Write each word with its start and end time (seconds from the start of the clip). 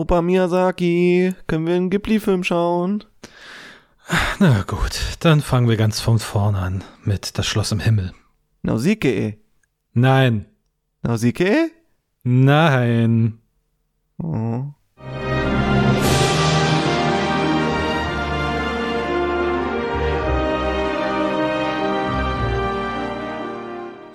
Opa 0.00 0.22
Miyazaki, 0.22 1.34
können 1.46 1.66
wir 1.66 1.74
einen 1.74 1.90
Ghibli-Film 1.90 2.42
schauen? 2.42 3.04
Na 4.38 4.62
gut, 4.62 4.98
dann 5.20 5.42
fangen 5.42 5.68
wir 5.68 5.76
ganz 5.76 6.00
von 6.00 6.18
vorne 6.18 6.58
an 6.58 6.84
mit 7.04 7.36
Das 7.36 7.46
Schloss 7.46 7.70
im 7.70 7.80
Himmel. 7.80 8.14
Nausicaa. 8.62 9.34
Nein. 9.92 10.46
Nausicaa? 11.02 11.66
Nein. 12.22 13.40
Oh. 14.16 14.64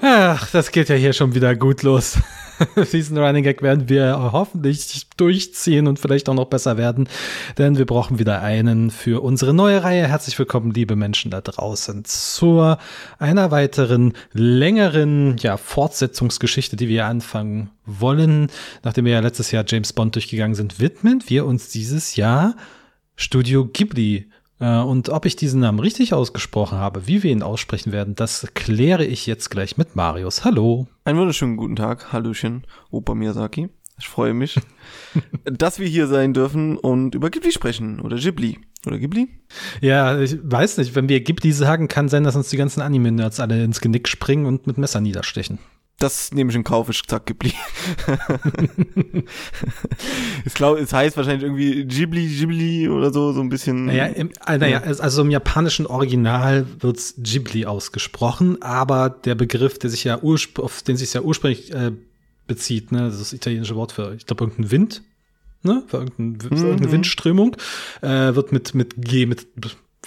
Ach, 0.02 0.50
das 0.50 0.72
geht 0.72 0.90
ja 0.90 0.96
hier 0.96 1.14
schon 1.14 1.36
wieder 1.36 1.56
gut 1.56 1.84
los. 1.84 2.18
Diesen 2.92 3.18
Running 3.18 3.44
Gag 3.44 3.62
werden 3.62 3.90
wir 3.90 4.32
hoffentlich 4.32 5.08
durchziehen 5.18 5.88
und 5.88 6.00
vielleicht 6.00 6.30
auch 6.30 6.34
noch 6.34 6.46
besser 6.46 6.78
werden, 6.78 7.08
denn 7.58 7.78
wir 7.78 7.86
brauchen 7.86 8.20
wieder 8.20 8.42
einen 8.42 8.92
für 8.92 9.24
unsere 9.24 9.54
neue 9.54 9.84
Reihe. 9.84 10.08
Herzlich 10.08 10.38
willkommen, 10.38 10.72
liebe 10.72 10.96
Menschen 10.96 11.32
da 11.32 11.42
draußen, 11.42 12.06
zu 12.06 12.76
einer 13.20 13.52
weiteren 13.52 14.14
längeren 14.32 15.38
ja, 15.38 15.58
Fortsetzungsgeschichte, 15.58 16.76
die 16.76 16.88
wir 16.88 17.06
anfangen 17.06 17.72
wollen. 17.86 18.48
Nachdem 18.84 19.06
wir 19.06 19.14
ja 19.14 19.20
letztes 19.20 19.52
Jahr 19.52 19.66
James 19.68 19.94
Bond 19.94 20.16
durchgegangen 20.16 20.56
sind, 20.56 20.80
widmen 20.80 21.24
wir 21.28 21.46
uns 21.46 21.70
dieses 21.70 22.16
Jahr 22.16 22.56
Studio 23.16 23.66
Ghibli. 23.66 24.30
Äh, 24.60 24.80
und 24.80 25.10
ob 25.10 25.26
ich 25.26 25.36
diesen 25.36 25.62
Namen 25.62 25.80
richtig 25.80 26.14
ausgesprochen 26.14 26.78
habe, 26.78 27.08
wie 27.08 27.24
wir 27.24 27.32
ihn 27.32 27.44
aussprechen 27.44 27.92
werden, 27.92 28.16
das 28.16 28.48
kläre 28.54 29.06
ich 29.06 29.26
jetzt 29.26 29.50
gleich 29.50 29.78
mit 29.78 29.96
Marius. 29.96 30.44
Hallo. 30.44 30.88
Einen 31.04 31.20
wunderschönen 31.20 31.58
guten 31.58 31.76
Tag. 31.76 32.14
Hallöchen, 32.14 32.66
Opa 32.92 33.16
Miyazaki. 33.16 33.70
Ich 33.98 34.08
freue 34.08 34.34
mich, 34.34 34.60
dass 35.46 35.80
wir 35.80 35.88
hier 35.88 36.08
sein 36.08 36.34
dürfen 36.34 36.78
und 36.78 37.16
über 37.16 37.30
Ghibli 37.30 37.52
sprechen. 37.52 38.02
Oder 38.02 38.18
Ghibli. 38.18 38.60
Oder 38.86 39.00
Ghibli? 39.00 39.30
Ja, 39.82 40.20
ich 40.20 40.38
weiß 40.44 40.78
nicht. 40.78 40.96
Wenn 40.96 41.10
wir 41.10 41.22
Ghibli 41.22 41.52
sagen, 41.52 41.88
kann 41.88 42.10
sein, 42.10 42.24
dass 42.24 42.36
uns 42.36 42.50
die 42.50 42.58
ganzen 42.58 42.82
Anime-Nerds 42.82 43.40
alle 43.40 43.64
ins 43.64 43.82
Genick 43.82 44.08
springen 44.08 44.46
und 44.46 44.68
mit 44.68 44.78
Messer 44.78 45.02
niederstechen. 45.02 45.60
Das 46.00 46.34
nehme 46.34 46.50
ich 46.50 46.58
in 46.58 46.66
Kauf, 46.66 46.90
ich 46.90 47.02
sag 47.08 47.26
Ghibli. 47.26 47.54
ich 50.46 50.54
glaube, 50.54 50.80
es 50.80 50.92
heißt 50.92 51.16
wahrscheinlich 51.16 51.44
irgendwie 51.44 51.86
Ghibli, 51.86 52.28
Ghibli 52.28 52.90
oder 52.90 53.14
so, 53.14 53.32
so 53.32 53.40
ein 53.40 53.48
bisschen. 53.48 53.86
Naja, 53.86 54.08
im, 54.08 54.30
äh, 54.46 54.58
naja, 54.58 54.82
also 54.82 55.22
im 55.22 55.32
japanischen 55.32 55.88
Original 55.88 56.68
wird's 56.80 57.16
Ghibli 57.18 57.66
ausgesprochen, 57.66 58.62
aber 58.62 59.10
der 59.10 59.36
Begriff, 59.36 59.80
der 59.80 59.90
sich 59.90 60.04
ja 60.04 60.20
auf 60.22 60.82
den 60.82 60.98
sich 60.98 61.14
ja 61.14 61.22
ursprünglich 61.22 61.74
äh, 61.74 61.94
bezieht, 62.46 62.92
ne, 62.92 63.04
das 63.04 63.14
ist 63.14 63.22
das 63.22 63.34
italienische 63.34 63.78
Wort 63.78 63.94
für, 63.94 64.16
ich 64.16 64.26
glaube, 64.26 64.44
irgendein 64.44 64.72
Wind, 64.72 65.02
ne, 65.64 65.82
für, 65.88 65.98
irgendein, 65.98 66.42
für 66.42 66.56
irgendeine 66.56 66.88
mhm. 66.88 66.92
Windströmung, 66.92 67.56
äh, 68.02 68.36
wird 68.36 68.52
mit, 68.52 68.76
mit 68.76 68.96
G, 68.98 69.26
mit 69.26 69.48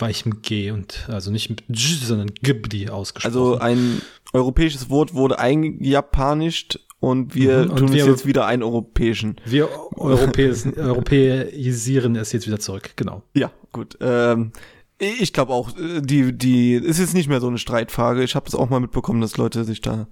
weichem 0.01 0.43
G 0.43 0.71
und 0.71 1.09
also 1.09 1.31
nicht 1.31 1.51
mit 1.51 1.65
G, 1.69 1.95
sondern 2.05 2.29
Ghibli 2.43 2.89
ausgesprochen. 2.89 3.35
Also 3.35 3.59
ein 3.59 4.03
europäisches 4.33 4.91
Wort 4.91 5.15
wurde 5.15 5.39
eingejapanischt 5.39 6.81
und 7.01 7.35
wir 7.35 7.65
mhm, 7.65 7.71
und 7.71 7.77
tun 7.77 7.93
wir, 7.93 8.03
es 8.03 8.09
jetzt 8.09 8.27
wieder 8.27 8.47
einen 8.47 8.63
europäischen. 8.63 9.37
Wir 9.45 9.69
Europäis 9.97 10.67
europäisieren 10.77 12.17
es 12.17 12.33
jetzt 12.33 12.47
wieder 12.47 12.59
zurück, 12.59 12.93
genau. 12.97 13.23
Ja, 13.35 13.53
gut. 13.73 13.97
Ähm, 14.01 14.53
ich 14.99 15.33
glaube 15.33 15.53
auch, 15.53 15.77
äh, 15.79 16.01
die, 16.03 16.37
die, 16.37 16.75
ist 16.75 16.99
jetzt 16.99 17.15
nicht 17.15 17.29
mehr 17.29 17.41
so 17.41 17.47
eine 17.47 17.59
Streitfrage. 17.59 18.25
Ich 18.25 18.35
habe 18.35 18.47
das 18.47 18.57
auch 18.57 18.69
mal 18.69 18.81
mitbekommen, 18.81 19.21
dass 19.21 19.37
Leute 19.37 19.65
sich 19.65 19.81
da 19.81 20.09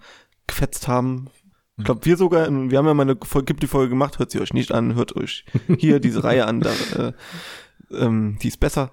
gefetzt 0.47 0.87
haben. 0.87 1.29
Ich 1.79 1.85
glaube, 1.85 2.07
wir 2.07 2.17
sogar, 2.17 2.47
wir 2.49 2.79
haben 2.79 2.87
ja 2.87 2.95
mal 2.95 3.03
eine 3.03 3.19
Folge 3.23 3.55
gemacht, 3.91 4.19
hört 4.19 4.31
sie 4.31 4.41
euch 4.41 4.55
nicht 4.55 4.73
an, 4.73 4.95
hört 4.95 5.15
euch 5.15 5.45
hier 5.79 6.01
diese 6.01 6.25
Reihe 6.25 6.47
an, 6.47 6.61
da, 6.61 6.71
äh, 6.97 7.13
ähm, 7.91 8.39
die 8.41 8.49
ist 8.49 8.61
besser. 8.61 8.93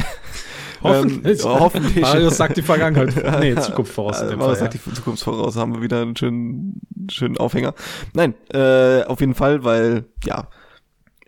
hoffentlich. 0.82 1.44
Ähm, 1.44 1.50
hoffentlich. 1.50 2.02
Marius 2.02 2.36
sagt 2.36 2.56
die 2.56 2.62
Vergangenheit. 2.62 3.14
Nee, 3.40 3.54
Zukunft 3.56 3.92
voraus. 3.92 4.20
In 4.20 4.28
dem 4.28 4.38
Marius 4.38 4.58
Fall, 4.58 4.70
sagt 4.70 4.74
ja. 4.74 4.80
die 4.86 4.94
Zukunft 4.94 5.22
voraus. 5.22 5.56
Haben 5.56 5.74
wir 5.74 5.82
wieder 5.82 6.02
einen 6.02 6.16
schönen, 6.16 6.80
schönen 7.10 7.36
Aufhänger. 7.36 7.74
Nein, 8.14 8.34
äh, 8.52 9.02
auf 9.04 9.20
jeden 9.20 9.34
Fall, 9.34 9.64
weil, 9.64 10.04
ja, 10.24 10.48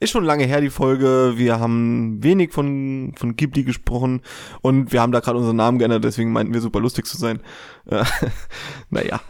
ist 0.00 0.10
schon 0.10 0.24
lange 0.24 0.44
her 0.44 0.60
die 0.60 0.70
Folge. 0.70 1.34
Wir 1.36 1.58
haben 1.58 2.22
wenig 2.22 2.52
von, 2.52 3.14
von 3.16 3.34
Ghibli 3.34 3.64
gesprochen 3.64 4.22
und 4.60 4.92
wir 4.92 5.02
haben 5.02 5.12
da 5.12 5.20
gerade 5.20 5.38
unseren 5.38 5.56
Namen 5.56 5.78
geändert, 5.78 6.04
deswegen 6.04 6.32
meinten 6.32 6.54
wir 6.54 6.60
super 6.60 6.80
lustig 6.80 7.06
zu 7.06 7.16
sein. 7.16 7.40
Äh, 7.86 8.04
naja. 8.90 9.20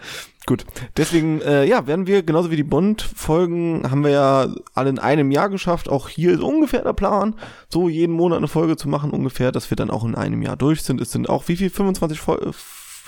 Gut, 0.49 0.65
deswegen, 0.97 1.43
äh, 1.43 1.67
ja, 1.67 1.87
werden 1.87 2.07
wir, 2.07 2.23
genauso 2.23 2.51
wie 2.51 2.57
die 2.57 2.63
Bond-Folgen, 2.63 3.83
haben 3.91 4.03
wir 4.03 4.13
ja 4.13 4.49
alle 4.73 4.89
in 4.89 4.99
einem 4.99 5.31
Jahr 5.31 5.51
geschafft. 5.51 5.91
Auch 5.91 6.09
hier 6.09 6.33
ist 6.33 6.41
ungefähr 6.41 6.83
der 6.83 6.95
Plan, 6.95 7.35
so 7.69 7.91
jeden 7.91 8.15
Monat 8.15 8.39
eine 8.39 8.49
Folge 8.49 8.79
zu 8.79 8.89
machen, 8.89 9.11
ungefähr, 9.11 9.53
dass 9.53 9.69
wir 9.69 9.77
dann 9.77 9.91
auch 9.91 10.07
in 10.07 10.15
einem 10.15 10.41
Jahr 10.41 10.57
durch 10.57 10.85
sind. 10.85 11.03
Es 11.03 11.13
sind 11.13 11.29
auch 11.29 11.49
wie 11.49 11.57
viel? 11.57 11.69
25 11.69 12.19
Fol 12.19 12.55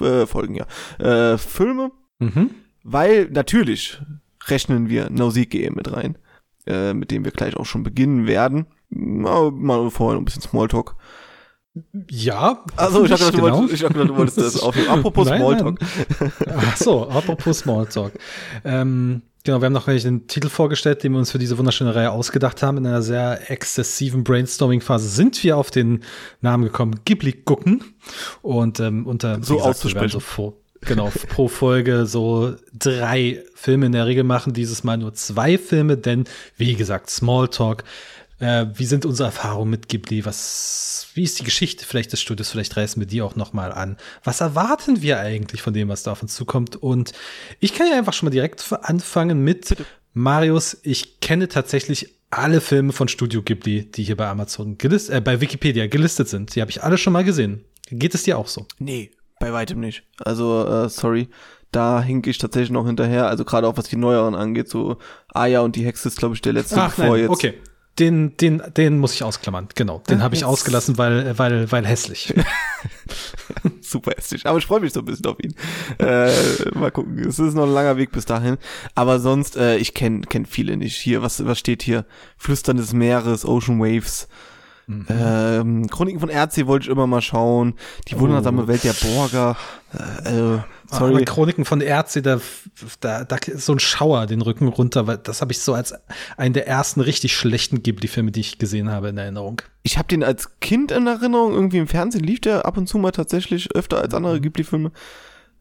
äh, 0.03 0.27
Folgen, 0.27 0.55
ja. 0.55 0.67
Äh, 0.99 1.39
Filme. 1.39 1.93
Mhm. 2.19 2.51
Weil 2.83 3.31
natürlich 3.31 4.03
rechnen 4.49 4.91
wir 4.91 5.09
Nausicaa 5.09 5.71
mit 5.71 5.91
rein, 5.91 6.19
äh, 6.67 6.93
mit 6.93 7.11
dem 7.11 7.25
wir 7.25 7.33
gleich 7.33 7.57
auch 7.57 7.65
schon 7.65 7.85
beginnen 7.85 8.27
werden. 8.27 8.67
Mal, 8.91 9.51
mal 9.51 9.91
vorher 9.91 10.21
ein 10.21 10.27
bisschen 10.27 10.43
Smalltalk. 10.43 10.95
Ja. 12.09 12.65
Also 12.77 13.05
ich 13.05 13.11
gedacht, 13.11 13.33
genau. 13.33 13.65
Ich 13.67 13.81
gedacht, 13.81 14.09
du 14.09 14.17
wolltest 14.17 14.39
das 14.39 14.61
aufnehmen. 14.63 14.89
Apropos 14.89 15.29
nein, 15.29 15.41
Smalltalk. 15.41 15.79
Ach 16.49 16.77
so, 16.77 17.09
apropos 17.09 17.61
Smalltalk. 17.61 18.13
Ähm, 18.65 19.23
genau, 19.45 19.61
wir 19.61 19.67
haben 19.67 19.73
noch 19.73 19.85
gleich 19.85 20.03
den 20.03 20.27
Titel 20.27 20.49
vorgestellt, 20.49 21.05
den 21.05 21.13
wir 21.13 21.19
uns 21.19 21.31
für 21.31 21.39
diese 21.39 21.59
wunderschöne 21.59 21.95
Reihe 21.95 22.11
ausgedacht 22.11 22.63
haben. 22.63 22.79
In 22.79 22.87
einer 22.87 23.03
sehr 23.03 23.51
exzessiven 23.51 24.25
Brainstorming-Phase 24.25 25.09
sind 25.09 25.43
wir 25.45 25.57
auf 25.57 25.71
den 25.71 26.03
Namen 26.41 26.65
gekommen, 26.65 27.01
Ghibli 27.05 27.33
gucken. 27.33 27.85
Und 28.43 28.81
ähm, 28.81 29.07
unter 29.07 29.41
so 29.43 29.61
auszusprechen. 29.61 30.11
So 30.11 30.21
vor, 30.21 30.55
genau, 30.81 31.13
pro 31.29 31.47
Folge 31.47 32.07
so 32.07 32.57
drei 32.73 33.45
Filme 33.55 33.87
in 33.87 33.93
der 33.93 34.07
Regel 34.07 34.25
machen. 34.25 34.55
Dieses 34.55 34.83
Mal 34.83 34.99
nur 34.99 35.15
zwei 35.15 35.57
Filme, 35.57 35.97
denn 35.97 36.25
wie 36.57 36.75
gesagt, 36.75 37.11
Smalltalk 37.11 37.85
äh, 38.41 38.67
wie 38.75 38.87
sind 38.87 39.07
unsere 39.07 39.29
Erfahrungen 39.29 39.71
mit 39.71 39.89
Ghibli? 39.89 40.25
Was, 40.25 41.09
wie 41.15 41.23
ist 41.23 41.39
die 41.39 41.45
Geschichte 41.45 41.85
vielleicht 41.85 42.13
des 42.13 42.21
Studios? 42.21 42.51
Vielleicht 42.51 42.77
reißen 42.77 43.01
wir 43.01 43.07
die 43.07 43.23
auch 43.23 43.37
noch 43.37 43.53
mal 43.53 43.73
an. 43.73 43.97
Was 44.25 44.41
erwarten 44.41 45.03
wir 45.03 45.21
eigentlich 45.21 45.63
von 45.63 45.73
dem, 45.73 45.89
was 45.89 46.03
da 46.03 46.13
auf 46.13 46.23
uns 46.23 46.35
zukommt? 46.35 46.77
Und 46.77 47.13
ich 47.61 47.75
kann 47.75 47.87
ja 47.87 47.97
einfach 47.97 48.13
schon 48.13 48.27
mal 48.27 48.31
direkt 48.31 48.65
anfangen 48.83 49.45
mit 49.45 49.77
Marius. 50.13 50.79
Ich 50.83 51.21
kenne 51.21 51.49
tatsächlich 51.49 52.15
alle 52.31 52.61
Filme 52.61 52.93
von 52.93 53.09
Studio 53.09 53.43
Ghibli, 53.43 53.91
die 53.91 54.03
hier 54.03 54.17
bei 54.17 54.29
Amazon 54.29 54.79
gelistet, 54.79 55.17
äh, 55.17 55.21
bei 55.21 55.41
Wikipedia 55.41 55.87
gelistet 55.87 56.29
sind. 56.29 56.55
Die 56.55 56.61
habe 56.61 56.71
ich 56.71 56.83
alle 56.83 56.99
schon 56.99 57.13
mal 57.13 57.25
gesehen. 57.25 57.65
Geht 57.91 58.15
es 58.15 58.23
dir 58.23 58.39
auch 58.39 58.49
so? 58.49 58.67
Nee, 58.79 59.11
bei 59.39 59.53
weitem 59.53 59.81
nicht. 59.81 60.05
Also, 60.25 60.67
äh, 60.67 60.89
sorry 60.89 61.29
da 61.73 62.03
hink 62.03 62.27
ich 62.27 62.39
tatsächlich 62.39 62.71
noch 62.71 62.87
hinterher. 62.87 63.29
Also 63.29 63.45
gerade 63.45 63.69
auch 63.69 63.77
was 63.77 63.89
die 63.89 63.97
neueren 63.97 64.35
angeht, 64.35 64.69
so 64.69 64.99
Aya 65.29 65.61
und 65.61 65.77
die 65.77 65.85
Hexe 65.85 66.09
ist, 66.09 66.19
glaube 66.19 66.35
ich, 66.35 66.41
der 66.41 66.53
letzte, 66.53 66.81
Ach, 66.81 66.95
bevor 66.95 67.11
nein. 67.11 67.21
jetzt. 67.21 67.31
Okay, 67.31 67.55
den, 68.01 68.37
den, 68.39 68.63
den 68.77 68.99
muss 68.99 69.15
ich 69.15 69.23
ausklammern, 69.23 69.69
genau. 69.75 70.03
Den 70.09 70.23
habe 70.23 70.35
ich 70.35 70.45
ausgelassen, 70.45 70.97
weil, 70.97 71.39
weil, 71.39 71.71
weil 71.71 71.87
hässlich. 71.87 72.33
Super 73.83 74.13
hässlich. 74.17 74.47
Aber 74.47 74.59
ich 74.59 74.67
freue 74.67 74.81
mich 74.81 74.95
so 74.95 75.01
ein 75.01 75.05
bisschen 75.05 75.27
auf 75.27 75.37
ihn. 75.39 75.55
Äh, 75.99 76.33
mal 76.75 76.91
gucken. 76.91 77.19
Es 77.19 77.39
ist 77.39 77.55
noch 77.55 77.65
ein 77.65 77.75
langer 77.75 77.99
Weg 77.99 78.11
bis 78.11 78.25
dahin. 78.25 78.57
Aber 78.95 79.21
sonst, 79.21 79.57
äh, 79.57 79.77
ich 79.77 79.93
kenne 79.93 80.23
kenn 80.23 80.47
viele 80.47 80.77
nicht. 80.79 80.97
Hier, 80.97 81.21
was, 81.21 81.45
was 81.45 81.59
steht 81.59 81.83
hier? 81.83 82.07
Flüstern 82.39 82.79
des 82.79 82.95
Meeres, 82.95 83.45
Ocean 83.45 83.79
Waves. 83.79 84.29
Mhm. 84.87 85.07
Ähm, 85.09 85.87
Chroniken 85.89 86.21
von 86.21 86.31
RC 86.31 86.67
wollte 86.67 86.85
ich 86.85 86.91
immer 86.91 87.07
mal 87.07 87.21
schauen. 87.21 87.75
Die 88.09 88.19
wundersame 88.19 88.65
oh. 88.65 88.69
Welt 88.69 88.85
der 88.85 88.95
Borger. 88.95 89.57
Äh, 90.25 90.55
äh 90.57 90.59
Sorry. 90.91 91.15
Aber 91.15 91.25
Chroniken 91.25 91.65
von 91.65 91.81
Ärzte, 91.81 92.21
da, 92.21 92.41
da, 92.99 93.25
da 93.25 93.37
ist 93.37 93.67
so 93.67 93.73
ein 93.73 93.79
Schauer 93.79 94.27
den 94.27 94.43
Rücken 94.43 94.67
runter, 94.67 95.07
weil 95.07 95.19
das 95.19 95.41
habe 95.41 95.53
ich 95.53 95.61
so 95.61 95.73
als 95.73 95.95
einen 96.37 96.53
der 96.53 96.67
ersten 96.67 97.01
richtig 97.01 97.37
schlechten 97.37 97.83
Ghibli-Filme, 97.83 98.33
die 98.33 98.41
ich 98.41 98.59
gesehen 98.59 98.91
habe, 98.91 99.11
in 99.11 99.19
Erinnerung. 99.19 99.63
Ich 99.85 99.99
habe 99.99 100.09
den 100.09 100.25
als 100.25 100.59
Kind 100.61 100.91
in 100.91 101.07
Erinnerung, 101.07 101.53
irgendwie 101.53 101.79
im 101.79 101.87
Fernsehen 101.87 102.25
lief 102.25 102.41
der 102.41 102.67
ab 102.67 102.77
und 102.77 102.89
zu 102.89 102.99
mal 102.99 103.13
tatsächlich 103.13 103.73
öfter 103.75 103.99
als 103.99 104.15
andere 104.15 104.39
mhm. 104.39 104.43
Ghibli-Filme. 104.43 104.91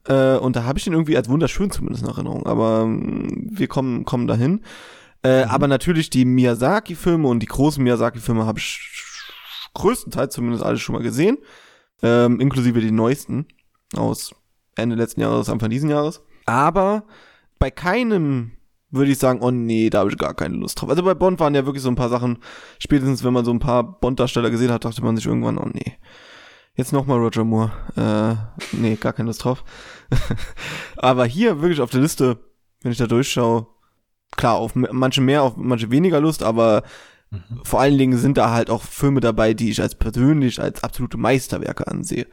Äh, 0.07 0.37
und 0.37 0.55
da 0.55 0.63
habe 0.63 0.79
ich 0.79 0.85
den 0.85 0.93
irgendwie 0.93 1.15
als 1.15 1.29
wunderschön 1.29 1.69
zumindest 1.69 2.03
in 2.03 2.09
Erinnerung. 2.09 2.47
Aber 2.47 2.81
ähm, 2.85 3.49
wir 3.51 3.67
kommen, 3.67 4.05
kommen 4.05 4.25
dahin. 4.25 4.61
Äh, 5.21 5.45
mhm. 5.45 5.51
Aber 5.51 5.67
natürlich 5.67 6.09
die 6.09 6.25
Miyazaki-Filme 6.25 7.27
und 7.27 7.41
die 7.41 7.47
großen 7.47 7.83
Miyazaki-Filme 7.83 8.47
habe 8.47 8.57
ich 8.57 8.79
größtenteils 9.73 10.33
zumindest 10.33 10.63
alle 10.63 10.77
schon 10.77 10.95
mal 10.95 11.03
gesehen. 11.03 11.37
Ähm, 12.01 12.39
inklusive 12.39 12.79
die 12.79 12.91
neuesten 12.91 13.47
aus 13.95 14.33
Ende 14.75 14.95
letzten 14.95 15.21
Jahres, 15.21 15.49
Anfang 15.49 15.69
diesen 15.69 15.89
Jahres. 15.89 16.21
Aber 16.45 17.03
bei 17.59 17.71
keinem 17.71 18.51
würde 18.91 19.11
ich 19.11 19.19
sagen, 19.19 19.41
oh 19.41 19.51
nee, 19.51 19.89
da 19.89 19.99
habe 19.99 20.09
ich 20.09 20.17
gar 20.17 20.33
keine 20.33 20.55
Lust 20.55 20.81
drauf. 20.81 20.89
Also 20.89 21.03
bei 21.03 21.13
Bond 21.13 21.39
waren 21.39 21.53
ja 21.53 21.65
wirklich 21.65 21.83
so 21.83 21.89
ein 21.89 21.95
paar 21.95 22.09
Sachen, 22.09 22.39
spätestens 22.79 23.23
wenn 23.23 23.33
man 23.33 23.45
so 23.45 23.51
ein 23.51 23.59
paar 23.59 23.99
Bond-Darsteller 23.99 24.49
gesehen 24.49 24.71
hat, 24.71 24.85
dachte 24.85 25.03
man 25.03 25.15
sich 25.15 25.25
irgendwann, 25.25 25.57
oh 25.57 25.69
nee, 25.71 25.97
jetzt 26.75 26.93
nochmal 26.93 27.19
Roger 27.19 27.43
Moore. 27.43 27.71
Äh, 27.95 28.75
nee, 28.75 28.95
gar 28.95 29.13
keine 29.13 29.27
Lust 29.27 29.43
drauf. 29.43 29.63
Aber 30.97 31.25
hier 31.25 31.61
wirklich 31.61 31.81
auf 31.81 31.91
der 31.91 32.01
Liste, 32.01 32.39
wenn 32.81 32.91
ich 32.91 32.97
da 32.97 33.05
durchschaue, 33.05 33.67
klar, 34.35 34.55
auf 34.55 34.73
manche 34.75 35.21
mehr, 35.21 35.43
auf 35.43 35.55
manche 35.57 35.91
weniger 35.91 36.19
Lust, 36.21 36.43
aber 36.43 36.83
mhm. 37.31 37.61
vor 37.63 37.81
allen 37.81 37.97
Dingen 37.97 38.17
sind 38.17 38.37
da 38.37 38.51
halt 38.51 38.69
auch 38.69 38.83
Filme 38.83 39.19
dabei, 39.19 39.53
die 39.53 39.69
ich 39.69 39.81
als 39.81 39.95
persönlich 39.95 40.61
als 40.61 40.83
absolute 40.83 41.17
Meisterwerke 41.17 41.87
ansehe. 41.87 42.27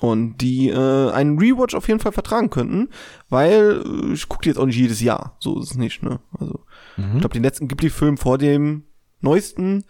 Und 0.00 0.38
die 0.38 0.68
äh, 0.68 1.10
einen 1.10 1.38
Rewatch 1.38 1.74
auf 1.74 1.88
jeden 1.88 2.00
Fall 2.00 2.12
vertragen 2.12 2.50
könnten, 2.50 2.90
weil 3.30 3.82
äh, 3.84 4.12
ich 4.12 4.28
gucke 4.28 4.42
die 4.42 4.50
jetzt 4.50 4.58
auch 4.58 4.66
nicht 4.66 4.76
jedes 4.76 5.00
Jahr. 5.00 5.36
So 5.38 5.58
ist 5.60 5.70
es 5.70 5.76
nicht, 5.76 6.02
ne? 6.02 6.20
Also, 6.38 6.64
mhm. 6.96 7.14
ich 7.14 7.20
glaube, 7.20 7.32
den 7.32 7.42
letzten 7.42 7.68
Ghibli-Film 7.68 8.18
vor 8.18 8.36
dem 8.36 8.84
neuesten 9.20 9.84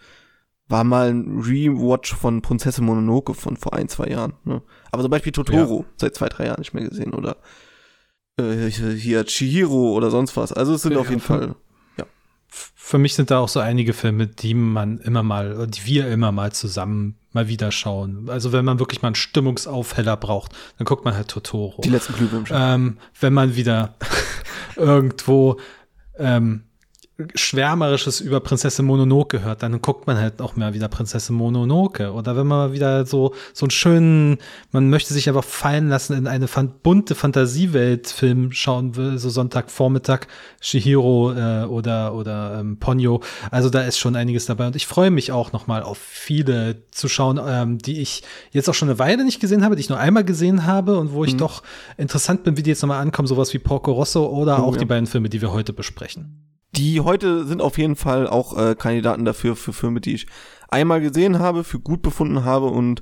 war 0.69 0.83
mal 0.83 1.09
ein 1.09 1.39
Rewatch 1.39 2.13
von 2.13 2.41
Prinzessin 2.41 2.85
Mononoke 2.85 3.33
von 3.33 3.57
vor 3.57 3.73
ein, 3.73 3.89
zwei 3.89 4.07
Jahren. 4.07 4.33
Ne? 4.43 4.61
Aber 4.91 5.01
zum 5.01 5.11
Beispiel 5.11 5.31
Totoro 5.31 5.79
ja. 5.81 5.93
seit 5.95 6.15
zwei, 6.15 6.27
drei 6.29 6.47
Jahren 6.47 6.59
nicht 6.59 6.73
mehr 6.73 6.87
gesehen 6.87 7.13
oder 7.13 7.37
äh, 8.37 8.67
hier 8.69 9.25
Chihiro 9.25 9.93
oder 9.93 10.11
sonst 10.11 10.35
was. 10.35 10.51
Also 10.51 10.73
es 10.73 10.81
sind 10.81 10.93
ja, 10.93 10.99
auf 10.99 11.09
jeden 11.09 11.21
Fall. 11.21 11.55
Für 12.49 12.97
mich 12.97 13.15
sind 13.15 13.31
da 13.31 13.39
auch 13.39 13.49
so 13.49 13.59
einige 13.59 13.93
Filme, 13.93 14.27
die 14.27 14.53
man 14.53 14.99
immer 14.99 15.23
mal, 15.23 15.67
die 15.67 15.85
wir 15.85 16.07
immer 16.07 16.31
mal 16.31 16.53
zusammen 16.53 17.15
mal 17.33 17.47
wieder 17.47 17.71
schauen. 17.71 18.29
Also 18.29 18.51
wenn 18.51 18.65
man 18.65 18.79
wirklich 18.79 19.01
mal 19.01 19.09
einen 19.09 19.15
Stimmungsaufheller 19.15 20.17
braucht, 20.17 20.53
dann 20.77 20.85
guckt 20.85 21.05
man 21.05 21.13
halt 21.13 21.27
Totoro. 21.27 21.81
Die 21.81 21.89
letzten 21.89 22.13
Glühwürmchen. 22.13 22.55
Ähm, 22.57 22.97
wenn 23.19 23.33
man 23.33 23.55
wieder 23.55 23.95
irgendwo 24.75 25.59
ähm, 26.17 26.63
Schwärmerisches 27.33 28.21
über 28.21 28.39
Prinzessin 28.41 28.85
Mononoke 28.85 29.41
hört, 29.41 29.63
dann 29.63 29.81
guckt 29.81 30.05
man 30.05 30.17
halt 30.17 30.39
auch 30.39 30.55
mal 30.55 30.75
wieder 30.75 30.87
Prinzessin 30.87 31.35
Mononoke. 31.35 32.11
Oder 32.13 32.37
wenn 32.37 32.45
man 32.45 32.73
wieder 32.73 33.07
so, 33.07 33.33
so 33.53 33.65
einen 33.65 33.71
schönen, 33.71 34.37
man 34.71 34.91
möchte 34.91 35.15
sich 35.15 35.27
einfach 35.27 35.43
fallen 35.43 35.89
lassen 35.89 36.15
in 36.15 36.27
eine 36.27 36.47
fan 36.47 36.73
bunte 36.83 37.15
Fantasiewelt-Film 37.15 38.51
schauen 38.51 38.95
will, 38.95 39.17
so 39.17 39.29
Sonntagvormittag, 39.29 40.27
Shihiro 40.61 41.33
äh, 41.33 41.65
oder, 41.65 42.13
oder 42.13 42.59
ähm, 42.59 42.77
Ponyo. 42.77 43.21
Also 43.49 43.71
da 43.71 43.81
ist 43.81 43.97
schon 43.97 44.15
einiges 44.15 44.45
dabei. 44.45 44.67
Und 44.67 44.75
ich 44.75 44.85
freue 44.85 45.09
mich 45.09 45.31
auch 45.31 45.53
noch 45.53 45.65
mal 45.65 45.81
auf 45.81 45.97
viele 45.97 46.83
zu 46.91 47.09
schauen, 47.09 47.39
ähm, 47.43 47.79
die 47.79 47.99
ich 47.99 48.21
jetzt 48.51 48.69
auch 48.69 48.75
schon 48.75 48.89
eine 48.89 48.99
Weile 48.99 49.25
nicht 49.25 49.39
gesehen 49.39 49.63
habe, 49.63 49.75
die 49.75 49.81
ich 49.81 49.89
nur 49.89 49.99
einmal 49.99 50.23
gesehen 50.23 50.67
habe 50.67 50.99
und 50.99 51.13
wo 51.13 51.23
ich 51.23 51.33
mhm. 51.33 51.39
doch 51.39 51.63
interessant 51.97 52.43
bin, 52.43 52.57
wie 52.57 52.63
die 52.63 52.69
jetzt 52.69 52.83
nochmal 52.83 53.01
ankommen, 53.01 53.27
sowas 53.27 53.55
wie 53.55 53.59
Porco 53.59 53.91
Rosso 53.91 54.27
oder 54.27 54.59
oh, 54.59 54.67
auch 54.67 54.73
ja. 54.73 54.79
die 54.79 54.85
beiden 54.85 55.07
Filme, 55.07 55.29
die 55.29 55.41
wir 55.41 55.51
heute 55.51 55.73
besprechen. 55.73 56.46
Die 56.77 57.01
heute 57.01 57.45
sind 57.45 57.61
auf 57.61 57.77
jeden 57.77 57.95
Fall 57.95 58.27
auch 58.27 58.57
äh, 58.57 58.75
Kandidaten 58.75 59.25
dafür, 59.25 59.55
für 59.55 59.73
Filme, 59.73 59.99
die 59.99 60.13
ich 60.13 60.27
einmal 60.69 61.01
gesehen 61.01 61.39
habe, 61.39 61.63
für 61.63 61.79
gut 61.79 62.01
befunden 62.01 62.45
habe 62.45 62.67
und 62.67 63.01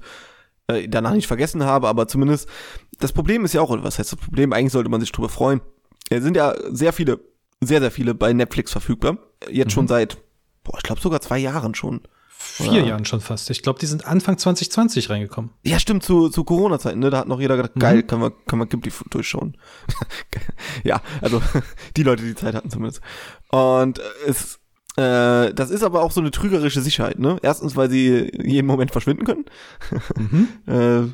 äh, 0.67 0.87
danach 0.87 1.13
nicht 1.13 1.27
vergessen 1.27 1.63
habe, 1.63 1.87
aber 1.87 2.07
zumindest, 2.07 2.49
das 2.99 3.11
Problem 3.11 3.45
ist 3.45 3.53
ja 3.53 3.61
auch, 3.61 3.71
was 3.83 3.99
heißt 3.99 4.13
das 4.13 4.19
Problem? 4.19 4.53
Eigentlich 4.53 4.71
sollte 4.71 4.89
man 4.89 5.01
sich 5.01 5.11
drüber 5.11 5.29
freuen. 5.29 5.61
Es 6.09 6.23
sind 6.23 6.37
ja 6.37 6.55
sehr 6.69 6.93
viele, 6.93 7.19
sehr, 7.61 7.81
sehr 7.81 7.91
viele 7.91 8.15
bei 8.15 8.33
Netflix 8.33 8.71
verfügbar. 8.71 9.17
Jetzt 9.49 9.67
mhm. 9.67 9.71
schon 9.71 9.87
seit, 9.87 10.17
boah, 10.63 10.77
ich 10.77 10.83
glaube 10.83 11.01
sogar 11.01 11.21
zwei 11.21 11.39
Jahren 11.39 11.75
schon 11.75 12.01
vier 12.37 12.81
ja. 12.81 12.85
Jahren 12.85 13.05
schon 13.05 13.21
fast. 13.21 13.49
Ich 13.49 13.61
glaube, 13.61 13.79
die 13.79 13.85
sind 13.85 14.05
Anfang 14.05 14.37
2020 14.37 15.09
reingekommen. 15.09 15.51
Ja, 15.63 15.79
stimmt, 15.79 16.03
zu, 16.03 16.29
zu 16.29 16.43
Corona-Zeiten, 16.43 16.99
ne? 16.99 17.09
Da 17.09 17.19
hat 17.19 17.27
noch 17.27 17.39
jeder 17.39 17.55
gedacht, 17.55 17.75
mhm. 17.75 17.79
geil, 17.79 18.03
kann 18.03 18.19
man, 18.19 18.33
kann 18.45 18.59
man 18.59 18.69
Ghibli 18.69 18.91
durchschauen. 19.09 19.57
ja, 20.83 21.01
also 21.21 21.41
die 21.97 22.03
Leute, 22.03 22.23
die 22.23 22.35
Zeit 22.35 22.55
hatten 22.55 22.69
zumindest. 22.69 23.01
Und 23.49 24.01
es, 24.27 24.59
äh, 24.97 25.53
das 25.53 25.69
ist 25.69 25.83
aber 25.83 26.01
auch 26.01 26.11
so 26.11 26.21
eine 26.21 26.31
trügerische 26.31 26.81
Sicherheit, 26.81 27.19
ne? 27.19 27.37
Erstens, 27.41 27.75
weil 27.75 27.89
sie 27.89 28.31
jeden 28.41 28.67
Moment 28.67 28.91
verschwinden 28.91 29.25
können. 29.25 29.45
Mhm. 30.17 30.47
äh, 30.67 31.13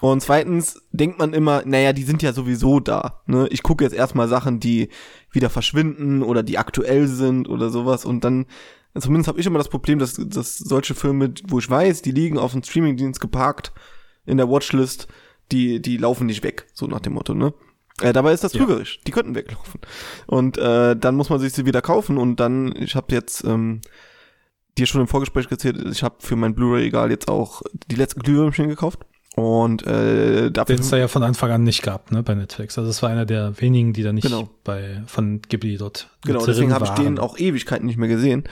und 0.00 0.20
zweitens 0.20 0.80
denkt 0.92 1.18
man 1.18 1.32
immer, 1.32 1.62
naja, 1.64 1.92
die 1.92 2.04
sind 2.04 2.22
ja 2.22 2.32
sowieso 2.32 2.78
da. 2.78 3.22
Ne? 3.26 3.48
Ich 3.50 3.62
gucke 3.62 3.82
jetzt 3.82 3.94
erstmal 3.94 4.28
Sachen, 4.28 4.60
die 4.60 4.90
wieder 5.32 5.50
verschwinden 5.50 6.22
oder 6.22 6.42
die 6.42 6.58
aktuell 6.58 7.08
sind 7.08 7.48
oder 7.48 7.70
sowas. 7.70 8.04
Und 8.04 8.22
dann 8.22 8.46
zumindest 8.96 9.28
habe 9.28 9.40
ich 9.40 9.46
immer 9.46 9.58
das 9.58 9.68
Problem, 9.68 9.98
dass, 9.98 10.14
dass 10.14 10.58
solche 10.58 10.94
Filme, 10.94 11.32
wo 11.48 11.58
ich 11.58 11.68
weiß, 11.68 12.02
die 12.02 12.12
liegen 12.12 12.38
auf 12.38 12.52
dem 12.52 12.62
Streamingdienst 12.62 13.20
geparkt 13.20 13.72
in 14.24 14.36
der 14.36 14.48
Watchlist, 14.48 15.08
die, 15.50 15.80
die 15.80 15.96
laufen 15.96 16.26
nicht 16.26 16.44
weg, 16.44 16.66
so 16.74 16.86
nach 16.86 17.00
dem 17.00 17.14
Motto, 17.14 17.34
ne? 17.34 17.54
Äh, 18.02 18.12
dabei 18.12 18.32
ist 18.32 18.44
das 18.44 18.52
trügerisch. 18.52 18.96
Ja. 18.96 19.02
Die 19.06 19.10
könnten 19.10 19.34
weglaufen. 19.34 19.80
Und 20.26 20.58
äh, 20.58 20.96
dann 20.96 21.16
muss 21.16 21.30
man 21.30 21.40
sich 21.40 21.52
sie 21.52 21.66
wieder 21.66 21.82
kaufen 21.82 22.18
und 22.18 22.40
dann, 22.40 22.74
ich 22.76 22.94
habe 22.94 23.14
jetzt 23.14 23.44
ähm, 23.44 23.80
dir 24.76 24.86
schon 24.86 25.00
im 25.00 25.08
Vorgespräch 25.08 25.50
erzählt, 25.50 25.84
ich 25.90 26.02
habe 26.02 26.16
für 26.20 26.36
mein 26.36 26.54
Blu-ray-Egal 26.54 27.10
jetzt 27.10 27.28
auch 27.28 27.62
die 27.90 27.96
letzten 27.96 28.20
Glühwürmchen 28.20 28.68
gekauft. 28.68 29.00
Und 29.34 29.86
äh, 29.86 30.50
dafür. 30.50 30.74
Den 30.74 30.82
es 30.82 30.90
da 30.90 30.96
ja 30.96 31.06
von 31.06 31.22
Anfang 31.22 31.52
an 31.52 31.62
nicht 31.62 31.82
gab, 31.82 32.10
ne, 32.10 32.24
bei 32.24 32.34
Netflix. 32.34 32.76
Also 32.76 32.90
das 32.90 33.02
war 33.04 33.10
einer 33.10 33.24
der 33.24 33.60
wenigen, 33.60 33.92
die 33.92 34.02
da 34.02 34.12
nicht 34.12 34.24
genau. 34.24 34.50
bei 34.64 35.02
von 35.06 35.40
Ghibli 35.42 35.76
dort. 35.76 36.10
Genau, 36.24 36.44
deswegen 36.44 36.72
habe 36.72 36.86
ich 36.86 36.90
den 36.90 37.20
auch 37.20 37.38
Ewigkeiten 37.38 37.86
nicht 37.86 37.98
mehr 37.98 38.08
gesehen. 38.08 38.44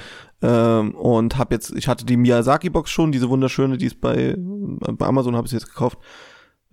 Ähm, 0.42 0.94
und 0.94 1.38
habe 1.38 1.56
jetzt, 1.56 1.72
ich 1.74 1.88
hatte 1.88 2.04
die 2.04 2.16
Miyazaki-Box 2.16 2.88
schon, 2.90 3.10
diese 3.10 3.28
wunderschöne, 3.28 3.78
die 3.78 3.86
ist 3.86 4.00
bei, 4.00 4.36
bei 4.38 5.06
Amazon 5.06 5.34
habe 5.34 5.46
ich 5.46 5.50
sie 5.50 5.56
jetzt 5.56 5.66
gekauft. 5.66 5.98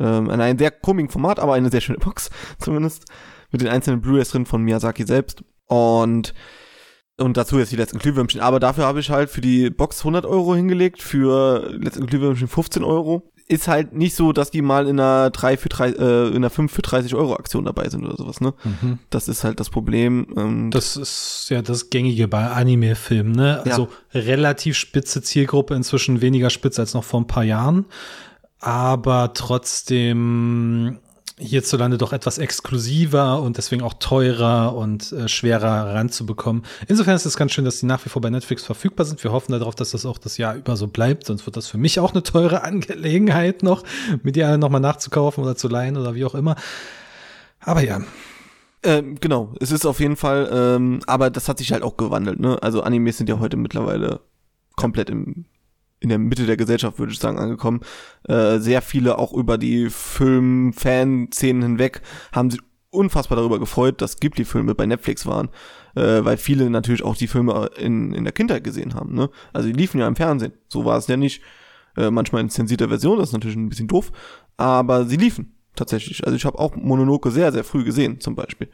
Ähm, 0.03 0.29
in 0.29 0.41
einem 0.41 0.59
sehr 0.59 0.71
komischen 0.71 1.09
Format, 1.09 1.39
aber 1.39 1.53
eine 1.53 1.71
sehr 1.71 1.81
schöne 1.81 1.99
Box, 1.99 2.29
zumindest. 2.59 3.05
Mit 3.51 3.61
den 3.61 3.69
einzelnen 3.69 4.01
Blu-rays 4.01 4.29
drin 4.29 4.45
von 4.45 4.63
Miyazaki 4.63 5.05
selbst. 5.05 5.43
Und 5.67 6.33
und 7.19 7.37
dazu 7.37 7.59
jetzt 7.59 7.71
die 7.71 7.75
letzten 7.75 7.99
Glühwürmchen. 7.99 8.41
Aber 8.41 8.59
dafür 8.59 8.85
habe 8.85 8.99
ich 8.99 9.11
halt 9.11 9.29
für 9.29 9.39
die 9.39 9.69
Box 9.69 9.99
100 9.99 10.25
Euro 10.25 10.55
hingelegt, 10.55 11.01
für 11.01 11.71
letzten 11.71 12.07
Glühwürmchen 12.07 12.47
15 12.47 12.83
Euro 12.83 13.31
ist 13.47 13.67
halt 13.67 13.93
nicht 13.93 14.15
so, 14.15 14.31
dass 14.31 14.51
die 14.51 14.61
mal 14.61 14.87
in 14.87 14.99
einer 14.99 15.29
3 15.29 15.57
für 15.57 15.69
3, 15.69 15.89
äh, 15.89 16.27
in 16.29 16.37
einer 16.37 16.49
5 16.49 16.71
für 16.71 16.81
30 16.81 17.13
Euro 17.15 17.35
Aktion 17.35 17.65
dabei 17.65 17.89
sind 17.89 18.05
oder 18.05 18.15
sowas, 18.15 18.41
ne? 18.41 18.53
Mhm. 18.63 18.99
Das 19.09 19.27
ist 19.27 19.43
halt 19.43 19.59
das 19.59 19.69
Problem. 19.69 20.27
Ähm, 20.37 20.71
das 20.71 20.95
ist 20.95 21.47
ja 21.49 21.61
das 21.61 21.89
Gängige 21.89 22.27
bei 22.27 22.47
Anime-Filmen, 22.47 23.33
ne? 23.33 23.61
Also 23.65 23.89
ja. 24.13 24.21
relativ 24.21 24.77
spitze 24.77 25.21
Zielgruppe, 25.21 25.75
inzwischen 25.75 26.21
weniger 26.21 26.49
spitz 26.49 26.79
als 26.79 26.93
noch 26.93 27.03
vor 27.03 27.19
ein 27.19 27.27
paar 27.27 27.43
Jahren. 27.43 27.85
Aber 28.63 29.33
trotzdem 29.33 30.99
hierzulande 31.37 31.97
doch 31.97 32.13
etwas 32.13 32.37
exklusiver 32.37 33.41
und 33.41 33.57
deswegen 33.57 33.81
auch 33.81 33.95
teurer 33.95 34.73
und 34.73 35.11
äh, 35.11 35.27
schwerer 35.27 35.93
ranzubekommen. 35.93 36.63
Insofern 36.87 37.17
ist 37.17 37.25
es 37.25 37.35
ganz 37.35 37.51
schön, 37.51 37.65
dass 37.65 37.81
die 37.81 37.87
nach 37.87 38.05
wie 38.05 38.09
vor 38.09 38.21
bei 38.21 38.29
Netflix 38.29 38.63
verfügbar 38.63 39.05
sind. 39.05 39.21
Wir 39.21 39.33
hoffen 39.33 39.51
darauf, 39.51 39.75
dass 39.75 39.91
das 39.91 40.05
auch 40.05 40.17
das 40.17 40.37
Jahr 40.37 40.55
über 40.55 40.77
so 40.77 40.87
bleibt, 40.87 41.25
sonst 41.25 41.45
wird 41.45 41.57
das 41.57 41.67
für 41.67 41.77
mich 41.77 41.99
auch 41.99 42.13
eine 42.13 42.23
teure 42.23 42.63
Angelegenheit 42.63 43.63
noch, 43.63 43.83
mit 44.21 44.37
die 44.37 44.45
alle 44.45 44.57
nochmal 44.57 44.79
nachzukaufen 44.79 45.43
oder 45.43 45.57
zu 45.57 45.67
leihen 45.67 45.97
oder 45.97 46.15
wie 46.15 46.23
auch 46.23 46.35
immer. 46.35 46.55
Aber 47.59 47.83
ja. 47.83 48.01
Ähm, 48.83 49.17
genau, 49.19 49.53
es 49.59 49.71
ist 49.71 49.85
auf 49.85 49.99
jeden 49.99 50.15
Fall, 50.15 50.49
ähm, 50.53 51.01
aber 51.05 51.29
das 51.29 51.49
hat 51.49 51.57
sich 51.57 51.73
halt 51.73 51.83
auch 51.83 51.97
gewandelt, 51.97 52.39
ne? 52.39 52.61
Also 52.61 52.81
Animes 52.81 53.17
sind 53.17 53.27
ja 53.27 53.39
heute 53.39 53.57
mittlerweile 53.57 54.21
komplett 54.77 55.09
im 55.09 55.45
in 56.03 56.09
der 56.09 56.19
Mitte 56.19 56.45
der 56.45 56.57
Gesellschaft, 56.57 56.99
würde 56.99 57.13
ich 57.13 57.19
sagen, 57.19 57.39
angekommen. 57.39 57.79
Äh, 58.27 58.59
sehr 58.59 58.81
viele 58.81 59.17
auch 59.17 59.33
über 59.33 59.57
die 59.57 59.89
Film-Fan-Szenen 59.89 61.61
hinweg 61.61 62.01
haben 62.33 62.51
sich 62.51 62.59
unfassbar 62.89 63.37
darüber 63.37 63.57
gefreut, 63.57 64.01
dass 64.01 64.19
Ghibli-Filme 64.19 64.75
bei 64.75 64.85
Netflix 64.85 65.25
waren, 65.25 65.49
äh, 65.95 66.23
weil 66.23 66.37
viele 66.37 66.69
natürlich 66.69 67.03
auch 67.03 67.15
die 67.15 67.27
Filme 67.27 67.69
in, 67.77 68.13
in 68.13 68.25
der 68.25 68.33
Kindheit 68.33 68.63
gesehen 68.63 68.93
haben. 68.93 69.15
Ne? 69.15 69.29
Also 69.53 69.67
die 69.67 69.73
liefen 69.73 69.99
ja 69.99 70.07
im 70.07 70.15
Fernsehen. 70.15 70.53
So 70.67 70.85
war 70.85 70.97
es 70.97 71.07
ja 71.07 71.17
nicht. 71.17 71.41
Äh, 71.95 72.11
manchmal 72.11 72.41
in 72.41 72.49
zensierter 72.49 72.89
Version, 72.89 73.19
das 73.19 73.29
ist 73.29 73.33
natürlich 73.33 73.55
ein 73.55 73.69
bisschen 73.69 73.87
doof, 73.87 74.11
aber 74.57 75.05
sie 75.05 75.17
liefen 75.17 75.53
tatsächlich. 75.75 76.25
Also 76.25 76.35
ich 76.35 76.45
habe 76.45 76.59
auch 76.59 76.75
Mononoke 76.75 77.31
sehr, 77.31 77.51
sehr 77.51 77.63
früh 77.63 77.83
gesehen, 77.83 78.19
zum 78.19 78.35
Beispiel. 78.35 78.69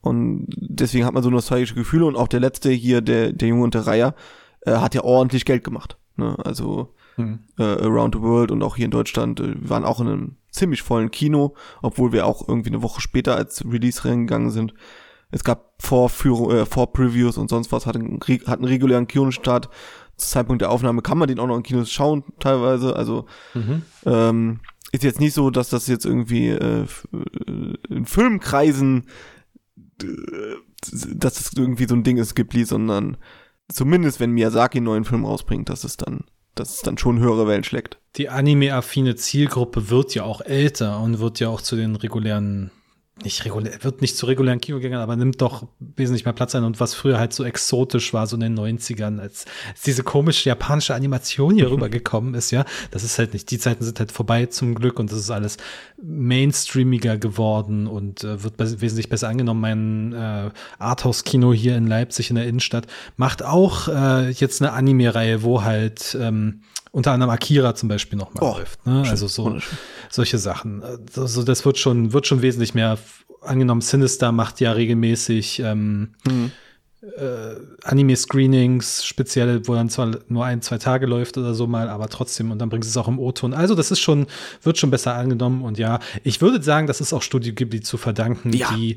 Und 0.00 0.46
deswegen 0.56 1.04
hat 1.04 1.14
man 1.14 1.22
so 1.22 1.30
nostalgische 1.30 1.74
Gefühle 1.74 2.06
und 2.06 2.16
auch 2.16 2.28
der 2.28 2.40
letzte 2.40 2.70
hier, 2.70 3.02
der, 3.02 3.32
der 3.32 3.48
Junge 3.48 3.64
und 3.64 3.74
der 3.74 3.86
Reiher, 3.86 4.14
äh, 4.62 4.72
hat 4.72 4.94
ja 4.94 5.02
ordentlich 5.02 5.44
Geld 5.44 5.62
gemacht. 5.62 5.96
Ne? 6.20 6.36
Also 6.44 6.94
mhm. 7.16 7.40
äh, 7.58 7.62
Around 7.64 8.14
the 8.14 8.22
World 8.22 8.50
und 8.50 8.62
auch 8.62 8.76
hier 8.76 8.84
in 8.84 8.90
Deutschland, 8.90 9.40
äh, 9.40 9.60
wir 9.60 9.70
waren 9.70 9.84
auch 9.84 10.00
in 10.00 10.06
einem 10.06 10.36
ziemlich 10.50 10.82
vollen 10.82 11.10
Kino, 11.10 11.54
obwohl 11.82 12.12
wir 12.12 12.26
auch 12.26 12.48
irgendwie 12.48 12.70
eine 12.70 12.82
Woche 12.82 13.00
später 13.00 13.34
als 13.36 13.64
Release 13.64 14.04
reingegangen 14.04 14.50
sind. 14.50 14.74
Es 15.30 15.44
gab 15.44 15.74
Vorführung, 15.82 16.50
äh, 16.50 16.66
Vorpreviews 16.66 17.36
und 17.36 17.50
sonst 17.50 17.72
was, 17.72 17.86
hat 17.86 17.96
einen, 17.96 18.20
regulären 18.20 19.06
Kinostart. 19.06 19.68
Zum 20.16 20.28
Zeitpunkt 20.28 20.62
der 20.62 20.70
Aufnahme 20.70 21.02
kann 21.02 21.18
man 21.18 21.28
den 21.28 21.38
auch 21.38 21.46
noch 21.46 21.56
in 21.56 21.62
Kinos 21.62 21.90
schauen, 21.90 22.24
teilweise. 22.40 22.94
Also 22.94 23.26
mhm. 23.54 23.82
ähm, 24.04 24.60
ist 24.92 25.04
jetzt 25.04 25.20
nicht 25.20 25.34
so, 25.34 25.50
dass 25.50 25.70
das 25.70 25.86
jetzt 25.86 26.04
irgendwie 26.04 26.48
äh, 26.48 26.82
äh 26.82 27.74
in 27.88 28.06
Filmkreisen 28.06 29.06
dass 31.14 31.40
es 31.40 31.52
irgendwie 31.56 31.86
so 31.86 31.94
ein 31.94 32.02
Ding 32.02 32.16
ist, 32.16 32.34
Ghibli, 32.34 32.64
sondern 32.64 33.16
zumindest 33.72 34.20
wenn 34.20 34.32
Miyazaki 34.32 34.78
einen 34.78 34.86
neuen 34.86 35.04
Film 35.04 35.24
rausbringt, 35.24 35.68
dass 35.68 35.84
es 35.84 35.96
dann, 35.96 36.24
dass 36.54 36.74
es 36.74 36.80
dann 36.80 36.98
schon 36.98 37.18
höhere 37.18 37.46
Wellen 37.46 37.64
schlägt. 37.64 37.98
Die 38.16 38.28
anime-affine 38.28 39.16
Zielgruppe 39.16 39.90
wird 39.90 40.14
ja 40.14 40.24
auch 40.24 40.40
älter 40.40 41.00
und 41.00 41.20
wird 41.20 41.40
ja 41.40 41.48
auch 41.48 41.60
zu 41.60 41.76
den 41.76 41.96
regulären 41.96 42.70
nicht 43.24 43.44
regulär, 43.44 43.72
wird 43.82 44.00
nicht 44.00 44.16
zu 44.16 44.26
regulären 44.26 44.60
Kinogängern, 44.60 45.00
aber 45.00 45.16
nimmt 45.16 45.40
doch 45.40 45.66
wesentlich 45.78 46.24
mehr 46.24 46.34
Platz 46.34 46.54
ein 46.54 46.64
und 46.64 46.80
was 46.80 46.94
früher 46.94 47.18
halt 47.18 47.32
so 47.32 47.44
exotisch 47.44 48.12
war, 48.12 48.26
so 48.26 48.36
in 48.36 48.40
den 48.40 48.58
90ern, 48.58 49.20
als, 49.20 49.46
als 49.68 49.82
diese 49.82 50.02
komische 50.02 50.48
japanische 50.48 50.94
Animation 50.94 51.54
hier 51.54 51.70
rübergekommen 51.70 52.34
ist, 52.34 52.50
ja, 52.50 52.64
das 52.90 53.04
ist 53.04 53.18
halt 53.18 53.32
nicht, 53.32 53.50
die 53.50 53.58
Zeiten 53.58 53.84
sind 53.84 53.98
halt 53.98 54.12
vorbei 54.12 54.46
zum 54.46 54.74
Glück 54.74 54.98
und 54.98 55.10
das 55.10 55.18
ist 55.18 55.30
alles 55.30 55.56
mainstreamiger 56.02 57.18
geworden 57.18 57.86
und 57.86 58.24
äh, 58.24 58.42
wird 58.42 58.54
wesentlich 58.58 59.08
besser 59.08 59.28
angenommen. 59.28 59.60
Mein 59.60 60.12
äh, 60.12 60.50
Arthouse-Kino 60.78 61.52
hier 61.52 61.76
in 61.76 61.86
Leipzig 61.86 62.30
in 62.30 62.36
der 62.36 62.46
Innenstadt 62.46 62.86
macht 63.16 63.42
auch 63.42 63.88
äh, 63.88 64.30
jetzt 64.30 64.62
eine 64.62 64.72
Anime-Reihe, 64.72 65.42
wo 65.42 65.62
halt 65.62 66.16
ähm, 66.20 66.62
unter 66.92 67.12
anderem 67.12 67.30
Akira 67.30 67.74
zum 67.74 67.88
Beispiel 67.88 68.18
nochmal 68.18 68.44
oh, 68.44 68.58
läuft. 68.58 68.86
Ne? 68.86 69.04
Also 69.08 69.26
so 69.28 69.58
solche 70.10 70.38
Sachen. 70.38 70.82
Also 71.16 71.42
das 71.42 71.64
wird 71.64 71.78
schon, 71.78 72.12
wird 72.12 72.26
schon 72.26 72.42
wesentlich 72.42 72.74
mehr 72.74 72.98
angenommen. 73.42 73.80
Sinister 73.80 74.32
macht 74.32 74.60
ja 74.60 74.72
regelmäßig 74.72 75.60
ähm, 75.60 76.14
mhm 76.26 76.52
äh, 77.02 77.54
Anime-Screenings, 77.82 79.04
speziell, 79.04 79.66
wo 79.66 79.74
dann 79.74 79.88
zwar 79.88 80.18
nur 80.28 80.44
ein, 80.44 80.60
zwei 80.60 80.76
Tage 80.76 81.06
läuft 81.06 81.38
oder 81.38 81.54
so 81.54 81.66
mal, 81.66 81.88
aber 81.88 82.08
trotzdem, 82.08 82.50
und 82.50 82.58
dann 82.58 82.68
bringt 82.68 82.84
es 82.84 82.96
auch 82.96 83.08
im 83.08 83.18
O-Ton. 83.18 83.54
Also, 83.54 83.74
das 83.74 83.90
ist 83.90 84.00
schon, 84.00 84.26
wird 84.62 84.76
schon 84.76 84.90
besser 84.90 85.14
angenommen 85.14 85.62
und 85.62 85.78
ja, 85.78 85.98
ich 86.24 86.42
würde 86.42 86.62
sagen, 86.62 86.86
das 86.86 87.00
ist 87.00 87.12
auch 87.12 87.22
Studio 87.22 87.54
Ghibli 87.54 87.80
zu 87.80 87.96
verdanken, 87.96 88.52
ja. 88.52 88.68
die, 88.74 88.96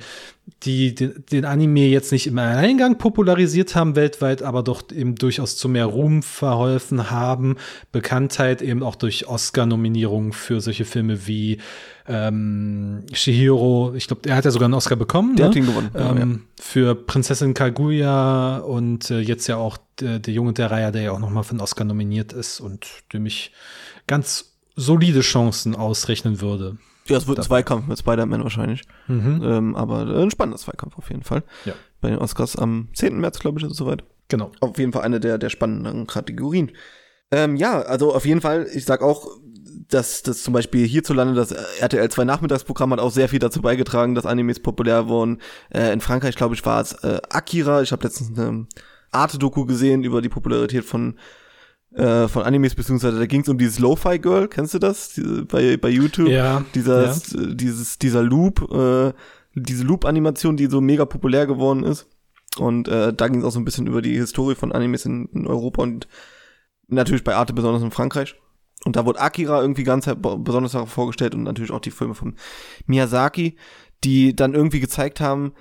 die, 0.64 0.94
die 0.94 1.14
den 1.14 1.46
Anime 1.46 1.88
jetzt 1.88 2.12
nicht 2.12 2.28
im 2.28 2.38
Alleingang 2.38 2.98
popularisiert 2.98 3.76
haben 3.76 3.96
weltweit, 3.96 4.42
aber 4.44 4.64
doch 4.64 4.84
eben 4.92 5.16
durchaus 5.16 5.56
zu 5.56 5.70
mehr 5.70 5.86
Ruhm 5.86 6.24
verholfen 6.24 7.10
haben. 7.10 7.56
Bekanntheit 7.94 8.62
eben 8.62 8.84
auch 8.84 8.96
durch 8.96 9.28
Oscar-Nominierungen 9.28 10.34
für 10.34 10.60
solche 10.60 10.84
Filme 10.84 11.26
wie 11.28 11.60
ähm, 12.08 13.06
Shihiro, 13.14 13.94
ich 13.96 14.08
glaube, 14.08 14.28
er 14.28 14.36
hat 14.36 14.46
ja 14.46 14.52
sogar 14.52 14.66
einen 14.66 14.74
Oscar 14.74 14.96
bekommen. 14.96 15.36
Der 15.36 15.46
ne? 15.46 15.50
hat 15.50 15.56
ihn 15.56 15.66
gewonnen. 15.66 15.92
Ähm, 15.96 16.32
ja. 16.58 16.64
Für 16.64 16.96
Prinzessin 16.96 17.54
Kaguya 17.54 18.58
und 18.58 19.10
äh, 19.10 19.20
jetzt 19.20 19.48
ja 19.48 19.58
auch 19.58 19.78
der, 20.00 20.20
der 20.20 20.34
Junge 20.34 20.54
der 20.54 20.72
Reihe, 20.72 20.92
der 20.92 21.02
ja 21.02 21.12
auch 21.12 21.20
nochmal 21.20 21.44
für 21.44 21.52
einen 21.52 21.62
Oscar 21.62 21.86
nominiert 21.86 22.34
ist 22.34 22.60
und 22.60 22.88
dem 23.14 23.26
ich 23.26 23.52
ganz 24.08 24.58
solide 24.76 25.22
Chancen 25.22 25.76
ausrechnen 25.76 26.42
würde. 26.42 26.78
Ja, 27.08 27.18
es 27.18 27.28
wird 27.28 27.40
ein 27.40 27.44
Zweikampf 27.44 27.88
mit 27.88 28.00
Spider-Man 28.00 28.44
wahrscheinlich. 28.44 28.84
Mhm. 29.08 29.42
Ähm, 29.44 29.76
aber 29.76 30.08
ein 30.08 30.32
spannender 30.32 30.58
Zweikampf 30.58 30.98
auf 30.98 31.10
jeden 31.10 31.24
Fall. 31.24 31.44
Ja. 31.66 31.74
Bei 32.02 32.10
den 32.10 32.18
Oscars 32.18 32.56
am 32.56 32.90
10. 32.94 33.20
März, 33.20 33.40
glaube 33.40 33.60
ich, 33.60 33.66
ist 33.66 33.72
es 33.72 33.78
soweit. 33.78 34.04
Genau. 34.30 34.52
Auf 34.62 34.78
jeden 34.78 34.94
Fall 34.94 35.04
eine 35.04 35.20
der, 35.20 35.38
der 35.38 35.50
spannenden 35.50 36.08
Kategorien. 36.08 36.72
Ähm, 37.32 37.56
ja, 37.56 37.82
also 37.82 38.14
auf 38.14 38.26
jeden 38.26 38.42
Fall, 38.42 38.68
ich 38.74 38.86
sag 38.86 39.02
auch, 39.02 39.28
dass 39.90 40.24
das 40.24 40.44
zum 40.44 40.54
Beispiel 40.54 40.86
hierzulande 40.86 41.34
das 41.34 41.52
RTL 41.52 42.10
2 42.10 42.24
Nachmittagsprogramm 42.24 42.92
hat 42.94 43.00
auch 43.00 43.12
sehr 43.12 43.30
viel 43.30 43.40
dazu 43.40 43.62
beigetragen, 43.62 44.16
dass 44.16 44.26
Animes 44.26 44.60
populär 44.60 45.08
wurden. 45.08 45.40
Äh, 45.70 45.94
in 45.94 46.02
Frankreich, 46.02 46.36
glaube 46.36 46.56
ich, 46.56 46.66
war 46.66 46.82
es 46.82 46.94
äh, 47.04 47.20
Akira. 47.30 47.82
Ich 47.82 47.92
habe 47.92 48.04
letztens 48.04 48.38
eine 48.38 48.68
Arte-Doku 49.12 49.66
gesehen 49.66 50.04
über 50.04 50.22
die 50.22 50.30
Popularität 50.30 50.86
von 50.86 51.16
äh, 51.94 52.28
von 52.28 52.42
Animes, 52.42 52.74
beziehungsweise 52.74 53.20
da 53.20 53.26
ging 53.28 53.42
es 53.42 53.50
um 53.50 53.58
dieses 53.60 53.78
Lo-Fi 53.78 54.18
Girl, 54.18 54.48
kennst 54.48 54.74
du 54.74 54.80
das? 54.80 55.14
Die, 55.14 55.44
bei, 55.44 55.78
bei 55.78 55.90
YouTube? 55.90 56.28
Ja. 56.28 56.66
Dieser, 56.74 57.06
ja. 57.06 57.16
Dieses, 57.54 58.00
dieser 58.00 58.24
Loop, 58.24 58.68
äh, 58.74 59.14
diese 59.54 59.84
Loop-Animation, 59.84 60.58
die 60.58 60.66
so 60.66 60.82
mega 60.82 61.06
populär 61.06 61.46
geworden 61.46 61.84
ist. 61.84 62.08
Und 62.58 62.88
äh, 62.88 63.14
da 63.14 63.28
ging 63.28 63.42
es 63.42 63.46
auch 63.46 63.52
so 63.52 63.60
ein 63.60 63.66
bisschen 63.66 63.88
über 63.88 64.02
die 64.02 64.16
Historie 64.16 64.56
von 64.56 64.72
Animes 64.72 65.06
in, 65.06 65.28
in 65.34 65.46
Europa 65.46 65.84
und 65.84 66.08
natürlich 66.88 67.24
bei 67.24 67.36
Arte 67.36 67.54
besonders 67.54 67.84
in 67.84 67.92
Frankreich. 67.92 68.36
Und 68.86 68.96
da 68.96 69.06
wurde 69.06 69.22
Akira 69.22 69.62
irgendwie 69.62 69.84
ganz 69.84 70.10
besonders 70.38 70.76
vorgestellt 70.90 71.36
und 71.36 71.44
natürlich 71.44 71.72
auch 71.72 71.80
die 71.80 71.92
Filme 71.92 72.16
von 72.16 72.36
Miyazaki, 72.86 73.56
die 74.04 74.36
dann 74.36 74.54
irgendwie 74.54 74.82
gezeigt 74.82 75.22
haben, 75.22 75.54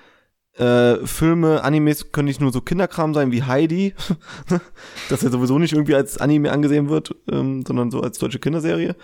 äh, 0.55 1.07
Filme, 1.07 1.62
Animes 1.62 2.12
können 2.12 2.26
nicht 2.26 2.41
nur 2.41 2.52
so 2.52 2.61
Kinderkram 2.61 3.14
sein 3.14 3.33
wie 3.33 3.43
Heidi, 3.43 3.95
das 5.09 5.23
ja 5.23 5.31
sowieso 5.31 5.59
nicht 5.59 5.73
irgendwie 5.73 5.95
als 5.95 6.19
Anime 6.19 6.52
angesehen 6.52 6.88
wird, 6.91 7.14
ähm, 7.31 7.64
sondern 7.67 7.91
so 7.91 8.00
als 8.00 8.19
deutsche 8.19 8.38
Kinderserie. 8.38 8.95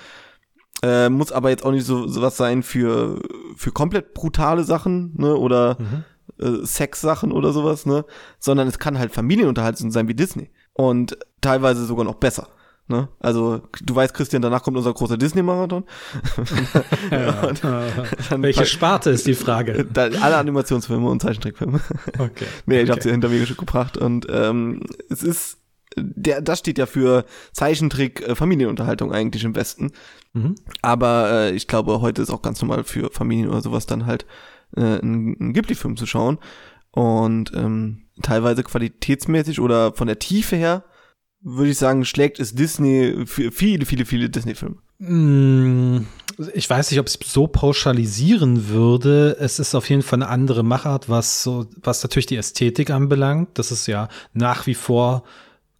Äh, 0.82 1.08
muss 1.08 1.32
aber 1.32 1.50
jetzt 1.50 1.64
auch 1.64 1.72
nicht 1.72 1.86
so 1.86 2.06
sowas 2.06 2.36
sein 2.36 2.62
für 2.62 3.20
für 3.56 3.72
komplett 3.72 4.14
brutale 4.14 4.62
Sachen, 4.62 5.14
ne, 5.16 5.34
oder 5.34 5.76
mhm. 5.80 6.04
äh, 6.44 6.64
Sex-Sachen 6.66 7.32
oder 7.32 7.52
sowas, 7.52 7.86
ne, 7.86 8.04
sondern 8.38 8.68
es 8.68 8.78
kann 8.78 8.98
halt 8.98 9.12
Familienunterhaltung 9.12 9.90
sein 9.90 10.06
wie 10.06 10.14
Disney 10.14 10.50
und 10.74 11.18
teilweise 11.40 11.84
sogar 11.86 12.04
noch 12.04 12.16
besser. 12.16 12.48
Ne? 12.88 13.08
Also 13.20 13.60
du 13.82 13.94
weißt, 13.94 14.14
Christian, 14.14 14.40
danach 14.40 14.62
kommt 14.62 14.78
unser 14.78 14.94
großer 14.94 15.18
Disney-Marathon. 15.18 15.84
ja. 17.10 17.50
Welche 18.42 18.64
Sparte 18.64 19.10
ist 19.10 19.26
die 19.26 19.34
Frage? 19.34 19.86
Da, 19.98 20.04
alle 20.20 20.36
Animationsfilme 20.36 21.08
und 21.08 21.20
Zeichentrickfilme. 21.20 21.80
Okay. 22.18 22.46
nee, 22.66 22.76
ich 22.76 22.82
okay. 22.82 22.90
habe 22.92 23.02
sie 23.02 23.10
hinter 23.10 23.28
mir 23.28 23.44
gebracht 23.44 23.96
und 23.96 24.26
ähm, 24.30 24.82
es 25.10 25.22
ist 25.22 25.58
der, 25.96 26.40
das 26.40 26.60
steht 26.60 26.78
ja 26.78 26.86
für 26.86 27.24
Zeichentrick 27.52 28.20
äh, 28.22 28.34
Familienunterhaltung 28.34 29.12
eigentlich 29.12 29.44
im 29.44 29.56
Westen. 29.56 29.92
Mhm. 30.32 30.54
Aber 30.82 31.30
äh, 31.30 31.50
ich 31.52 31.66
glaube, 31.66 32.00
heute 32.00 32.22
ist 32.22 32.30
auch 32.30 32.42
ganz 32.42 32.60
normal 32.60 32.84
für 32.84 33.10
Familien 33.10 33.48
oder 33.48 33.62
sowas 33.62 33.86
dann 33.86 34.06
halt 34.06 34.26
äh, 34.76 35.00
einen, 35.00 35.52
Ghibli-Film 35.52 35.96
zu 35.96 36.06
schauen. 36.06 36.38
Und 36.90 37.52
ähm, 37.54 38.04
teilweise 38.22 38.62
qualitätsmäßig 38.62 39.60
oder 39.60 39.92
von 39.92 40.06
der 40.06 40.18
Tiefe 40.18 40.56
her 40.56 40.84
würde 41.56 41.70
ich 41.70 41.78
sagen, 41.78 42.04
schlägt 42.04 42.40
es 42.40 42.54
Disney 42.54 43.26
für 43.26 43.50
viele, 43.50 43.86
viele, 43.86 44.04
viele 44.04 44.28
Disney-Filme. 44.28 44.76
Mm, 44.98 46.06
ich 46.54 46.68
weiß 46.68 46.90
nicht, 46.90 47.00
ob 47.00 47.08
ich 47.08 47.18
es 47.20 47.32
so 47.32 47.46
pauschalisieren 47.46 48.68
würde. 48.68 49.36
Es 49.40 49.58
ist 49.58 49.74
auf 49.74 49.88
jeden 49.88 50.02
Fall 50.02 50.22
eine 50.22 50.28
andere 50.28 50.62
Machart, 50.62 51.08
was 51.08 51.42
so, 51.42 51.66
was 51.82 52.02
natürlich 52.02 52.26
die 52.26 52.36
Ästhetik 52.36 52.90
anbelangt. 52.90 53.50
Das 53.54 53.72
ist 53.72 53.86
ja 53.86 54.08
nach 54.32 54.66
wie 54.66 54.74
vor 54.74 55.24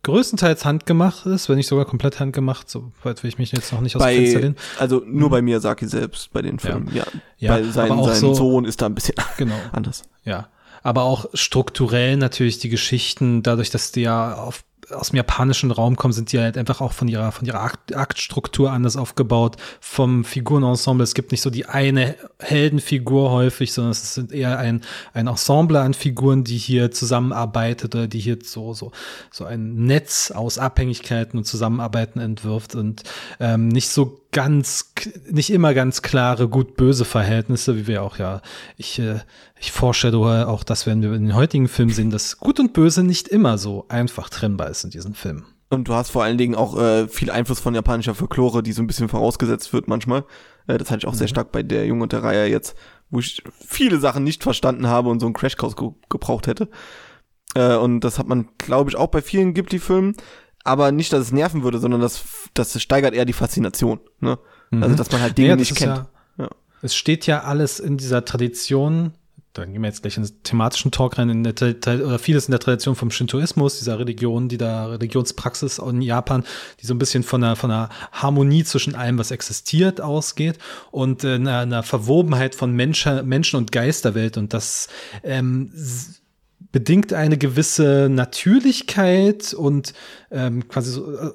größtenteils 0.04 0.64
handgemacht 0.64 1.26
ist, 1.26 1.48
wenn 1.48 1.56
nicht 1.56 1.66
sogar 1.66 1.84
komplett 1.84 2.20
handgemacht, 2.20 2.70
soweit 2.70 3.22
will 3.22 3.28
ich 3.28 3.38
mich 3.38 3.52
jetzt 3.52 3.72
noch 3.72 3.80
nicht 3.80 3.96
aus 3.96 4.02
bei, 4.02 4.14
dem 4.14 4.22
Fenster 4.22 4.40
lehnen. 4.40 4.56
Also 4.78 5.02
nur 5.04 5.28
mhm. 5.28 5.32
bei 5.32 5.42
Miyazaki 5.42 5.86
selbst, 5.86 6.32
bei 6.32 6.40
den 6.40 6.58
Filmen, 6.58 6.88
ja. 6.94 7.04
ja. 7.38 7.56
ja 7.56 7.56
bei 7.56 7.70
seinem 7.70 8.14
so, 8.14 8.32
Sohn 8.32 8.64
ist 8.64 8.80
da 8.80 8.86
ein 8.86 8.94
bisschen 8.94 9.16
genau. 9.36 9.56
anders. 9.72 10.04
Ja. 10.24 10.48
Aber 10.82 11.02
auch 11.02 11.26
strukturell 11.34 12.16
natürlich 12.16 12.58
die 12.60 12.68
Geschichten, 12.68 13.42
dadurch, 13.42 13.70
dass 13.70 13.90
die 13.92 14.02
ja 14.02 14.36
auf 14.36 14.62
aus 14.92 15.10
dem 15.10 15.16
japanischen 15.16 15.70
Raum 15.70 15.96
kommen, 15.96 16.12
sind 16.12 16.32
die 16.32 16.38
halt 16.38 16.56
einfach 16.56 16.80
auch 16.80 16.92
von 16.92 17.08
ihrer, 17.08 17.32
von 17.32 17.46
ihrer 17.46 17.60
Akt, 17.60 17.94
Aktstruktur 17.94 18.72
anders 18.72 18.96
aufgebaut, 18.96 19.56
vom 19.80 20.24
Figurenensemble. 20.24 21.04
Es 21.04 21.14
gibt 21.14 21.30
nicht 21.30 21.42
so 21.42 21.50
die 21.50 21.66
eine 21.66 22.16
Heldenfigur 22.38 23.30
häufig, 23.30 23.72
sondern 23.72 23.92
es 23.92 24.14
sind 24.14 24.32
eher 24.32 24.58
ein, 24.58 24.82
ein 25.12 25.26
Ensemble 25.26 25.80
an 25.80 25.94
Figuren, 25.94 26.44
die 26.44 26.58
hier 26.58 26.90
zusammenarbeitet 26.90 27.94
oder 27.94 28.06
die 28.06 28.20
hier 28.20 28.38
so, 28.42 28.74
so, 28.74 28.92
so 29.30 29.44
ein 29.44 29.74
Netz 29.86 30.30
aus 30.30 30.58
Abhängigkeiten 30.58 31.38
und 31.38 31.44
Zusammenarbeiten 31.44 32.20
entwirft 32.20 32.74
und 32.74 33.02
ähm, 33.40 33.68
nicht 33.68 33.88
so 33.88 34.20
ganz, 34.38 34.92
nicht 35.28 35.50
immer 35.50 35.74
ganz 35.74 36.00
klare 36.00 36.48
gut-böse 36.48 37.04
Verhältnisse, 37.04 37.76
wie 37.76 37.88
wir 37.88 38.04
auch 38.04 38.18
ja, 38.18 38.40
ich, 38.76 39.00
äh, 39.00 39.18
ich 39.58 39.72
foreshadowe 39.72 40.46
auch, 40.46 40.62
das 40.62 40.86
werden 40.86 41.02
wir 41.02 41.12
in 41.12 41.24
den 41.24 41.34
heutigen 41.34 41.66
Filmen 41.66 41.90
sehen, 41.90 42.10
dass 42.10 42.38
Gut 42.38 42.60
und 42.60 42.72
Böse 42.72 43.02
nicht 43.02 43.26
immer 43.26 43.58
so 43.58 43.86
einfach 43.88 44.28
trennbar 44.28 44.70
ist 44.70 44.84
in 44.84 44.90
diesen 44.90 45.14
Filmen. 45.14 45.44
Und 45.70 45.88
du 45.88 45.94
hast 45.94 46.10
vor 46.10 46.22
allen 46.22 46.38
Dingen 46.38 46.54
auch 46.54 46.80
äh, 46.80 47.08
viel 47.08 47.32
Einfluss 47.32 47.58
von 47.58 47.74
japanischer 47.74 48.14
Folklore, 48.14 48.62
die 48.62 48.70
so 48.70 48.80
ein 48.80 48.86
bisschen 48.86 49.08
vorausgesetzt 49.08 49.72
wird 49.72 49.88
manchmal. 49.88 50.24
Äh, 50.68 50.78
das 50.78 50.92
hatte 50.92 50.98
ich 50.98 51.08
auch 51.08 51.14
mhm. 51.14 51.18
sehr 51.18 51.28
stark 51.28 51.50
bei 51.50 51.64
der 51.64 51.84
Junge 51.86 52.04
und 52.04 52.12
der 52.12 52.22
Reihe 52.22 52.46
jetzt, 52.46 52.76
wo 53.10 53.18
ich 53.18 53.42
viele 53.66 53.98
Sachen 53.98 54.22
nicht 54.22 54.44
verstanden 54.44 54.86
habe 54.86 55.08
und 55.08 55.18
so 55.18 55.26
einen 55.26 55.34
Crashkurs 55.34 55.74
ge 55.74 55.88
gebraucht 56.08 56.46
hätte. 56.46 56.68
Äh, 57.56 57.74
und 57.74 58.02
das 58.02 58.20
hat 58.20 58.28
man, 58.28 58.50
glaube 58.56 58.88
ich, 58.88 58.94
auch 58.96 59.08
bei 59.08 59.20
vielen 59.20 59.52
Ghibli-Filmen 59.52 60.14
aber 60.68 60.92
nicht, 60.92 61.12
dass 61.12 61.20
es 61.20 61.32
nerven 61.32 61.62
würde, 61.62 61.78
sondern 61.78 62.00
das, 62.00 62.24
das 62.54 62.80
steigert 62.80 63.14
eher 63.14 63.24
die 63.24 63.32
Faszination. 63.32 64.00
Ne? 64.20 64.38
Mhm. 64.70 64.82
Also, 64.82 64.94
dass 64.96 65.10
man 65.10 65.20
halt 65.20 65.36
Dinge 65.38 65.50
ja, 65.50 65.56
nicht 65.56 65.74
kennt. 65.74 65.96
Ja, 65.96 66.08
ja. 66.38 66.48
Es 66.82 66.94
steht 66.94 67.26
ja 67.26 67.42
alles 67.42 67.80
in 67.80 67.96
dieser 67.96 68.24
Tradition, 68.24 69.12
da 69.54 69.64
gehen 69.64 69.82
wir 69.82 69.88
jetzt 69.88 70.02
gleich 70.02 70.16
in 70.16 70.22
den 70.22 70.42
thematischen 70.44 70.92
Talk 70.92 71.18
rein, 71.18 71.30
in 71.30 71.42
der, 71.42 71.54
oder 72.06 72.18
vieles 72.18 72.46
in 72.46 72.52
der 72.52 72.60
Tradition 72.60 72.94
vom 72.94 73.10
Shintoismus, 73.10 73.78
dieser 73.78 73.98
Religion, 73.98 74.48
die 74.48 74.58
da 74.58 74.86
Religionspraxis 74.86 75.78
in 75.78 76.02
Japan, 76.02 76.44
die 76.80 76.86
so 76.86 76.94
ein 76.94 76.98
bisschen 76.98 77.24
von 77.24 77.42
einer, 77.42 77.56
von 77.56 77.70
einer 77.70 77.88
Harmonie 78.12 78.62
zwischen 78.62 78.94
allem, 78.94 79.18
was 79.18 79.30
existiert, 79.30 80.00
ausgeht 80.00 80.58
und 80.92 81.24
äh, 81.24 81.34
einer, 81.34 81.58
einer 81.58 81.82
Verwobenheit 81.82 82.54
von 82.54 82.72
Menschen, 82.72 83.26
Menschen 83.26 83.56
und 83.56 83.72
Geisterwelt 83.72 84.36
und 84.36 84.54
das 84.54 84.88
ähm, 85.24 85.72
bedingt 86.72 87.12
eine 87.12 87.38
gewisse 87.38 88.08
Natürlichkeit 88.10 89.54
und 89.54 89.94
ähm, 90.30 90.68
quasi 90.68 90.92
so 90.92 91.12
äh, 91.12 91.30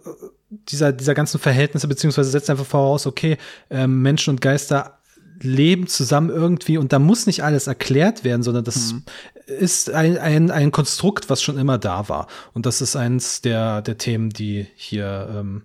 dieser, 0.49 0.93
dieser 0.93 1.15
ganzen 1.15 1.39
Verhältnisse, 1.39 1.87
beziehungsweise 1.87 2.29
setzt 2.29 2.49
einfach 2.49 2.65
voraus, 2.65 3.07
okay, 3.07 3.37
ähm, 3.69 4.01
Menschen 4.01 4.31
und 4.31 4.41
Geister 4.41 4.99
leben 5.41 5.87
zusammen 5.87 6.29
irgendwie 6.29 6.77
und 6.77 6.93
da 6.93 6.99
muss 6.99 7.25
nicht 7.25 7.43
alles 7.43 7.67
erklärt 7.67 8.23
werden, 8.23 8.43
sondern 8.43 8.63
das 8.63 8.93
mhm. 8.93 9.03
ist 9.45 9.89
ein, 9.89 10.17
ein, 10.17 10.51
ein 10.51 10.71
Konstrukt, 10.71 11.29
was 11.29 11.41
schon 11.41 11.57
immer 11.57 11.77
da 11.77 12.07
war. 12.07 12.27
Und 12.53 12.65
das 12.65 12.81
ist 12.81 12.95
eins 12.95 13.41
der, 13.41 13.81
der 13.81 13.97
Themen, 13.97 14.29
die 14.29 14.67
hier 14.75 15.27
ähm, 15.35 15.63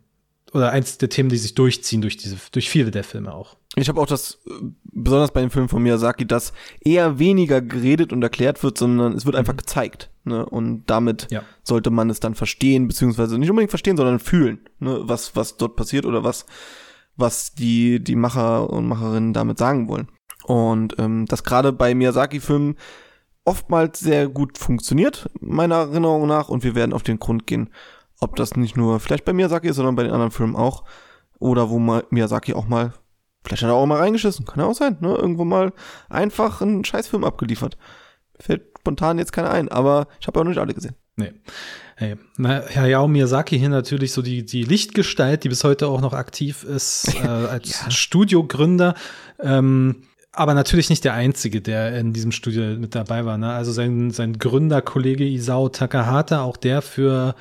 oder 0.52 0.70
eins 0.70 0.98
der 0.98 1.08
Themen, 1.08 1.28
die 1.28 1.36
sich 1.36 1.54
durchziehen 1.54 2.00
durch 2.00 2.16
diese, 2.16 2.36
durch 2.52 2.70
viele 2.70 2.90
der 2.90 3.04
Filme 3.04 3.32
auch. 3.32 3.56
Ich 3.76 3.88
habe 3.88 4.00
auch 4.00 4.06
das, 4.06 4.38
äh, 4.46 4.64
besonders 4.84 5.32
bei 5.32 5.40
den 5.40 5.50
Filmen 5.50 5.68
von 5.68 5.82
Miyazaki, 5.82 6.26
dass 6.26 6.52
eher 6.80 7.18
weniger 7.18 7.60
geredet 7.60 8.12
und 8.12 8.22
erklärt 8.22 8.62
wird, 8.62 8.78
sondern 8.78 9.12
es 9.12 9.26
wird 9.26 9.36
einfach 9.36 9.52
mhm. 9.52 9.58
gezeigt. 9.58 10.10
Ne? 10.24 10.44
Und 10.44 10.84
damit 10.86 11.28
ja. 11.30 11.42
sollte 11.62 11.90
man 11.90 12.10
es 12.10 12.20
dann 12.20 12.34
verstehen, 12.34 12.88
beziehungsweise 12.88 13.38
nicht 13.38 13.50
unbedingt 13.50 13.70
verstehen, 13.70 13.96
sondern 13.96 14.18
fühlen, 14.18 14.60
ne? 14.78 15.00
was, 15.02 15.36
was 15.36 15.56
dort 15.56 15.76
passiert 15.76 16.06
oder 16.06 16.24
was, 16.24 16.46
was 17.16 17.54
die, 17.54 18.02
die 18.02 18.16
Macher 18.16 18.70
und 18.70 18.88
Macherinnen 18.88 19.32
damit 19.32 19.58
sagen 19.58 19.88
wollen. 19.88 20.08
Und 20.44 20.98
ähm, 20.98 21.26
das 21.26 21.44
gerade 21.44 21.72
bei 21.72 21.94
Miyazaki-Filmen 21.94 22.76
oftmals 23.44 24.00
sehr 24.00 24.28
gut 24.28 24.58
funktioniert, 24.58 25.28
meiner 25.40 25.76
Erinnerung 25.76 26.26
nach, 26.26 26.48
und 26.48 26.64
wir 26.64 26.74
werden 26.74 26.92
auf 26.92 27.02
den 27.02 27.18
Grund 27.18 27.46
gehen, 27.46 27.70
ob 28.20 28.36
das 28.36 28.56
nicht 28.56 28.76
nur 28.76 29.00
vielleicht 29.00 29.24
bei 29.24 29.32
Miyazaki 29.32 29.68
ist, 29.68 29.76
sondern 29.76 29.96
bei 29.96 30.02
den 30.02 30.12
anderen 30.12 30.30
Filmen 30.30 30.56
auch. 30.56 30.84
Oder 31.38 31.70
wo 31.70 31.78
mal 31.78 32.04
Miyazaki 32.10 32.54
auch 32.54 32.66
mal, 32.66 32.92
vielleicht 33.44 33.62
hat 33.62 33.70
er 33.70 33.74
auch 33.74 33.86
mal 33.86 33.98
reingeschissen, 33.98 34.44
kann 34.44 34.60
ja 34.60 34.66
auch 34.66 34.74
sein, 34.74 34.96
ne? 35.00 35.14
Irgendwo 35.14 35.44
mal 35.44 35.72
einfach 36.08 36.60
einen 36.60 36.84
Scheißfilm 36.84 37.24
abgeliefert. 37.24 37.76
fällt 38.40 38.62
spontan 38.78 39.18
jetzt 39.18 39.32
keiner 39.32 39.50
ein, 39.50 39.68
aber 39.68 40.08
ich 40.20 40.26
habe 40.26 40.40
auch 40.40 40.44
nicht 40.44 40.58
alle 40.58 40.74
gesehen. 40.74 40.94
Nee. 41.16 41.32
Hey. 41.96 42.16
Na, 42.36 42.62
Hayao 42.74 43.08
Miyazaki 43.08 43.58
hier 43.58 43.68
natürlich 43.68 44.12
so 44.12 44.22
die, 44.22 44.46
die 44.46 44.62
Lichtgestalt, 44.62 45.44
die 45.44 45.48
bis 45.48 45.64
heute 45.64 45.88
auch 45.88 46.00
noch 46.00 46.12
aktiv 46.12 46.64
ist, 46.64 47.14
äh, 47.22 47.26
als 47.26 47.82
ja. 47.82 47.90
Studiogründer. 47.90 48.94
Ähm, 49.40 50.04
aber 50.32 50.54
natürlich 50.54 50.90
nicht 50.90 51.04
der 51.04 51.14
Einzige, 51.14 51.60
der 51.60 51.98
in 51.98 52.12
diesem 52.12 52.30
Studio 52.30 52.78
mit 52.78 52.94
dabei 52.94 53.24
war. 53.24 53.36
Ne? 53.36 53.52
Also 53.52 53.72
sein, 53.72 54.10
sein 54.10 54.38
Gründerkollege 54.38 55.24
Isao 55.24 55.68
Takahata, 55.68 56.42
auch 56.42 56.56
der 56.56 56.80
für 56.80 57.34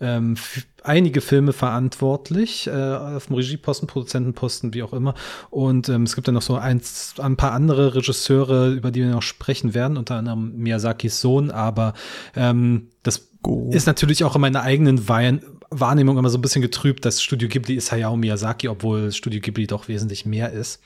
ähm, 0.00 0.36
einige 0.82 1.20
Filme 1.20 1.52
verantwortlich, 1.52 2.66
äh, 2.66 2.70
auf 2.70 3.26
dem 3.26 3.36
Regieposten, 3.36 3.86
Produzentenposten, 3.86 4.74
wie 4.74 4.82
auch 4.82 4.92
immer. 4.92 5.14
Und 5.50 5.88
ähm, 5.88 6.02
es 6.02 6.14
gibt 6.14 6.28
dann 6.28 6.34
noch 6.34 6.42
so 6.42 6.56
ein, 6.56 6.80
ein 7.18 7.36
paar 7.36 7.52
andere 7.52 7.94
Regisseure, 7.94 8.72
über 8.72 8.90
die 8.90 9.00
wir 9.00 9.10
noch 9.10 9.22
sprechen 9.22 9.74
werden, 9.74 9.96
unter 9.96 10.16
anderem 10.16 10.56
Miyazakis 10.56 11.20
Sohn, 11.20 11.50
aber 11.50 11.94
ähm, 12.36 12.88
das 13.02 13.28
Go. 13.42 13.70
ist 13.72 13.86
natürlich 13.86 14.24
auch 14.24 14.34
in 14.34 14.40
meiner 14.40 14.62
eigenen 14.62 15.08
Wein 15.08 15.42
Wahrnehmung 15.70 16.18
immer 16.18 16.30
so 16.30 16.38
ein 16.38 16.42
bisschen 16.42 16.62
getrübt, 16.62 17.04
dass 17.04 17.22
Studio 17.22 17.48
Ghibli 17.48 17.74
ist 17.74 17.90
Hayao 17.90 18.16
Miyazaki, 18.16 18.68
obwohl 18.68 19.10
Studio 19.12 19.40
Ghibli 19.40 19.66
doch 19.66 19.88
wesentlich 19.88 20.24
mehr 20.24 20.52
ist. 20.52 20.80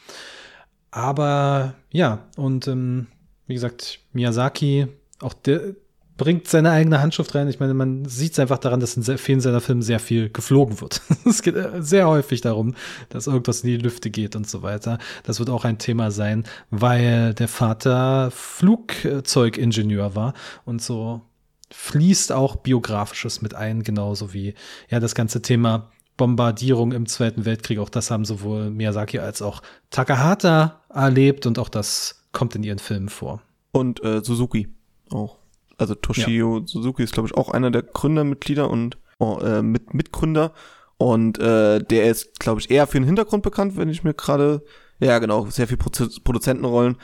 Aber 0.91 1.75
ja, 1.91 2.27
und 2.37 2.69
ähm, 2.69 3.07
wie 3.47 3.55
gesagt, 3.55 4.00
Miyazaki, 4.12 4.87
auch 5.21 5.35
der, 5.35 5.75
bringt 6.19 6.49
seine 6.49 6.73
eigene 6.73 7.01
Handschrift 7.01 7.35
rein. 7.35 7.49
Ich 7.49 7.61
meine, 7.61 7.73
man 7.73 8.05
sieht 8.05 8.33
es 8.33 8.39
einfach 8.39 8.59
daran, 8.59 8.81
dass 8.81 8.97
in 8.97 9.03
sehr 9.03 9.17
vielen 9.17 9.41
seiner 9.41 9.63
Filme 9.63 9.83
sehr 9.83 10.01
viel 10.01 10.29
geflogen 10.29 10.83
wird. 10.83 11.01
es 11.25 11.41
geht 11.41 11.57
äh, 11.57 11.81
sehr 11.83 12.07
häufig 12.07 12.43
darum, 12.43 12.75
dass 13.09 13.27
irgendwas 13.27 13.63
in 13.63 13.71
die 13.71 13.77
Lüfte 13.79 14.11
geht 14.11 14.37
und 14.37 14.47
so 14.47 14.63
weiter. 14.63 14.99
Das 15.23 15.39
wird 15.39 15.49
auch 15.49 15.65
ein 15.65 15.79
Thema 15.79 16.11
sein, 16.11 16.45
weil 16.71 17.33
der 17.33 17.49
Vater 17.49 18.31
Flugzeugingenieur 18.33 20.15
war 20.15 20.35
und 20.67 20.83
so 20.83 21.23
fließt 21.71 22.33
auch 22.33 22.57
biografisches 22.57 23.41
mit 23.41 23.55
ein, 23.55 23.83
genauso 23.83 24.35
wie 24.35 24.55
ja 24.91 25.01
das 25.01 25.15
ganze 25.15 25.41
Thema 25.41 25.91
Bombardierung 26.17 26.93
im 26.93 27.07
Zweiten 27.07 27.45
Weltkrieg. 27.45 27.79
Auch 27.79 27.91
das 27.91 28.11
haben 28.11 28.25
sowohl 28.25 28.71
Miyazaki 28.71 29.21
als 29.21 29.41
auch 29.41 29.63
Takahata 29.91 30.83
erlebt 30.93 31.47
und 31.47 31.59
auch 31.59 31.69
das 31.69 32.25
kommt 32.33 32.57
in 32.57 32.65
ihren 32.65 32.81
Filmen 32.81 33.09
vor. 33.09 33.41
Und 33.71 34.03
äh, 34.03 34.23
Suzuki 34.25 34.69
auch. 35.11 35.38
Also 35.79 35.95
Toshio 35.95 36.59
ja. 36.59 36.67
Suzuki 36.67 37.05
ist, 37.05 37.15
glaube 37.15 37.29
ich, 37.29 37.35
auch 37.37 37.51
einer 37.51 37.71
der 37.71 37.83
Gründermitglieder 37.83 38.69
und 38.69 38.99
oh, 39.19 39.39
äh, 39.39 39.63
mit, 39.63 39.95
Mitgründer. 39.95 40.53
Und 40.99 41.39
äh, 41.39 41.79
der 41.79 42.11
ist, 42.11 42.41
glaube 42.41 42.61
ich, 42.61 42.71
eher 42.71 42.89
für 42.89 42.99
den 42.99 43.07
Hintergrund 43.07 43.45
bekannt, 43.45 43.77
wenn 43.77 43.89
ich 43.89 44.03
mir 44.03 44.15
gerade, 44.15 44.65
ja 44.99 45.21
genau, 45.21 45.47
sehr 45.47 45.69
viel 45.69 45.77
Produ 45.77 46.09
Produzentenrollen, 46.25 46.97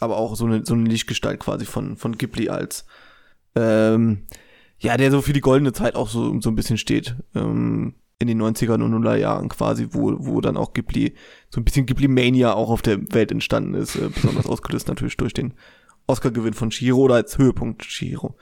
aber 0.00 0.16
auch 0.16 0.36
so 0.36 0.46
eine, 0.46 0.64
so 0.64 0.74
eine 0.74 0.88
Lichtgestalt 0.88 1.40
quasi 1.40 1.64
von, 1.64 1.96
von 1.96 2.16
Ghibli 2.16 2.48
als, 2.48 2.86
ähm, 3.56 4.26
ja, 4.78 4.96
der 4.96 5.10
so 5.10 5.20
für 5.20 5.32
die 5.32 5.40
goldene 5.40 5.72
Zeit 5.72 5.96
auch 5.96 6.08
so, 6.08 6.40
so 6.40 6.48
ein 6.48 6.54
bisschen 6.54 6.78
steht. 6.78 7.16
Ähm, 7.34 7.94
in 8.20 8.28
den 8.28 8.40
90er 8.40 8.74
und 8.74 9.04
0er 9.04 9.16
Jahren 9.16 9.48
quasi, 9.48 9.88
wo, 9.90 10.14
wo 10.18 10.40
dann 10.40 10.56
auch 10.56 10.72
Ghibli, 10.72 11.14
so 11.50 11.60
ein 11.60 11.64
bisschen 11.64 11.84
Ghibli-Mania 11.84 12.54
auch 12.54 12.70
auf 12.70 12.80
der 12.80 13.12
Welt 13.12 13.32
entstanden 13.32 13.74
ist, 13.74 13.96
äh, 13.96 14.08
besonders 14.08 14.46
ausgelöst 14.46 14.86
natürlich 14.86 15.16
durch 15.16 15.34
den 15.34 15.54
Oscar-Gewinn 16.06 16.54
von 16.54 16.70
Shiro 16.70 16.98
oder 16.98 17.16
als 17.16 17.38
Höhepunkt 17.38 17.84
Shiro. 17.84 18.36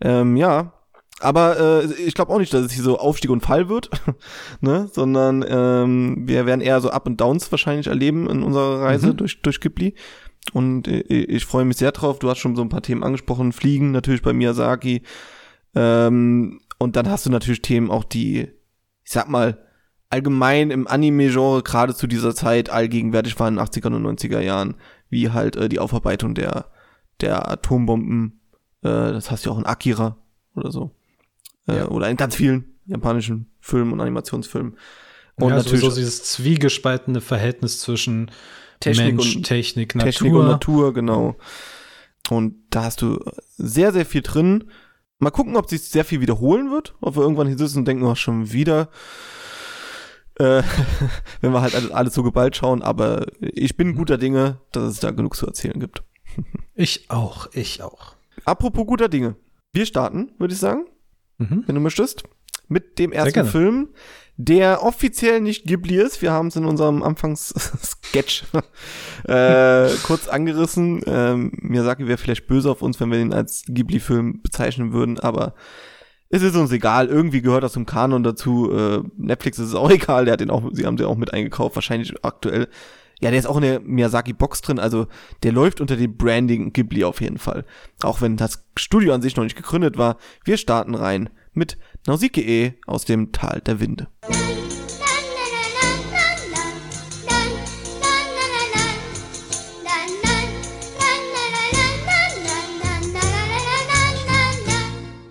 Ähm, 0.00 0.36
ja, 0.36 0.72
aber 1.20 1.58
äh, 1.58 1.92
ich 1.94 2.14
glaube 2.14 2.32
auch 2.32 2.38
nicht, 2.38 2.54
dass 2.54 2.64
es 2.64 2.72
hier 2.72 2.84
so 2.84 2.98
Aufstieg 2.98 3.30
und 3.30 3.40
Fall 3.40 3.68
wird, 3.68 3.90
ne? 4.60 4.88
sondern 4.92 5.44
ähm, 5.48 6.28
wir 6.28 6.46
werden 6.46 6.60
eher 6.60 6.80
so 6.80 6.90
Up 6.90 7.06
und 7.06 7.20
Downs 7.20 7.50
wahrscheinlich 7.50 7.88
erleben 7.88 8.28
in 8.30 8.42
unserer 8.42 8.82
Reise 8.82 9.08
mhm. 9.08 9.16
durch, 9.16 9.42
durch 9.42 9.60
Ghibli. 9.60 9.94
Und 10.52 10.86
äh, 10.86 11.00
ich 11.00 11.44
freue 11.44 11.64
mich 11.64 11.76
sehr 11.76 11.92
drauf. 11.92 12.18
Du 12.18 12.30
hast 12.30 12.38
schon 12.38 12.56
so 12.56 12.62
ein 12.62 12.68
paar 12.68 12.82
Themen 12.82 13.02
angesprochen. 13.02 13.52
Fliegen 13.52 13.90
natürlich 13.90 14.22
bei 14.22 14.32
Miyazaki. 14.32 15.02
Ähm, 15.74 16.60
und 16.78 16.96
dann 16.96 17.10
hast 17.10 17.26
du 17.26 17.30
natürlich 17.30 17.62
Themen 17.62 17.90
auch, 17.90 18.04
die, 18.04 18.48
ich 19.04 19.10
sag 19.10 19.28
mal, 19.28 19.58
allgemein 20.10 20.70
im 20.70 20.86
Anime-Genre 20.86 21.62
gerade 21.62 21.94
zu 21.94 22.06
dieser 22.06 22.34
Zeit 22.34 22.70
allgegenwärtig 22.70 23.38
waren 23.38 23.58
in 23.58 23.64
den 23.64 23.66
80er 23.66 23.94
und 23.94 24.18
90er 24.18 24.40
Jahren, 24.40 24.76
wie 25.10 25.30
halt 25.30 25.56
äh, 25.56 25.68
die 25.68 25.80
Aufarbeitung 25.80 26.34
der 26.34 26.66
der 27.20 27.50
Atombomben. 27.50 28.40
Äh, 28.82 28.88
das 29.12 29.30
heißt 29.30 29.46
ja 29.46 29.52
auch 29.52 29.58
in 29.58 29.66
Akira 29.66 30.16
oder 30.54 30.70
so. 30.70 30.94
Äh, 31.66 31.76
ja. 31.76 31.88
Oder 31.88 32.08
in 32.08 32.16
ganz 32.16 32.34
vielen 32.34 32.76
japanischen 32.86 33.50
Filmen 33.60 33.92
und 33.92 34.00
Animationsfilmen. 34.00 34.76
Und 35.36 35.50
ja, 35.50 35.56
natürlich 35.56 35.80
so 35.80 35.94
dieses 35.94 36.24
zwiegespaltene 36.24 37.20
Verhältnis 37.20 37.80
zwischen 37.80 38.30
Technik 38.80 39.16
Mensch, 39.16 39.36
und, 39.36 39.42
Technik, 39.44 39.94
Natur. 39.94 40.10
Technik 40.10 40.34
und 40.34 40.46
Natur, 40.46 40.94
genau. 40.94 41.36
Und 42.30 42.56
da 42.70 42.84
hast 42.84 43.02
du 43.02 43.20
sehr, 43.56 43.92
sehr 43.92 44.06
viel 44.06 44.22
drin. 44.22 44.70
Mal 45.18 45.30
gucken, 45.30 45.56
ob 45.56 45.68
sich 45.68 45.82
sehr 45.82 46.04
viel 46.04 46.20
wiederholen 46.20 46.70
wird, 46.70 46.94
ob 47.00 47.16
wir 47.16 47.22
irgendwann 47.22 47.48
hier 47.48 47.58
sitzen 47.58 47.78
und 47.78 47.88
denken, 47.88 48.04
oh, 48.04 48.14
schon 48.14 48.52
wieder. 48.52 48.88
Äh, 50.36 50.62
wenn 51.40 51.52
wir 51.52 51.60
halt 51.60 51.92
alles 51.92 52.14
so 52.14 52.22
geballt 52.22 52.56
schauen, 52.56 52.82
aber 52.82 53.26
ich 53.40 53.76
bin 53.76 53.96
guter 53.96 54.18
Dinge, 54.18 54.60
dass 54.72 54.84
es 54.84 55.00
da 55.00 55.10
genug 55.10 55.36
zu 55.36 55.46
erzählen 55.46 55.78
gibt. 55.80 56.02
Ich 56.74 57.10
auch, 57.10 57.48
ich 57.52 57.82
auch. 57.82 58.14
Apropos 58.44 58.86
guter 58.86 59.08
Dinge. 59.08 59.36
Wir 59.72 59.86
starten, 59.86 60.32
würde 60.38 60.54
ich 60.54 60.60
sagen, 60.60 60.86
mhm. 61.38 61.64
wenn 61.66 61.74
du 61.74 61.80
möchtest, 61.80 62.24
mit 62.68 62.98
dem 62.98 63.12
ersten 63.12 63.46
Film, 63.46 63.88
der 64.36 64.82
offiziell 64.84 65.40
nicht 65.40 65.64
Ghibli 65.64 65.96
ist. 65.96 66.22
Wir 66.22 66.32
haben 66.32 66.48
es 66.48 66.56
in 66.56 66.64
unserem 66.64 67.02
Anfangs-Sketch 67.02 68.44
äh, 69.24 69.88
kurz 70.04 70.28
angerissen. 70.28 71.02
Ähm, 71.06 71.52
Miyazaki 71.56 72.06
wäre 72.06 72.18
vielleicht 72.18 72.46
böse 72.46 72.70
auf 72.70 72.82
uns, 72.82 73.00
wenn 73.00 73.10
wir 73.10 73.18
ihn 73.18 73.32
als 73.32 73.64
Ghibli-Film 73.66 74.40
bezeichnen 74.42 74.92
würden, 74.92 75.18
aber 75.18 75.54
es 76.30 76.42
ist 76.42 76.56
uns 76.56 76.70
egal. 76.70 77.08
Irgendwie 77.08 77.42
gehört 77.42 77.64
das 77.64 77.72
zum 77.72 77.86
Kanon 77.86 78.22
dazu. 78.22 78.70
Äh, 78.70 79.02
Netflix 79.16 79.58
ist 79.58 79.68
es 79.68 79.74
auch 79.74 79.90
egal. 79.90 80.26
Der 80.26 80.32
hat 80.34 80.40
den 80.40 80.50
auch, 80.50 80.70
sie 80.72 80.86
haben 80.86 80.96
den 80.96 81.06
auch 81.06 81.16
mit 81.16 81.32
eingekauft. 81.32 81.74
Wahrscheinlich 81.74 82.14
aktuell 82.22 82.68
ja, 83.20 83.30
der 83.30 83.38
ist 83.38 83.46
auch 83.46 83.56
in 83.56 83.62
der 83.62 83.80
Miyazaki-Box 83.80 84.62
drin, 84.62 84.78
also 84.78 85.06
der 85.42 85.52
läuft 85.52 85.80
unter 85.80 85.96
dem 85.96 86.16
Branding 86.16 86.72
Ghibli 86.72 87.04
auf 87.04 87.20
jeden 87.20 87.38
Fall. 87.38 87.64
Auch 88.02 88.20
wenn 88.20 88.36
das 88.36 88.64
Studio 88.76 89.12
an 89.12 89.22
sich 89.22 89.36
noch 89.36 89.44
nicht 89.44 89.56
gegründet 89.56 89.98
war. 89.98 90.18
Wir 90.44 90.56
starten 90.56 90.94
rein 90.94 91.30
mit 91.52 91.78
Nausicaa 92.06 92.74
aus 92.86 93.04
dem 93.04 93.32
Tal 93.32 93.60
der 93.60 93.80
Winde. 93.80 94.08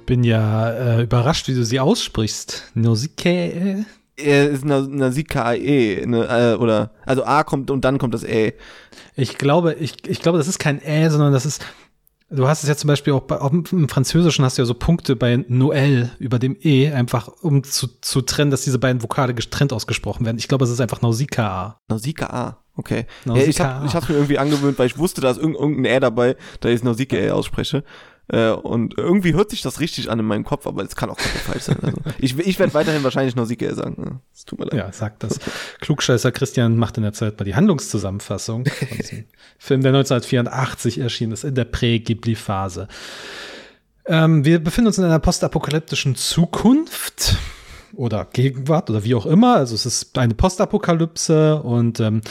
Bin 0.06 0.23
ja 0.23 0.69
äh, 0.71 1.04
überrascht, 1.04 1.50
wie 1.50 1.54
du 1.54 1.65
sie 1.65 1.82
aussprichst. 1.82 2.71
Nausicaa? 2.76 3.86
Er 4.17 4.49
ist 4.49 4.65
Nasikae, 4.65 6.06
ne, 6.06 6.27
äh, 6.27 6.56
oder, 6.56 6.91
also 7.06 7.23
A 7.23 7.43
kommt 7.43 7.71
und 7.71 7.86
dann 7.86 7.99
kommt 7.99 8.13
das 8.13 8.23
Ä. 8.23 8.53
Ich 9.15 9.38
glaube, 9.38 9.73
ich, 9.73 10.08
ich 10.08 10.21
glaube, 10.21 10.38
das 10.38 10.47
ist 10.47 10.60
kein 10.60 10.82
Ä, 10.84 11.10
sondern 11.10 11.32
das 11.32 11.45
ist, 11.45 11.63
du 12.30 12.47
hast 12.47 12.63
es 12.63 12.69
ja 12.69 12.75
zum 12.75 12.88
Beispiel 12.88 13.13
auch, 13.13 13.21
bei, 13.21 13.39
auch 13.39 13.51
im 13.51 13.88
Französischen 13.88 14.43
hast 14.43 14.58
du 14.58 14.63
ja 14.63 14.65
so 14.65 14.73
Punkte 14.73 15.15
bei 15.15 15.36
Noël 15.36 16.10
über 16.17 16.39
dem 16.39 16.58
E, 16.60 16.91
einfach 16.91 17.27
um 17.41 17.63
zu, 17.63 17.88
zu 18.01 18.21
trennen, 18.21 18.49
dass 18.49 18.63
diese 18.63 18.80
beiden 18.80 19.03
Vokale 19.03 19.36
getrennt 19.36 19.71
ausgesprochen 19.71 20.25
werden. 20.25 20.38
Ich 20.38 20.47
glaube, 20.47 20.65
es 20.65 20.71
ist 20.71 20.82
einfach 20.82 21.01
Nausicaa. 21.01 21.80
Nausicaa, 21.88 22.58
okay. 22.75 23.06
Nausicaa. 23.25 23.43
Ja, 23.43 23.49
ich 23.49 23.60
habe 23.60 23.86
ich 23.86 23.95
hab's 23.95 24.10
mir 24.10 24.15
irgendwie 24.15 24.39
angewöhnt, 24.39 24.80
weil 24.80 24.88
ich 24.88 24.97
wusste, 24.97 25.21
da 25.21 25.30
ist 25.30 25.38
irgendein 25.38 25.86
Ä 25.86 25.99
dabei, 25.99 26.36
da 26.60 26.69
ich 26.69 26.84
Nausicaa 26.84 27.34
ausspreche. 27.34 27.84
Äh, 28.30 28.50
und 28.50 28.98
irgendwie 28.98 29.34
hört 29.34 29.50
sich 29.50 29.62
das 29.62 29.80
richtig 29.80 30.12
an 30.12 30.20
in 30.20 30.26
meinem 30.26 30.44
Kopf, 30.44 30.68
aber 30.68 30.84
es 30.84 30.96
kann 30.96 31.10
auch 31.10 31.18
komplett 31.18 31.44
falsch 31.44 31.63
sein. 31.63 31.78
Also 31.82 31.98
ich 32.20 32.38
ich 32.38 32.60
werde 32.60 32.74
weiterhin 32.74 33.04
wahrscheinlich 33.04 33.36
Nausicaa 33.36 33.74
sagen. 33.74 34.22
Es 34.34 34.46
tut 34.46 34.60
mir 34.60 34.66
leid. 34.66 34.74
Ja, 34.74 34.92
sagt 34.92 35.24
das. 35.24 35.40
Klugscheißer 35.80 36.32
Christian 36.32 36.78
macht 36.78 36.98
in 36.98 37.04
der 37.04 37.13
Zeit 37.13 37.40
mal 37.40 37.46
die 37.46 37.56
Handlungszusammenfassung 37.56 38.66
von 38.66 38.98
diesem 38.98 39.26
Film, 39.58 39.82
der 39.82 39.94
1984 39.94 41.00
erschienen 41.00 41.32
ist, 41.32 41.46
in 41.46 41.56
der 41.56 41.66
Prä-Ghibli-Phase. 41.66 42.88
Ähm, 44.06 44.44
wir 44.44 44.60
befinden 44.60 44.88
uns 44.88 44.98
in 44.98 45.06
einer 45.06 45.20
postapokalyptischen 45.20 46.16
Zukunft 46.16 47.38
oder 47.94 48.26
Gegenwart 48.26 48.90
oder 48.90 49.04
wie 49.04 49.16
auch 49.16 49.26
immer. 49.26 49.56
Also 49.56 49.76
es 49.76 49.86
ist 49.86 50.18
eine 50.18 50.34
Postapokalypse 50.34 51.62
und 51.62 52.00
ähm, 52.00 52.22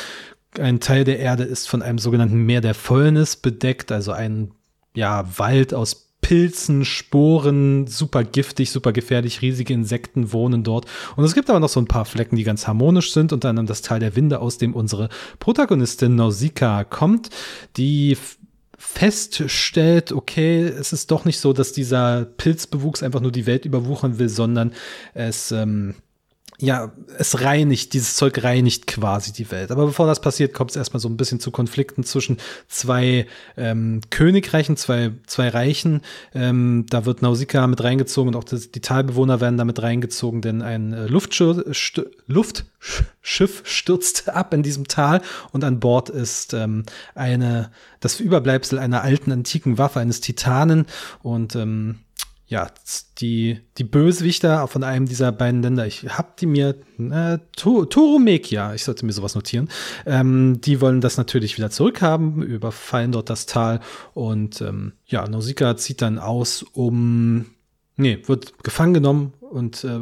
ein 0.58 0.80
Teil 0.80 1.04
der 1.04 1.18
Erde 1.18 1.44
ist 1.44 1.68
von 1.68 1.82
einem 1.82 1.98
sogenannten 1.98 2.44
Meer 2.44 2.60
der 2.60 2.74
Fäulnis 2.74 3.36
bedeckt, 3.36 3.92
also 3.92 4.12
ein 4.12 4.52
ja, 4.96 5.24
Wald 5.38 5.72
aus 5.72 6.06
Pilzen, 6.22 6.84
Sporen, 6.84 7.86
super 7.86 8.24
giftig, 8.24 8.72
super 8.72 8.92
gefährlich, 8.92 9.42
riesige 9.42 9.72
Insekten 9.72 10.32
wohnen 10.32 10.64
dort. 10.64 10.86
Und 11.14 11.22
es 11.22 11.34
gibt 11.34 11.48
aber 11.48 11.60
noch 11.60 11.68
so 11.68 11.78
ein 11.78 11.86
paar 11.86 12.04
Flecken, 12.04 12.34
die 12.34 12.42
ganz 12.42 12.66
harmonisch 12.66 13.12
sind, 13.12 13.32
unter 13.32 13.50
anderem 13.50 13.66
das 13.66 13.82
Tal 13.82 14.00
der 14.00 14.16
Winde, 14.16 14.40
aus 14.40 14.58
dem 14.58 14.74
unsere 14.74 15.08
Protagonistin 15.38 16.16
Nausicaa 16.16 16.82
kommt, 16.82 17.30
die 17.76 18.16
feststellt, 18.76 20.10
okay, 20.10 20.62
es 20.62 20.92
ist 20.92 21.10
doch 21.12 21.24
nicht 21.24 21.38
so, 21.38 21.52
dass 21.52 21.72
dieser 21.72 22.24
Pilzbewuchs 22.24 23.04
einfach 23.04 23.20
nur 23.20 23.32
die 23.32 23.46
Welt 23.46 23.64
überwuchern 23.64 24.18
will, 24.18 24.28
sondern 24.28 24.72
es 25.14 25.52
ähm, 25.52 25.94
ja, 26.58 26.92
es 27.18 27.42
reinigt, 27.42 27.92
dieses 27.92 28.16
Zeug 28.16 28.42
reinigt 28.42 28.86
quasi 28.86 29.32
die 29.32 29.50
Welt. 29.50 29.70
Aber 29.70 29.86
bevor 29.86 30.06
das 30.06 30.20
passiert, 30.20 30.54
kommt 30.54 30.70
es 30.70 30.76
erstmal 30.76 31.00
so 31.00 31.08
ein 31.08 31.16
bisschen 31.16 31.38
zu 31.38 31.50
Konflikten 31.50 32.02
zwischen 32.02 32.38
zwei 32.68 33.26
ähm, 33.56 34.00
Königreichen, 34.10 34.76
zwei, 34.76 35.12
zwei 35.26 35.48
Reichen. 35.48 36.00
Ähm, 36.34 36.86
da 36.88 37.04
wird 37.04 37.20
Nausicaa 37.20 37.66
mit 37.66 37.84
reingezogen 37.84 38.34
und 38.34 38.36
auch 38.36 38.44
das, 38.44 38.70
die 38.70 38.80
Talbewohner 38.80 39.40
werden 39.40 39.58
damit 39.58 39.82
reingezogen, 39.82 40.40
denn 40.40 40.62
ein 40.62 40.94
äh, 40.94 41.06
Luftschiff, 41.06 41.58
Luftschiff 42.26 43.62
stürzt 43.64 44.28
ab 44.30 44.54
in 44.54 44.62
diesem 44.62 44.88
Tal 44.88 45.20
und 45.52 45.62
an 45.62 45.78
Bord 45.78 46.08
ist 46.08 46.54
ähm, 46.54 46.84
eine, 47.14 47.70
das 48.00 48.18
Überbleibsel 48.18 48.78
einer 48.78 49.02
alten 49.02 49.30
antiken 49.30 49.76
Waffe 49.76 50.00
eines 50.00 50.22
Titanen 50.22 50.86
und 51.22 51.54
ähm, 51.54 51.96
ja, 52.48 52.70
die, 53.18 53.60
die 53.76 53.84
Bösewichter 53.84 54.68
von 54.68 54.84
einem 54.84 55.06
dieser 55.06 55.32
beiden 55.32 55.62
Länder, 55.62 55.86
ich 55.86 56.04
hab 56.04 56.36
die 56.36 56.46
mir, 56.46 56.76
äh, 56.98 57.38
Turumekia, 57.56 58.72
ich 58.74 58.84
sollte 58.84 59.04
mir 59.04 59.12
sowas 59.12 59.34
notieren, 59.34 59.68
ähm, 60.06 60.60
die 60.60 60.80
wollen 60.80 61.00
das 61.00 61.16
natürlich 61.16 61.56
wieder 61.56 61.70
zurückhaben, 61.70 62.42
überfallen 62.42 63.10
dort 63.10 63.30
das 63.30 63.46
Tal 63.46 63.80
und 64.14 64.60
ähm, 64.60 64.92
ja, 65.06 65.26
Nausicaa 65.26 65.76
zieht 65.76 66.02
dann 66.02 66.20
aus, 66.20 66.62
um, 66.62 67.46
nee, 67.96 68.22
wird 68.26 68.62
gefangen 68.62 68.94
genommen 68.94 69.32
und 69.40 69.82
äh, 69.82 69.98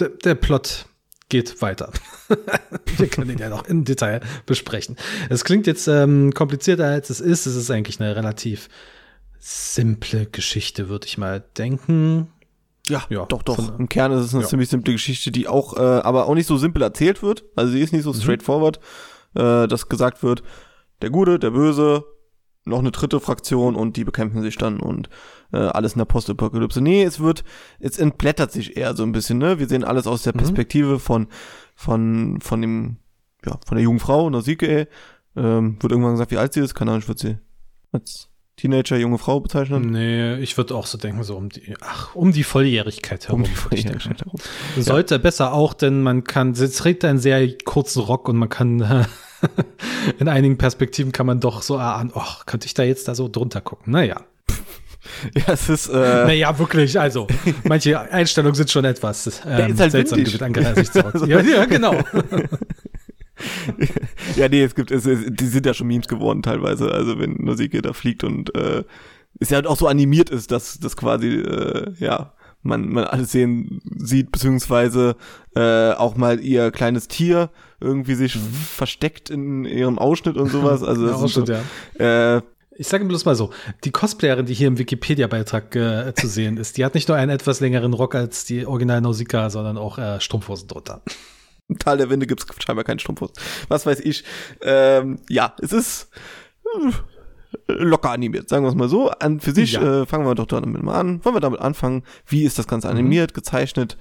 der, 0.00 0.08
der 0.08 0.34
Plot 0.34 0.86
geht 1.28 1.62
weiter. 1.62 1.92
Wir 2.98 3.06
können 3.06 3.30
ihn 3.30 3.38
ja 3.38 3.48
noch 3.48 3.66
im 3.66 3.84
Detail 3.84 4.20
besprechen. 4.46 4.96
Es 5.30 5.44
klingt 5.44 5.68
jetzt 5.68 5.86
ähm, 5.86 6.34
komplizierter 6.34 6.86
als 6.86 7.08
es 7.08 7.20
ist, 7.20 7.46
es 7.46 7.54
ist 7.54 7.70
eigentlich 7.70 8.00
eine 8.00 8.14
relativ 8.16 8.68
simple 9.44 10.26
Geschichte, 10.26 10.88
würde 10.88 11.06
ich 11.06 11.18
mal 11.18 11.44
denken. 11.58 12.28
Ja, 12.88 13.02
ja, 13.10 13.26
doch, 13.26 13.42
doch. 13.42 13.56
Von, 13.56 13.76
Im 13.76 13.88
Kern 13.88 14.12
ist 14.12 14.26
es 14.26 14.34
eine 14.34 14.44
ja. 14.44 14.48
ziemlich 14.48 14.68
simple 14.68 14.92
Geschichte, 14.92 15.32
die 15.32 15.48
auch, 15.48 15.76
äh, 15.76 15.80
aber 15.80 16.26
auch 16.26 16.34
nicht 16.34 16.46
so 16.46 16.56
simpel 16.56 16.82
erzählt 16.82 17.22
wird. 17.22 17.44
Also 17.56 17.72
sie 17.72 17.80
ist 17.80 17.92
nicht 17.92 18.04
so 18.04 18.12
mhm. 18.12 18.20
straightforward, 18.20 18.78
äh, 19.34 19.66
dass 19.66 19.88
gesagt 19.88 20.22
wird, 20.22 20.44
der 21.02 21.10
Gute, 21.10 21.40
der 21.40 21.50
Böse, 21.50 22.04
noch 22.64 22.78
eine 22.78 22.92
dritte 22.92 23.18
Fraktion 23.18 23.74
und 23.74 23.96
die 23.96 24.04
bekämpfen 24.04 24.42
sich 24.42 24.56
dann 24.56 24.78
und 24.78 25.08
äh, 25.52 25.56
alles 25.56 25.94
in 25.94 25.98
der 25.98 26.04
Postapokalypse. 26.04 26.80
Nee, 26.80 27.02
es 27.02 27.18
wird, 27.18 27.42
es 27.80 27.98
entblättert 27.98 28.52
sich 28.52 28.76
eher 28.76 28.94
so 28.94 29.02
ein 29.02 29.10
bisschen, 29.10 29.38
ne? 29.38 29.58
Wir 29.58 29.68
sehen 29.68 29.82
alles 29.82 30.06
aus 30.06 30.22
der 30.22 30.34
mhm. 30.34 30.38
Perspektive 30.38 30.94
mhm. 30.94 31.00
von, 31.00 31.26
von, 31.74 32.40
von 32.40 32.60
dem, 32.60 32.98
ja, 33.44 33.58
von 33.66 33.76
der 33.76 33.82
jungen 33.82 33.98
Frau, 33.98 34.30
Nausicaa. 34.30 34.86
Ähm, 35.34 35.78
wird 35.80 35.90
irgendwann 35.90 36.12
gesagt, 36.12 36.30
wie 36.30 36.38
alt 36.38 36.52
sie 36.52 36.60
ist, 36.60 36.74
keine 36.74 36.92
Ahnung, 36.92 37.08
wird 37.08 37.18
sie 37.18 37.38
jetzt 37.92 38.31
Teenager, 38.56 38.96
junge 38.96 39.18
Frau 39.18 39.40
bezeichnen? 39.40 39.90
Nee, 39.90 40.36
ich 40.36 40.56
würde 40.56 40.74
auch 40.74 40.86
so 40.86 40.98
denken, 40.98 41.22
so 41.24 41.36
um 41.36 41.48
die, 41.48 41.74
ach, 41.80 42.14
um 42.14 42.32
die 42.32 42.44
Volljährigkeit 42.44 43.28
herum. 43.28 43.42
Um 43.42 43.48
die 43.48 43.54
Volljährigkeit 43.54 44.20
herum. 44.20 44.38
Sollte 44.78 45.14
ja. 45.14 45.18
besser 45.18 45.52
auch, 45.52 45.74
denn 45.74 46.02
man 46.02 46.24
kann, 46.24 46.54
sie 46.54 46.70
trägt 46.70 47.04
einen 47.04 47.18
sehr 47.18 47.56
kurzen 47.64 48.02
Rock 48.02 48.28
und 48.28 48.36
man 48.36 48.48
kann, 48.48 49.06
in 50.18 50.28
einigen 50.28 50.58
Perspektiven 50.58 51.12
kann 51.12 51.26
man 51.26 51.40
doch 51.40 51.62
so 51.62 51.76
erahnen, 51.76 52.12
ach, 52.14 52.46
könnte 52.46 52.66
ich 52.66 52.74
da 52.74 52.82
jetzt 52.82 53.08
da 53.08 53.14
so 53.14 53.28
drunter 53.28 53.60
gucken? 53.60 53.92
Naja. 53.92 54.20
Ja, 55.34 55.52
es 55.52 55.68
ist. 55.68 55.88
Äh 55.88 55.94
naja, 55.98 56.56
wirklich. 56.58 56.98
Also, 56.98 57.26
manche 57.64 57.98
Einstellungen 57.98 58.54
sind 58.54 58.70
schon 58.70 58.84
etwas 58.84 59.42
ähm, 59.44 59.76
halt 59.76 59.90
seltsam 59.90 60.20
angereist. 60.40 60.94
ja, 61.26 61.40
ja, 61.40 61.64
genau. 61.64 61.96
ja, 64.36 64.48
nee, 64.48 64.62
es 64.62 64.74
gibt, 64.74 64.90
es, 64.90 65.06
es, 65.06 65.20
die 65.26 65.46
sind 65.46 65.66
ja 65.66 65.74
schon 65.74 65.86
Memes 65.86 66.08
geworden 66.08 66.42
teilweise. 66.42 66.90
Also 66.92 67.18
wenn 67.18 67.34
Nosike 67.34 67.82
da 67.82 67.92
fliegt 67.92 68.24
und 68.24 68.54
äh, 68.54 68.84
es 69.38 69.50
ja 69.50 69.64
auch 69.64 69.76
so 69.76 69.88
animiert 69.88 70.30
ist, 70.30 70.50
dass 70.50 70.78
das 70.78 70.96
quasi, 70.96 71.28
äh, 71.28 71.92
ja, 71.98 72.32
man, 72.62 72.88
man 72.88 73.04
alles 73.04 73.32
sehen 73.32 73.80
sieht, 73.96 74.30
beziehungsweise 74.30 75.16
äh, 75.56 75.92
auch 75.92 76.16
mal 76.16 76.40
ihr 76.40 76.70
kleines 76.70 77.08
Tier 77.08 77.50
irgendwie 77.80 78.14
sich 78.14 78.36
mhm. 78.36 78.52
versteckt 78.52 79.30
in 79.30 79.64
ihrem 79.64 79.98
Ausschnitt 79.98 80.36
und 80.36 80.50
sowas. 80.50 80.82
Also 80.92 81.06
das 81.06 81.16
Ausschnitt, 81.16 81.46
so, 81.46 81.52
ja. 81.98 82.36
Äh, 82.36 82.42
ich 82.76 82.88
sage 82.88 83.04
bloß 83.04 83.24
mal 83.24 83.34
so, 83.34 83.50
die 83.84 83.90
Cosplayerin, 83.90 84.46
die 84.46 84.54
hier 84.54 84.68
im 84.68 84.78
Wikipedia-Beitrag 84.78 85.76
äh, 85.76 86.14
zu 86.14 86.26
sehen 86.26 86.56
ist, 86.56 86.78
die 86.78 86.84
hat 86.84 86.94
nicht 86.94 87.08
nur 87.08 87.16
einen 87.16 87.30
etwas 87.30 87.60
längeren 87.60 87.92
Rock 87.92 88.14
als 88.14 88.44
die 88.44 88.66
Original 88.66 89.00
Nausicaa, 89.00 89.50
sondern 89.50 89.76
auch 89.76 89.98
äh, 89.98 90.20
Strumpfhosen 90.20 90.68
drunter. 90.68 91.02
Im 91.72 91.78
Tal 91.78 91.96
der 91.96 92.10
Winde 92.10 92.26
gibt 92.26 92.42
es 92.42 92.62
scheinbar 92.62 92.84
keinen 92.84 92.98
Strumpfhosen. 92.98 93.34
Was 93.68 93.86
weiß 93.86 94.00
ich. 94.00 94.24
Ähm, 94.60 95.18
ja, 95.28 95.54
es 95.62 95.72
ist 95.72 96.10
äh, 96.76 96.92
locker 97.68 98.10
animiert, 98.10 98.48
sagen 98.48 98.64
wir 98.64 98.68
es 98.68 98.74
mal 98.74 98.88
so. 98.88 99.08
An 99.08 99.40
für 99.40 99.52
sich 99.52 99.72
ja. 99.72 100.02
äh, 100.02 100.06
fangen 100.06 100.26
wir 100.26 100.34
doch 100.34 100.46
damit 100.46 100.82
mal 100.82 100.94
an. 100.94 101.24
Wollen 101.24 101.36
wir 101.36 101.40
damit 101.40 101.60
anfangen? 101.60 102.02
Wie 102.26 102.44
ist 102.44 102.58
das 102.58 102.66
Ganze 102.66 102.88
mhm. 102.88 102.92
animiert, 102.92 103.30
mhm. 103.30 103.34
gezeichnet? 103.34 103.96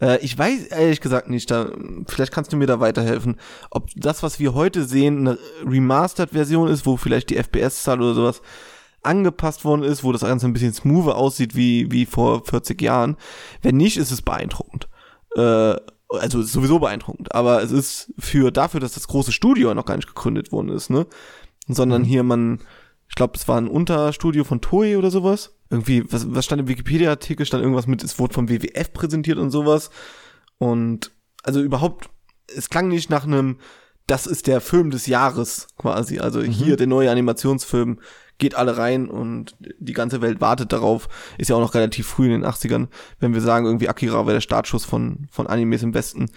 Äh, 0.00 0.18
ich 0.24 0.36
weiß 0.36 0.68
ehrlich 0.68 1.02
gesagt 1.02 1.28
nicht, 1.28 1.50
da, 1.50 1.70
vielleicht 2.06 2.32
kannst 2.32 2.52
du 2.52 2.56
mir 2.56 2.66
da 2.66 2.80
weiterhelfen, 2.80 3.36
ob 3.70 3.90
das, 3.96 4.22
was 4.22 4.40
wir 4.40 4.54
heute 4.54 4.84
sehen, 4.84 5.28
eine 5.28 5.38
Remastered-Version 5.66 6.68
ist, 6.68 6.86
wo 6.86 6.96
vielleicht 6.96 7.28
die 7.28 7.36
FPS-Zahl 7.36 8.00
oder 8.00 8.14
sowas 8.14 8.40
angepasst 9.02 9.64
worden 9.64 9.82
ist, 9.82 10.04
wo 10.04 10.12
das 10.12 10.22
Ganze 10.22 10.46
ein 10.46 10.52
bisschen 10.52 10.74
smoother 10.74 11.16
aussieht 11.16 11.54
wie, 11.54 11.90
wie 11.90 12.06
vor 12.06 12.44
40 12.44 12.80
Jahren. 12.80 13.16
Wenn 13.62 13.76
nicht, 13.76 13.96
ist 13.98 14.10
es 14.10 14.22
beeindruckend. 14.22 14.88
Äh, 15.36 15.76
also 16.18 16.42
sowieso 16.42 16.78
beeindruckend, 16.78 17.34
aber 17.34 17.62
es 17.62 17.70
ist 17.70 18.12
für 18.18 18.50
dafür, 18.50 18.80
dass 18.80 18.94
das 18.94 19.08
große 19.08 19.32
Studio 19.32 19.74
noch 19.74 19.84
gar 19.84 19.96
nicht 19.96 20.08
gegründet 20.08 20.52
worden 20.52 20.70
ist, 20.70 20.90
ne? 20.90 21.06
Sondern 21.68 22.02
mhm. 22.02 22.06
hier 22.06 22.22
man, 22.22 22.60
ich 23.08 23.14
glaube, 23.14 23.34
es 23.36 23.46
war 23.46 23.60
ein 23.60 23.68
Unterstudio 23.68 24.44
von 24.44 24.60
Toei 24.60 24.98
oder 24.98 25.10
sowas. 25.10 25.56
Irgendwie, 25.70 26.04
was, 26.12 26.34
was 26.34 26.44
stand 26.44 26.60
im 26.60 26.68
Wikipedia-Artikel? 26.68 27.46
Stand 27.46 27.62
irgendwas 27.62 27.86
mit, 27.86 28.02
es 28.02 28.18
wurde 28.18 28.34
vom 28.34 28.48
WWF 28.48 28.92
präsentiert 28.92 29.38
und 29.38 29.50
sowas. 29.50 29.90
Und 30.58 31.12
also 31.44 31.60
überhaupt, 31.60 32.10
es 32.54 32.70
klang 32.70 32.88
nicht 32.88 33.08
nach 33.08 33.24
einem, 33.24 33.58
das 34.06 34.26
ist 34.26 34.48
der 34.48 34.60
Film 34.60 34.90
des 34.90 35.06
Jahres 35.06 35.68
quasi. 35.78 36.18
Also 36.18 36.40
mhm. 36.40 36.50
hier 36.50 36.76
der 36.76 36.88
neue 36.88 37.10
Animationsfilm 37.10 38.00
geht 38.40 38.56
alle 38.56 38.76
rein 38.76 39.08
und 39.08 39.54
die 39.78 39.92
ganze 39.92 40.20
Welt 40.20 40.40
wartet 40.40 40.72
darauf. 40.72 41.08
Ist 41.38 41.50
ja 41.50 41.56
auch 41.56 41.60
noch 41.60 41.74
relativ 41.74 42.08
früh 42.08 42.26
in 42.26 42.32
den 42.32 42.44
80ern. 42.44 42.88
Wenn 43.20 43.34
wir 43.34 43.40
sagen, 43.40 43.66
irgendwie 43.66 43.88
Akira 43.88 44.26
wäre 44.26 44.34
der 44.34 44.40
Startschuss 44.40 44.84
von, 44.84 45.28
von 45.30 45.46
Animes 45.46 45.84
im 45.84 45.94
Westen, 45.94 46.30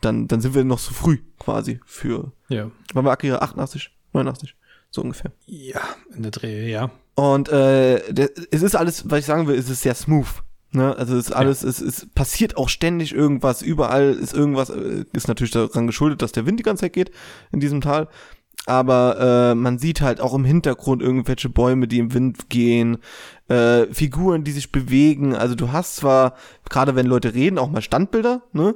dann, 0.00 0.28
dann 0.28 0.40
sind 0.40 0.54
wir 0.54 0.64
noch 0.64 0.80
zu 0.80 0.94
früh 0.94 1.18
quasi 1.38 1.80
für. 1.84 2.32
Ja. 2.48 2.70
Waren 2.94 3.04
wir 3.04 3.10
Akira 3.10 3.38
88, 3.38 3.90
89? 4.12 4.54
So 4.90 5.02
ungefähr. 5.02 5.32
Ja, 5.46 5.80
in 6.14 6.22
der 6.22 6.32
Dreh, 6.32 6.70
ja. 6.70 6.90
Und 7.14 7.48
äh, 7.48 8.12
der, 8.12 8.30
es 8.50 8.62
ist 8.62 8.76
alles, 8.76 9.10
was 9.10 9.20
ich 9.20 9.26
sagen 9.26 9.46
will, 9.46 9.58
es 9.58 9.68
ist 9.68 9.82
sehr 9.82 9.94
smooth. 9.94 10.42
Ne? 10.72 10.96
Also 10.96 11.16
es 11.16 11.26
ist 11.26 11.32
alles, 11.32 11.62
ja. 11.62 11.68
es, 11.68 11.80
es 11.80 12.06
passiert 12.14 12.56
auch 12.56 12.68
ständig 12.68 13.12
irgendwas, 13.12 13.60
überall 13.60 14.12
ist 14.12 14.34
irgendwas, 14.34 14.70
äh, 14.70 15.04
ist 15.12 15.26
natürlich 15.26 15.50
daran 15.50 15.86
geschuldet, 15.86 16.22
dass 16.22 16.32
der 16.32 16.46
Wind 16.46 16.60
die 16.60 16.64
ganze 16.64 16.82
Zeit 16.82 16.92
geht 16.92 17.10
in 17.50 17.60
diesem 17.60 17.80
Tal 17.80 18.08
aber 18.66 19.50
äh, 19.50 19.54
man 19.54 19.78
sieht 19.78 20.00
halt 20.00 20.20
auch 20.20 20.34
im 20.34 20.44
Hintergrund 20.44 21.02
irgendwelche 21.02 21.48
Bäume, 21.48 21.88
die 21.88 21.98
im 21.98 22.12
Wind 22.12 22.50
gehen, 22.50 22.98
äh, 23.48 23.86
Figuren, 23.86 24.44
die 24.44 24.52
sich 24.52 24.70
bewegen. 24.70 25.34
Also 25.34 25.54
du 25.54 25.72
hast 25.72 25.96
zwar, 25.96 26.34
gerade 26.68 26.94
wenn 26.94 27.06
Leute 27.06 27.34
reden, 27.34 27.58
auch 27.58 27.70
mal 27.70 27.82
Standbilder, 27.82 28.42
ne? 28.52 28.74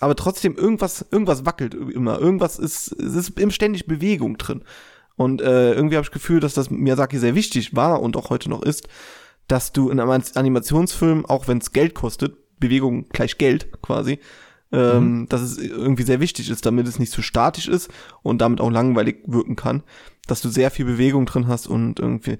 Aber 0.00 0.16
trotzdem 0.16 0.56
irgendwas, 0.56 1.06
irgendwas 1.10 1.46
wackelt 1.46 1.72
immer. 1.74 2.18
Irgendwas 2.18 2.58
ist, 2.58 2.92
es 2.92 3.14
ist 3.14 3.38
im 3.38 3.52
ständig 3.52 3.86
Bewegung 3.86 4.36
drin. 4.36 4.64
Und 5.16 5.40
äh, 5.40 5.72
irgendwie 5.72 5.96
habe 5.96 6.02
ich 6.02 6.10
das 6.10 6.20
Gefühl, 6.20 6.40
dass 6.40 6.54
das 6.54 6.68
Miyazaki 6.68 7.18
sehr 7.18 7.36
wichtig 7.36 7.76
war 7.76 8.02
und 8.02 8.16
auch 8.16 8.30
heute 8.30 8.50
noch 8.50 8.62
ist, 8.62 8.88
dass 9.46 9.72
du 9.72 9.90
in 9.90 10.00
einem 10.00 10.22
Animationsfilm, 10.34 11.24
auch 11.26 11.46
wenn 11.46 11.58
es 11.58 11.72
Geld 11.72 11.94
kostet, 11.94 12.36
Bewegung 12.58 13.08
gleich 13.10 13.38
Geld 13.38 13.80
quasi, 13.82 14.18
ähm, 14.74 15.20
mhm. 15.20 15.28
dass 15.28 15.40
es 15.40 15.58
irgendwie 15.58 16.02
sehr 16.02 16.20
wichtig 16.20 16.50
ist, 16.50 16.66
damit 16.66 16.86
es 16.88 16.98
nicht 16.98 17.12
zu 17.12 17.22
statisch 17.22 17.68
ist 17.68 17.90
und 18.22 18.40
damit 18.40 18.60
auch 18.60 18.70
langweilig 18.70 19.22
wirken 19.26 19.56
kann, 19.56 19.82
dass 20.26 20.40
du 20.40 20.48
sehr 20.48 20.70
viel 20.70 20.84
Bewegung 20.84 21.26
drin 21.26 21.48
hast 21.48 21.66
und 21.66 22.00
irgendwie 22.00 22.38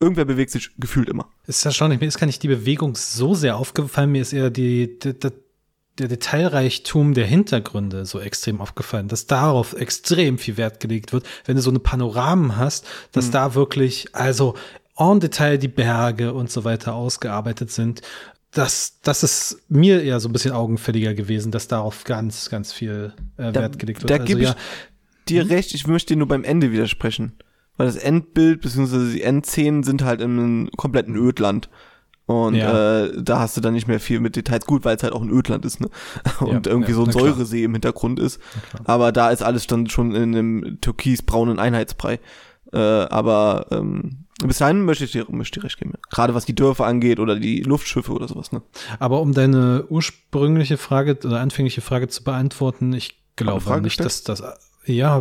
irgendwer 0.00 0.24
bewegt 0.24 0.50
sich 0.50 0.70
gefühlt 0.78 1.08
immer. 1.08 1.28
Es 1.46 1.58
ist 1.58 1.64
erstaunlich, 1.64 2.00
mir 2.00 2.06
ist 2.06 2.18
gar 2.18 2.26
nicht 2.26 2.42
die 2.42 2.48
Bewegung 2.48 2.96
so 2.96 3.34
sehr 3.34 3.56
aufgefallen, 3.56 4.12
mir 4.12 4.22
ist 4.22 4.32
eher 4.32 4.50
die, 4.50 4.98
die, 4.98 5.18
die 5.18 5.30
der 5.98 6.08
Detailreichtum 6.08 7.14
der 7.14 7.26
Hintergründe 7.26 8.04
so 8.04 8.18
extrem 8.18 8.60
aufgefallen, 8.60 9.08
dass 9.08 9.26
darauf 9.26 9.74
extrem 9.74 10.38
viel 10.38 10.56
Wert 10.56 10.80
gelegt 10.80 11.12
wird, 11.12 11.24
wenn 11.44 11.56
du 11.56 11.62
so 11.62 11.70
eine 11.70 11.78
Panoramen 11.78 12.56
hast, 12.56 12.84
dass 13.12 13.28
mhm. 13.28 13.32
da 13.32 13.54
wirklich, 13.54 14.08
also 14.12 14.54
en 14.96 15.20
Detail 15.20 15.58
die 15.58 15.68
Berge 15.68 16.32
und 16.32 16.50
so 16.50 16.64
weiter 16.64 16.94
ausgearbeitet 16.94 17.70
sind 17.70 18.02
das, 18.54 19.00
das 19.02 19.22
ist 19.22 19.58
mir 19.68 20.02
eher 20.02 20.20
so 20.20 20.28
ein 20.28 20.32
bisschen 20.32 20.52
augenfälliger 20.52 21.14
gewesen, 21.14 21.50
dass 21.52 21.68
darauf 21.68 22.04
ganz, 22.04 22.48
ganz 22.50 22.72
viel 22.72 23.12
äh, 23.36 23.52
Da- 23.52 23.62
Wert 23.62 23.78
gelegt 23.78 24.02
wird. 24.02 24.10
da 24.10 24.14
also, 24.14 24.26
gebe 24.26 24.40
ich 24.42 24.48
ja, 24.48 24.56
dir 25.28 25.48
recht, 25.50 25.74
ich 25.74 25.86
möchte 25.86 26.14
dir 26.14 26.18
nur 26.18 26.28
beim 26.28 26.44
Ende 26.44 26.72
widersprechen. 26.72 27.32
Weil 27.76 27.86
das 27.86 27.96
Endbild 27.96 28.60
bzw. 28.60 29.12
die 29.12 29.22
Endszenen 29.22 29.82
sind 29.82 30.04
halt 30.04 30.20
in 30.20 30.38
einem 30.38 30.70
kompletten 30.76 31.16
Ödland. 31.16 31.68
Und 32.26 32.54
Ja. 32.54 33.04
äh, 33.04 33.22
da 33.22 33.40
hast 33.40 33.56
du 33.56 33.60
dann 33.60 33.74
nicht 33.74 33.88
mehr 33.88 34.00
viel 34.00 34.20
mit 34.20 34.36
Details. 34.36 34.64
Gut, 34.64 34.84
weil 34.84 34.96
es 34.96 35.02
halt 35.02 35.12
auch 35.12 35.20
ein 35.22 35.28
Ödland 35.30 35.64
ist, 35.66 35.80
ne? 35.80 35.88
Und 36.40 36.66
Ja, 36.66 36.72
irgendwie 36.72 36.92
so 36.92 37.00
ein 37.02 37.06
na 37.08 37.12
klar. 37.12 37.24
Säuresee 37.34 37.64
im 37.64 37.72
Hintergrund 37.72 38.18
ist. 38.20 38.38
Aber 38.84 39.10
da 39.12 39.30
ist 39.30 39.42
alles 39.42 39.66
dann 39.66 39.88
schon 39.90 40.14
in 40.14 40.34
einem 40.36 40.78
türkisbraunen 40.80 41.58
Einheitsbrei. 41.58 42.20
Äh, 42.72 42.78
aber 42.78 43.66
ähm, 43.72 44.23
bis 44.42 44.58
dahin 44.58 44.84
möchte 44.84 45.04
ich 45.04 45.12
dir, 45.12 45.26
möchte 45.28 45.58
ich 45.58 45.62
dir 45.62 45.64
recht 45.64 45.78
geben. 45.78 45.92
ja. 45.94 46.00
Gerade 46.10 46.34
was 46.34 46.44
die 46.44 46.54
Dörfer 46.54 46.86
angeht 46.86 47.20
oder 47.20 47.36
die 47.36 47.62
Luftschiffe 47.62 48.12
oder 48.12 48.26
sowas, 48.28 48.52
ne? 48.52 48.62
Aber 48.98 49.20
um 49.20 49.32
deine 49.32 49.84
ursprüngliche 49.88 50.76
Frage 50.76 51.18
oder 51.24 51.40
anfängliche 51.40 51.80
Frage 51.80 52.08
zu 52.08 52.24
beantworten, 52.24 52.92
ich 52.92 53.20
glaube 53.36 53.80
nicht, 53.80 54.00
dass 54.00 54.22
das 54.24 54.42
ja, 54.86 55.18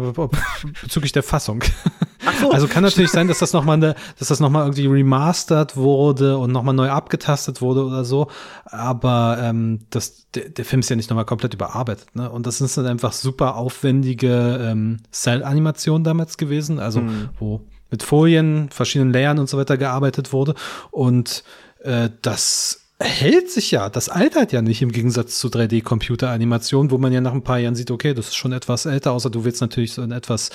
bezüglich 0.81 1.13
der 1.13 1.23
Fassung. 1.23 1.63
Ach 2.25 2.33
so. 2.39 2.51
Also 2.51 2.67
kann 2.67 2.83
natürlich 2.83 3.11
sein, 3.11 3.27
dass 3.29 3.39
das 3.39 3.53
nochmal 3.53 3.77
eine, 3.77 3.95
dass 4.19 4.27
das 4.29 4.39
nochmal 4.41 4.63
irgendwie 4.63 4.87
remastert 4.87 5.77
wurde 5.77 6.37
und 6.37 6.51
nochmal 6.51 6.73
neu 6.73 6.89
abgetastet 6.89 7.61
wurde 7.61 7.85
oder 7.85 8.03
so. 8.03 8.27
Aber 8.65 9.37
ähm, 9.41 9.81
das, 9.89 10.29
der, 10.31 10.49
der 10.49 10.65
Film 10.65 10.81
ist 10.81 10.89
ja 10.89 10.95
nicht 10.97 11.09
nochmal 11.09 11.25
komplett 11.25 11.53
überarbeitet. 11.53 12.13
Ne? 12.15 12.29
Und 12.29 12.45
das 12.45 12.57
sind 12.57 12.75
dann 12.75 12.87
einfach 12.87 13.13
super 13.13 13.55
aufwendige 13.55 14.59
ähm, 14.61 14.97
Cell-Animationen 15.11 16.03
damals 16.03 16.37
gewesen, 16.37 16.79
also 16.79 17.01
Mhm. 17.01 17.29
wo 17.39 17.61
mit 17.93 18.01
Folien, 18.01 18.71
verschiedenen 18.71 19.13
Layern 19.13 19.37
und 19.37 19.47
so 19.47 19.55
weiter 19.55 19.77
gearbeitet 19.77 20.33
wurde. 20.33 20.55
Und 20.89 21.43
äh, 21.83 22.09
das 22.23 22.89
hält 22.99 23.51
sich 23.51 23.69
ja, 23.69 23.87
das 23.87 24.09
altert 24.09 24.51
ja 24.51 24.63
nicht 24.63 24.81
im 24.81 24.91
Gegensatz 24.91 25.37
zu 25.37 25.49
3D-Computer-Animation, 25.49 26.89
wo 26.89 26.97
man 26.97 27.13
ja 27.13 27.21
nach 27.21 27.33
ein 27.33 27.43
paar 27.43 27.59
Jahren 27.59 27.75
sieht, 27.75 27.91
okay, 27.91 28.15
das 28.15 28.29
ist 28.29 28.35
schon 28.35 28.51
etwas 28.51 28.87
älter, 28.87 29.11
außer 29.11 29.29
du 29.29 29.45
willst 29.45 29.61
natürlich 29.61 29.93
so 29.93 30.01
einen 30.01 30.11
etwas 30.11 30.49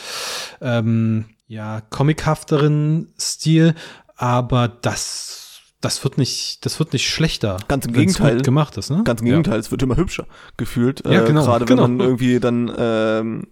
ähm, 0.61 1.27
ja, 1.47 1.81
comichafteren 1.91 3.13
Stil, 3.21 3.77
aber 4.17 4.67
das, 4.67 5.61
das 5.81 6.03
wird 6.03 6.19
nicht, 6.19 6.67
das 6.67 6.81
wird 6.81 6.93
nicht 6.93 7.09
schlechter. 7.09 7.59
Ganz 7.69 7.87
im 7.87 7.93
Gegenteil. 7.93 8.43
gemacht 8.43 8.77
ist, 8.79 8.91
ne? 8.91 9.03
Ganz 9.05 9.21
im 9.21 9.29
Ja. 9.29 9.35
Gegenteil, 9.35 9.61
es 9.61 9.71
wird 9.71 9.81
immer 9.85 9.97
hübscher 9.97 10.27
gefühlt. 10.57 11.05
Ja, 11.05 11.23
äh, 11.23 11.27
genau, 11.27 11.45
Gerade 11.45 11.67
genau. 11.67 11.85
wenn 11.85 11.99
man 11.99 12.05
irgendwie 12.05 12.41
dann 12.41 12.73
ähm, 12.77 13.47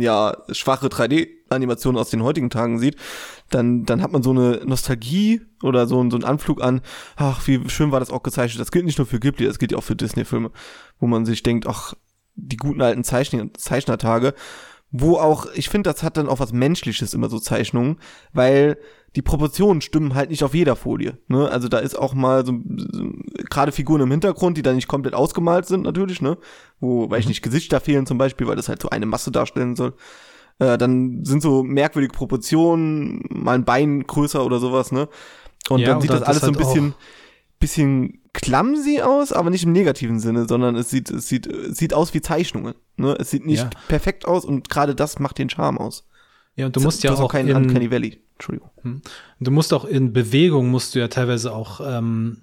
ja 0.00 0.36
schwache 0.50 0.88
3D-Animationen 0.88 2.00
aus 2.00 2.10
den 2.10 2.22
heutigen 2.22 2.50
Tagen 2.50 2.78
sieht, 2.78 2.96
dann 3.50 3.84
dann 3.84 4.02
hat 4.02 4.12
man 4.12 4.22
so 4.22 4.30
eine 4.30 4.62
Nostalgie 4.64 5.42
oder 5.62 5.86
so, 5.86 5.96
so 6.10 6.16
einen 6.16 6.24
Anflug 6.24 6.62
an, 6.62 6.80
ach, 7.16 7.46
wie 7.46 7.68
schön 7.68 7.92
war 7.92 8.00
das 8.00 8.10
auch 8.10 8.22
gezeichnet. 8.22 8.60
Das 8.60 8.70
gilt 8.70 8.84
nicht 8.84 8.98
nur 8.98 9.06
für 9.06 9.20
Ghibli, 9.20 9.46
das 9.46 9.58
gilt 9.58 9.72
ja 9.72 9.78
auch 9.78 9.84
für 9.84 9.96
Disney-Filme, 9.96 10.50
wo 10.98 11.06
man 11.06 11.24
sich 11.24 11.42
denkt, 11.42 11.66
ach, 11.66 11.94
die 12.34 12.56
guten 12.56 12.82
alten 12.82 13.04
Zeichner 13.04 13.52
Zeichnertage, 13.54 14.34
wo 14.90 15.16
auch, 15.16 15.46
ich 15.54 15.68
finde, 15.68 15.90
das 15.90 16.02
hat 16.02 16.16
dann 16.16 16.28
auch 16.28 16.38
was 16.38 16.52
Menschliches 16.52 17.14
immer 17.14 17.28
so 17.28 17.38
Zeichnungen, 17.38 17.98
weil 18.32 18.78
die 19.16 19.22
Proportionen 19.22 19.80
stimmen 19.80 20.14
halt 20.14 20.28
nicht 20.30 20.44
auf 20.44 20.54
jeder 20.54 20.76
Folie. 20.76 21.16
Ne? 21.28 21.48
Also 21.50 21.68
da 21.68 21.78
ist 21.78 21.98
auch 21.98 22.12
mal 22.12 22.44
so, 22.44 22.52
so 22.76 23.10
gerade 23.48 23.72
Figuren 23.72 24.02
im 24.02 24.10
Hintergrund, 24.10 24.58
die 24.58 24.62
da 24.62 24.74
nicht 24.74 24.88
komplett 24.88 25.14
ausgemalt 25.14 25.66
sind 25.66 25.82
natürlich, 25.82 26.20
ne? 26.20 26.36
Wo, 26.80 27.08
weil 27.10 27.20
ich 27.20 27.28
nicht 27.28 27.40
Gesichter 27.42 27.80
fehlen 27.80 28.04
zum 28.06 28.18
Beispiel, 28.18 28.46
weil 28.46 28.56
das 28.56 28.68
halt 28.68 28.82
so 28.82 28.90
eine 28.90 29.06
Masse 29.06 29.30
darstellen 29.32 29.74
soll. 29.74 29.94
Äh, 30.58 30.76
dann 30.76 31.24
sind 31.24 31.42
so 31.42 31.62
merkwürdige 31.62 32.12
Proportionen, 32.14 33.24
mal 33.30 33.54
ein 33.54 33.64
Bein 33.64 34.06
größer 34.06 34.44
oder 34.44 34.58
sowas, 34.58 34.92
ne? 34.92 35.08
Und 35.70 35.80
Ja, 35.80 35.88
dann 35.88 36.02
sieht 36.02 36.10
das 36.10 36.22
alles 36.22 36.42
so 36.42 36.48
ein 36.48 36.56
halt 36.56 36.66
bisschen, 36.66 36.94
bisschen 37.58 38.20
clumsy 38.34 39.00
aus, 39.00 39.32
aber 39.32 39.48
nicht 39.48 39.64
im 39.64 39.72
negativen 39.72 40.20
Sinne, 40.20 40.46
sondern 40.46 40.76
es 40.76 40.90
sieht, 40.90 41.10
es 41.10 41.26
sieht, 41.26 41.46
es 41.46 41.78
sieht 41.78 41.94
aus 41.94 42.12
wie 42.12 42.20
Zeichnungen. 42.20 42.74
Ne? 42.96 43.16
Es 43.18 43.30
sieht 43.30 43.46
nicht 43.46 43.62
Ja. 43.64 43.70
perfekt 43.88 44.26
aus 44.26 44.44
und 44.44 44.68
gerade 44.68 44.94
das 44.94 45.18
macht 45.18 45.38
den 45.38 45.48
Charme 45.48 45.78
aus. 45.78 46.06
Ja, 46.56 46.66
und 46.66 46.76
du 46.76 46.80
musst 46.80 47.04
ja 47.04 47.12
auch 47.12 47.30
keinen 47.30 47.48
in, 47.48 47.56
Uncanny 47.56 47.90
Valley. 47.90 48.20
Entschuldigung. 48.34 49.02
Du 49.40 49.50
musst 49.50 49.72
auch 49.72 49.84
in 49.84 50.12
Bewegung, 50.12 50.68
musst 50.68 50.94
du 50.94 50.98
ja 50.98 51.08
teilweise 51.08 51.54
auch 51.54 51.80
ähm, 51.82 52.42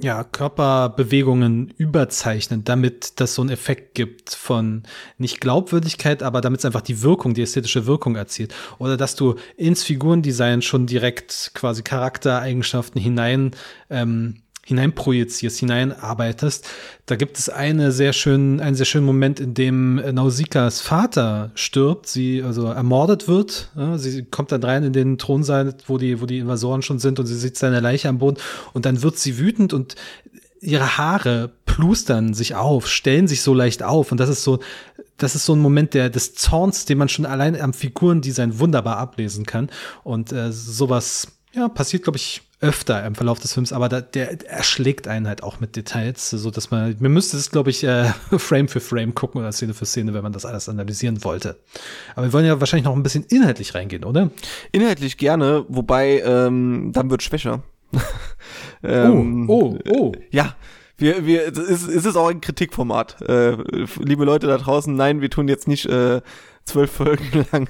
ja, 0.00 0.22
Körperbewegungen 0.22 1.70
überzeichnen, 1.76 2.62
damit 2.64 3.20
das 3.20 3.34
so 3.34 3.42
einen 3.42 3.50
Effekt 3.50 3.94
gibt 3.94 4.32
von 4.34 4.84
nicht 5.16 5.40
Glaubwürdigkeit, 5.40 6.22
aber 6.22 6.40
damit 6.40 6.60
es 6.60 6.64
einfach 6.64 6.82
die 6.82 7.02
Wirkung, 7.02 7.34
die 7.34 7.42
ästhetische 7.42 7.86
Wirkung 7.86 8.14
erzielt. 8.14 8.54
Oder 8.78 8.96
dass 8.96 9.16
du 9.16 9.34
ins 9.56 9.82
Figurendesign 9.82 10.62
schon 10.62 10.86
direkt 10.86 11.50
quasi 11.54 11.82
Charaktereigenschaften 11.82 13.00
hinein 13.00 13.52
ähm, 13.90 14.42
hineinprojizierst, 14.68 15.58
hineinarbeitest. 15.58 16.68
Da 17.06 17.16
gibt 17.16 17.38
es 17.38 17.48
eine 17.48 17.90
sehr 17.90 18.12
schönen, 18.12 18.60
einen 18.60 18.76
sehr 18.76 18.84
schönen 18.84 19.06
Moment, 19.06 19.40
in 19.40 19.54
dem 19.54 19.98
äh, 19.98 20.12
Nausikas 20.12 20.82
Vater 20.82 21.52
stirbt, 21.54 22.06
sie 22.06 22.42
also 22.42 22.66
ermordet 22.66 23.28
wird. 23.28 23.70
Sie 23.96 24.24
kommt 24.24 24.52
dann 24.52 24.62
rein 24.62 24.84
in 24.84 24.92
den 24.92 25.16
Thronsaal, 25.16 25.74
wo 25.86 25.96
die, 25.96 26.20
wo 26.20 26.26
die 26.26 26.38
Invasoren 26.38 26.82
schon 26.82 26.98
sind 26.98 27.18
und 27.18 27.24
sie 27.24 27.34
sieht 27.34 27.56
seine 27.56 27.80
Leiche 27.80 28.10
am 28.10 28.18
Boden 28.18 28.36
und 28.74 28.84
dann 28.84 29.02
wird 29.02 29.18
sie 29.18 29.38
wütend 29.38 29.72
und 29.72 29.94
ihre 30.60 30.98
Haare 30.98 31.50
plustern 31.64 32.34
sich 32.34 32.54
auf, 32.54 32.88
stellen 32.88 33.26
sich 33.26 33.40
so 33.40 33.54
leicht 33.54 33.82
auf 33.82 34.12
und 34.12 34.18
das 34.18 34.28
ist 34.28 34.44
so, 34.44 34.58
das 35.16 35.34
ist 35.34 35.46
so 35.46 35.54
ein 35.54 35.60
Moment 35.60 35.94
der, 35.94 36.10
des 36.10 36.34
Zorns, 36.34 36.84
den 36.84 36.98
man 36.98 37.08
schon 37.08 37.24
allein 37.24 37.58
am 37.58 37.72
Figurendesign 37.72 38.58
wunderbar 38.58 38.98
ablesen 38.98 39.46
kann 39.46 39.70
und 40.04 40.30
äh, 40.32 40.52
sowas, 40.52 41.28
ja, 41.54 41.68
passiert, 41.68 42.02
glaube 42.02 42.18
ich, 42.18 42.42
öfter 42.60 43.04
im 43.06 43.14
Verlauf 43.14 43.38
des 43.38 43.52
Films, 43.52 43.72
aber 43.72 43.88
da, 43.88 44.00
der, 44.00 44.50
erschlägt 44.50 45.06
einen 45.06 45.28
halt 45.28 45.42
auch 45.42 45.60
mit 45.60 45.76
Details, 45.76 46.30
so 46.30 46.50
dass 46.50 46.70
man, 46.70 46.96
man 46.98 47.12
müsste 47.12 47.36
es, 47.36 47.50
glaube 47.50 47.70
ich, 47.70 47.84
äh, 47.84 48.04
Frame 48.38 48.68
für 48.68 48.80
Frame 48.80 49.14
gucken 49.14 49.40
oder 49.40 49.52
Szene 49.52 49.74
für 49.74 49.86
Szene, 49.86 50.12
wenn 50.12 50.22
man 50.22 50.32
das 50.32 50.44
alles 50.44 50.68
analysieren 50.68 51.22
wollte. 51.22 51.56
Aber 52.16 52.26
wir 52.26 52.32
wollen 52.32 52.46
ja 52.46 52.58
wahrscheinlich 52.58 52.86
noch 52.86 52.96
ein 52.96 53.02
bisschen 53.02 53.24
inhaltlich 53.24 53.74
reingehen, 53.74 54.04
oder? 54.04 54.30
Inhaltlich 54.72 55.18
gerne, 55.18 55.64
wobei 55.68 56.20
ähm, 56.20 56.90
dann 56.92 57.10
wird 57.10 57.22
schwächer. 57.22 57.62
Ähm, 58.82 59.50
oh, 59.50 59.76
oh. 59.88 60.12
Ja, 60.30 60.54
wir, 60.96 61.26
wir, 61.26 61.48
es 61.48 61.58
ist, 61.58 61.88
es 61.88 62.04
ist 62.04 62.16
auch 62.16 62.28
ein 62.28 62.40
Kritikformat. 62.40 63.20
Äh, 63.22 63.56
liebe 64.00 64.24
Leute 64.24 64.46
da 64.46 64.58
draußen, 64.58 64.94
nein, 64.94 65.20
wir 65.20 65.30
tun 65.30 65.48
jetzt 65.48 65.68
nicht 65.68 65.86
äh, 65.86 66.20
zwölf 66.64 66.90
Folgen 66.90 67.46
lang 67.52 67.68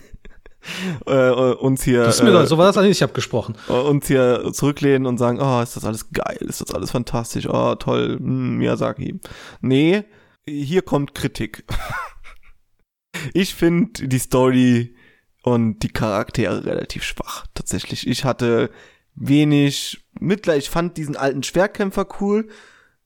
äh, 1.07 1.31
uns 1.31 1.83
hier 1.83 2.05
Das 2.05 2.17
ist 2.17 2.23
mir 2.23 2.31
äh, 2.31 2.47
so 2.47 2.59
war 2.59 2.67
das 2.67 2.77
eigentlich 2.77 2.91
nicht 2.91 3.03
abgesprochen. 3.03 3.57
uns 3.69 4.07
hier 4.07 4.51
zurücklehnen 4.53 5.07
und 5.07 5.19
sagen, 5.19 5.41
oh, 5.41 5.63
ist 5.63 5.77
das 5.77 5.85
alles 5.85 6.11
geil, 6.13 6.39
ist 6.41 6.61
das 6.61 6.75
alles 6.75 6.91
fantastisch, 6.91 7.47
oh, 7.49 7.75
toll, 7.75 8.17
hm, 8.19 8.59
Miyazaki. 8.59 9.21
Nee, 9.61 10.05
hier 10.47 10.83
kommt 10.83 11.15
Kritik. 11.15 11.65
ich 13.35 13.55
finde 13.55 14.09
die 14.09 14.19
Story 14.19 14.95
und 15.43 15.81
die 15.83 15.89
Charaktere 15.89 16.65
relativ 16.65 17.05
schwach, 17.05 17.47
tatsächlich. 17.55 18.07
Ich 18.07 18.25
hatte 18.25 18.71
wenig 19.15 20.05
Mitleid, 20.21 20.59
ich 20.59 20.71
fand 20.71 20.97
diesen 20.97 21.17
alten 21.17 21.43
Schwerkämpfer 21.43 22.07
cool, 22.21 22.49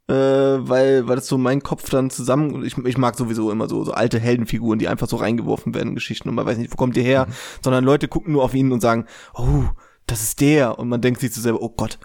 äh, 0.09 0.15
weil, 0.15 1.07
weil 1.07 1.17
das 1.17 1.27
so 1.27 1.39
mein 1.39 1.63
Kopf 1.63 1.89
dann 1.91 2.11
zusammen, 2.11 2.65
ich, 2.65 2.77
ich 2.77 2.99
mag 2.99 3.17
sowieso 3.17 3.51
immer 3.51 3.69
so, 3.69 3.85
so 3.85 3.93
alte 3.93 4.19
Heldenfiguren, 4.19 4.79
die 4.79 4.89
einfach 4.89 5.09
so 5.09 5.17
reingeworfen 5.17 5.75
werden 5.75 5.91
in 5.91 5.95
Geschichten 5.95 6.29
und 6.29 6.35
man 6.35 6.47
weiß 6.47 6.59
nicht, 6.59 6.73
wo 6.73 6.77
kommt 6.77 6.97
ihr 6.97 7.03
her, 7.03 7.29
sondern 7.63 7.85
Leute 7.85 8.09
gucken 8.09 8.33
nur 8.33 8.45
auf 8.45 8.55
ihn 8.55 8.73
und 8.73 8.81
sagen, 8.81 9.07
oh, 9.35 9.65
das 10.07 10.23
ist 10.23 10.41
der 10.41 10.79
und 10.79 10.89
man 10.89 11.01
denkt 11.01 11.21
sich 11.21 11.33
so 11.33 11.41
selber, 11.41 11.63
oh 11.63 11.71
Gott, 11.71 11.99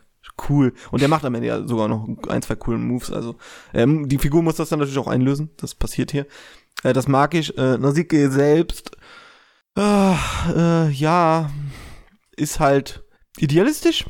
cool. 0.50 0.74
Und 0.92 1.02
der 1.02 1.10
macht 1.10 1.26
am 1.26 1.36
Ende 1.36 1.48
ja 1.48 1.68
sogar 1.68 1.88
noch 1.88 2.08
ein, 2.28 2.42
zwei 2.42 2.56
coolen 2.56 2.88
Moves, 2.88 3.12
also 3.12 3.36
ähm, 3.74 4.08
die 4.08 4.20
Figur 4.20 4.44
muss 4.44 4.56
das 4.56 4.70
dann 4.70 4.80
natürlich 4.80 5.00
auch 5.00 5.08
einlösen, 5.08 5.50
das 5.58 5.76
passiert 5.76 6.12
hier. 6.12 6.28
Äh, 6.84 6.94
das 6.94 7.08
mag 7.08 7.34
ich. 7.34 7.58
Äh, 7.58 7.78
Nausicaa 7.78 8.30
selbst, 8.30 8.92
äh, 9.78 10.14
äh, 10.56 10.90
ja, 10.90 11.50
ist 12.36 12.60
halt 12.60 13.04
idealistisch. 13.38 14.06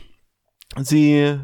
Sie 0.80 1.40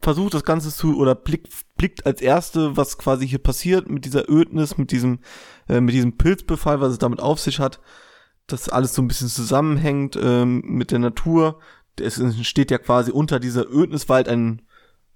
versucht 0.00 0.34
das 0.34 0.44
Ganze 0.44 0.70
zu 0.70 0.96
oder 0.98 1.14
blickt, 1.14 1.48
blickt 1.80 2.04
als 2.04 2.20
erste, 2.20 2.76
was 2.76 2.98
quasi 2.98 3.26
hier 3.26 3.38
passiert 3.38 3.88
mit 3.88 4.04
dieser 4.04 4.28
Ödnis, 4.28 4.76
mit 4.76 4.90
diesem, 4.90 5.20
äh, 5.66 5.80
mit 5.80 5.94
diesem 5.94 6.18
Pilzbefall, 6.18 6.82
was 6.82 6.92
es 6.92 6.98
damit 6.98 7.20
auf 7.20 7.40
sich 7.40 7.58
hat, 7.58 7.80
dass 8.46 8.68
alles 8.68 8.94
so 8.94 9.00
ein 9.00 9.08
bisschen 9.08 9.28
zusammenhängt 9.28 10.14
ähm, 10.22 10.60
mit 10.66 10.90
der 10.90 10.98
Natur. 10.98 11.58
Es 11.98 12.18
entsteht 12.18 12.70
ja 12.70 12.76
quasi 12.76 13.12
unter 13.12 13.40
dieser 13.40 13.66
Ödniswald 13.70 14.28
ein, 14.28 14.60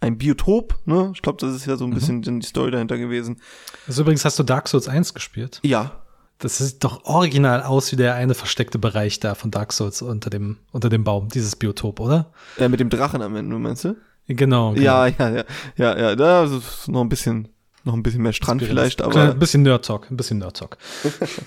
ein 0.01 0.17
Biotop, 0.17 0.81
ne? 0.87 1.13
Ich 1.15 1.21
glaube, 1.21 1.37
das 1.39 1.55
ist 1.55 1.67
ja 1.67 1.77
so 1.77 1.85
ein 1.85 1.93
bisschen 1.93 2.23
die 2.23 2.47
Story 2.47 2.71
dahinter 2.71 2.97
gewesen. 2.97 3.43
Also 3.87 4.01
übrigens 4.01 4.25
hast 4.25 4.39
du 4.39 4.43
Dark 4.43 4.67
Souls 4.69 4.89
1 4.89 5.13
gespielt. 5.13 5.61
Ja, 5.65 6.01
Das 6.39 6.57
sieht 6.57 6.83
doch 6.83 7.05
original 7.05 7.63
aus 7.63 7.93
wie 7.93 7.97
der 7.97 8.15
eine 8.15 8.33
versteckte 8.35 8.79
Bereich 8.79 9.21
da 9.21 9.35
von 9.35 9.51
Dark 9.51 9.75
Souls 9.75 10.01
unter 10.01 10.31
dem, 10.31 10.57
unter 10.73 10.89
dem 10.89 11.05
Baum, 11.05 11.29
dieses 11.29 11.57
Biotop, 11.57 12.01
oder? 12.01 12.33
äh, 12.57 12.71
mit 12.71 12.81
dem 12.81 12.89
Drachen 12.89 13.21
am 13.21 13.37
Ende, 13.37 13.59
meinst 13.59 13.85
du? 13.85 13.97
Genau. 14.27 14.73
genau. 14.73 14.75
Ja, 14.75 15.07
ja, 15.07 15.31
ja, 15.31 15.45
ja, 15.77 15.99
ja, 15.99 16.17
da 16.17 16.45
ist 16.45 16.89
noch 16.89 17.03
ein 17.03 17.09
bisschen, 17.09 17.49
noch 17.85 17.95
ein 17.95 18.03
bisschen 18.03 18.23
mehr 18.23 18.33
Strand 18.33 18.63
vielleicht, 18.63 19.03
aber 19.03 19.33
Ein 19.33 19.39
bisschen 19.39 19.63
Nerd-Talk, 19.63 20.11
ein 20.11 20.17
bisschen 20.17 20.39
Nerd-Talk. 20.39 20.79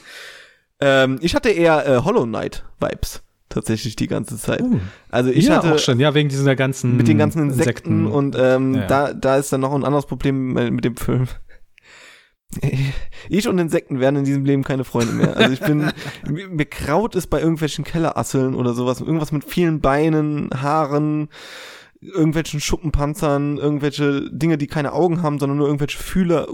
ähm, 0.79 1.17
ich 1.21 1.35
hatte 1.35 1.49
eher 1.49 1.87
äh, 1.87 1.97
Hollow 2.03 2.25
Knight 2.25 2.65
Vibes 2.79 3.23
tatsächlich 3.49 3.95
die 3.95 4.07
ganze 4.07 4.37
Zeit. 4.37 4.61
Uh, 4.61 4.79
also 5.09 5.29
ich 5.29 5.47
ja, 5.47 5.55
hatte 5.55 5.75
auch 5.75 5.79
schon, 5.79 5.99
ja, 5.99 6.13
wegen 6.13 6.29
dieser 6.29 6.55
ganzen 6.55 6.97
mit 6.97 7.07
den 7.07 7.17
ganzen 7.17 7.41
Insekten, 7.43 8.05
Insekten. 8.05 8.07
und 8.07 8.35
ähm, 8.37 8.75
Ja. 8.75 8.87
da 8.87 9.13
da 9.13 9.37
ist 9.37 9.51
dann 9.53 9.61
noch 9.61 9.73
ein 9.73 9.83
anderes 9.83 10.05
Problem 10.05 10.53
mit 10.53 10.85
dem 10.85 10.97
Film. 10.97 11.27
Ich 13.29 13.45
und 13.49 13.59
Insekten 13.59 13.99
werden 13.99 14.15
in 14.15 14.23
diesem 14.23 14.45
Leben 14.45 14.63
keine 14.63 14.85
Freunde 14.85 15.11
mehr. 15.11 15.35
Also 15.35 15.51
ich 15.51 15.59
bin, 15.59 15.91
mir, 16.29 16.47
mir 16.47 16.65
kraut 16.65 17.13
es 17.15 17.27
bei 17.27 17.41
irgendwelchen 17.41 17.83
Kellerasseln 17.83 18.55
oder 18.55 18.73
sowas, 18.73 19.01
irgendwas 19.01 19.33
mit 19.33 19.43
vielen 19.43 19.81
Beinen, 19.81 20.49
Haaren, 20.55 21.27
irgendwelchen 22.01 22.59
Schuppenpanzern, 22.59 23.57
irgendwelche 23.57 24.29
Dinge, 24.31 24.57
die 24.57 24.67
keine 24.67 24.93
Augen 24.93 25.23
haben, 25.23 25.39
sondern 25.39 25.57
nur 25.57 25.67
irgendwelche 25.67 25.97
Fühler. 25.97 26.47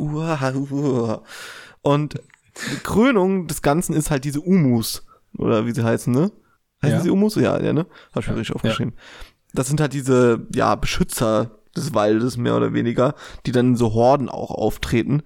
Und 1.81 2.15
die 2.71 2.77
Krönung 2.83 3.47
des 3.47 3.61
Ganzen 3.61 3.93
ist 3.93 4.11
halt 4.11 4.23
diese 4.25 4.41
Umus, 4.41 5.05
oder 5.37 5.65
wie 5.65 5.71
sie 5.73 5.83
heißen, 5.83 6.13
ne? 6.13 6.31
Heißen 6.81 6.97
Ja. 6.97 7.03
sie 7.03 7.09
Umus? 7.09 7.35
Ja, 7.35 7.61
ja, 7.61 7.73
ne? 7.73 7.85
Hab 8.13 8.23
ich 8.23 8.27
mir 8.27 8.33
Ja. 8.35 8.39
richtig 8.39 8.55
aufgeschrieben. 8.55 8.93
Das 9.53 9.67
sind 9.67 9.81
halt 9.81 9.93
diese, 9.93 10.47
ja, 10.53 10.75
Beschützer 10.75 11.59
des 11.75 11.93
Waldes, 11.93 12.37
mehr 12.37 12.55
oder 12.55 12.73
weniger, 12.73 13.15
die 13.45 13.51
dann 13.51 13.69
in 13.69 13.75
so 13.75 13.93
Horden 13.93 14.29
auch 14.29 14.51
auftreten. 14.51 15.23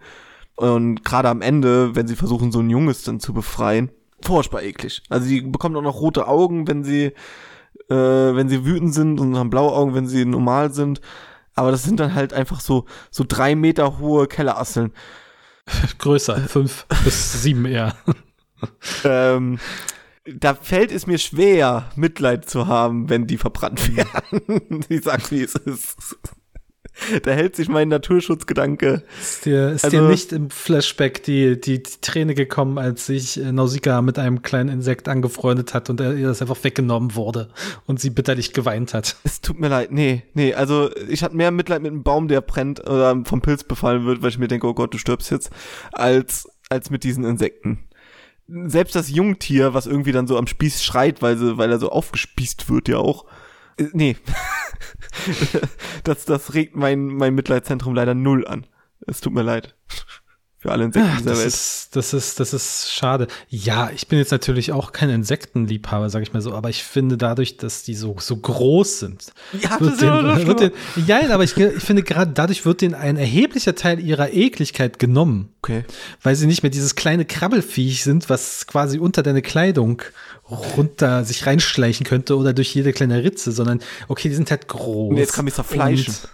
Und 0.56 1.04
gerade 1.04 1.30
am 1.30 1.42
Ende, 1.42 1.96
wenn 1.96 2.08
sie 2.08 2.16
versuchen, 2.16 2.52
so 2.52 2.60
ein 2.60 2.70
Junges 2.70 3.04
dann 3.04 3.20
zu 3.20 3.34
befreien, 3.34 3.92
furchtbar 4.22 4.64
eklig. 4.64 5.04
Also 5.10 5.28
die 5.28 5.42
bekommen 5.42 5.76
auch 5.76 5.82
noch 5.82 6.02
rote 6.02 6.28
Augen, 6.28 6.68
wenn 6.68 6.84
sie, 6.84 7.12
äh, 7.90 7.96
wenn 7.96 8.50
sie 8.50 8.66
wütend 8.66 8.94
sind 8.94 9.20
und 9.20 9.38
haben 9.38 9.50
blaue 9.50 9.74
Augen, 9.74 9.94
wenn 9.94 10.08
sie 10.08 10.26
normal 10.26 10.74
sind. 10.74 11.02
Aber 11.56 11.72
das 11.72 11.84
sind 11.84 12.00
dann 12.00 12.14
halt 12.14 12.34
einfach 12.34 12.60
so, 12.60 12.86
so 13.10 13.24
drei 13.28 13.56
Meter 13.56 14.00
hohe 14.00 14.28
Kellerasseln. 14.28 14.94
größer, 15.98 16.38
fünf 16.38 16.86
bis 17.04 17.42
sieben 17.42 17.66
eher. 17.66 17.96
Ähm, 19.04 19.60
da 20.26 20.56
fällt 20.56 20.92
es 20.92 21.08
mir 21.08 21.18
schwer, 21.18 21.90
Mitleid 21.96 22.50
zu 22.50 22.68
haben, 22.68 23.10
wenn 23.10 23.28
die 23.28 23.38
verbrannt 23.38 23.96
werden. 23.96 24.86
ich 24.90 25.04
sag's, 25.04 25.32
wie 25.32 25.44
es 25.44 25.56
ist. 25.56 26.18
Da 27.24 27.32
hält 27.32 27.56
sich 27.56 27.70
mein 27.70 27.90
Naturschutzgedanke. 27.90 29.04
Ist 29.20 29.46
dir, 29.46 29.70
ist 29.72 29.86
Also- 29.86 29.98
dir 29.98 30.08
nicht 30.08 30.34
im 30.34 30.50
Flashback 30.50 31.24
die, 31.24 31.60
die, 31.60 31.84
die 31.84 31.92
Träne 32.02 32.34
gekommen, 32.36 32.78
als 32.78 33.06
sich 33.06 33.40
äh, 33.40 33.52
Nausicaa 33.52 34.02
mit 34.02 34.18
einem 34.20 34.42
kleinen 34.42 34.70
Insekt 34.70 35.08
angefreundet 35.08 35.74
hat 35.74 35.90
und 35.90 36.00
er, 36.02 36.16
ihr 36.16 36.28
das 36.28 36.42
einfach 36.42 36.64
weggenommen 36.64 37.16
wurde 37.16 37.50
und 37.86 38.00
sie 38.00 38.10
bitterlich 38.10 38.54
geweint 38.54 38.94
hat? 38.94 39.16
Es 39.24 39.42
tut 39.42 39.60
mir 39.60 39.68
leid. 39.70 39.92
Nee, 39.92 40.24
nee, 40.34 40.54
also 40.54 40.90
ich 41.08 41.24
hatte 41.24 41.36
mehr 41.36 41.52
Mitleid 41.52 41.82
mit 41.82 41.92
einem 41.92 42.04
Baum, 42.04 42.28
der 42.28 42.42
brennt 42.42 42.80
oder 42.88 43.22
vom 43.26 43.42
Pilz 43.42 43.64
befallen 43.64 44.06
wird, 44.06 44.22
weil 44.22 44.30
ich 44.30 44.40
mir 44.40 44.48
denke, 44.48 44.68
oh 44.68 44.74
Gott, 44.74 44.94
du 44.94 44.98
stirbst 44.98 45.30
jetzt, 45.32 45.50
als, 45.92 46.48
als 46.70 46.90
mit 46.90 47.04
diesen 47.04 47.24
Insekten. 47.24 47.84
Selbst 48.48 48.96
das 48.96 49.10
Jungtier, 49.10 49.74
was 49.74 49.88
irgendwie 49.88 50.14
dann 50.14 50.26
so 50.28 50.38
am 50.38 50.48
Spieß 50.48 50.82
schreit, 50.84 51.22
weil, 51.22 51.38
sie, 51.38 51.58
weil 51.58 51.70
er 51.72 51.80
so 51.80 51.90
aufgespießt 51.90 52.70
wird, 52.70 52.88
ja 52.88 52.98
auch. 52.98 53.26
Äh, 53.78 53.86
Nee. 53.94 54.16
das, 56.04 56.26
das 56.26 56.54
regt 56.54 56.76
mein, 56.76 57.06
mein 57.08 57.34
Mitleidzentrum 57.36 57.94
leider 57.96 58.14
null 58.14 58.48
an. 58.48 58.66
Es 59.06 59.22
tut 59.22 59.34
mir 59.34 59.44
leid. 59.44 59.76
Für 60.60 60.72
alle 60.72 60.86
Insekten 60.86 61.18
dieser 61.20 61.30
Das 61.30 61.38
Welt. 61.38 61.48
ist, 61.48 61.96
das 61.96 62.14
ist, 62.16 62.40
das 62.40 62.52
ist 62.52 62.92
schade. 62.92 63.28
Ja, 63.48 63.92
ich 63.94 64.08
bin 64.08 64.18
jetzt 64.18 64.32
natürlich 64.32 64.72
auch 64.72 64.92
kein 64.92 65.12
Insektenliebhaber, 65.12 66.10
sag 66.10 66.24
ich 66.24 66.34
mal 66.34 66.42
so, 66.42 66.52
aber 66.54 66.70
ich 66.72 66.84
finde 66.84 67.16
dadurch, 67.16 67.58
dass 67.58 67.84
die 67.84 67.94
so, 67.94 68.16
so 68.20 68.38
groß 68.38 69.00
sind, 69.00 69.26
Ja, 69.62 69.80
wird 69.80 70.02
ja 70.02 70.20
noch 70.20 70.36
den, 70.36 70.48
wird 70.48 70.60
den, 70.62 70.72
ja, 71.06 71.20
aber 71.30 71.44
ich, 71.44 71.56
ich 71.56 71.84
finde 71.84 72.02
gerade 72.02 72.32
dadurch 72.34 72.66
wird 72.66 72.82
denen 72.82 72.96
ein 72.96 73.18
erheblicher 73.18 73.76
Teil 73.76 74.00
ihrer 74.00 74.34
Ekligkeit 74.34 74.98
genommen, 74.98 75.50
Okay. 75.62 75.86
weil 76.24 76.36
sie 76.36 76.48
nicht 76.48 76.64
mehr 76.64 76.72
dieses 76.72 76.96
kleine 76.96 77.26
Krabbelfiech 77.26 78.04
sind, 78.04 78.28
was 78.28 78.66
quasi 78.66 78.98
unter 78.98 79.22
deine 79.22 79.44
Kleidung 79.44 80.02
runter 80.50 81.24
sich 81.26 81.46
reinschleichen 81.46 82.06
könnte 82.06 82.38
oder 82.38 82.54
durch 82.54 82.74
jede 82.74 82.94
kleine 82.94 83.24
Ritze, 83.24 83.52
sondern 83.52 83.80
okay, 84.08 84.30
die 84.30 84.36
sind 84.36 84.50
halt 84.52 84.68
groß. 84.68 85.14
Nee, 85.14 85.20
jetzt 85.20 85.34
kann 85.34 85.46
mich 85.46 85.54
zerfleischen. 85.54 86.14
Und- 86.14 86.30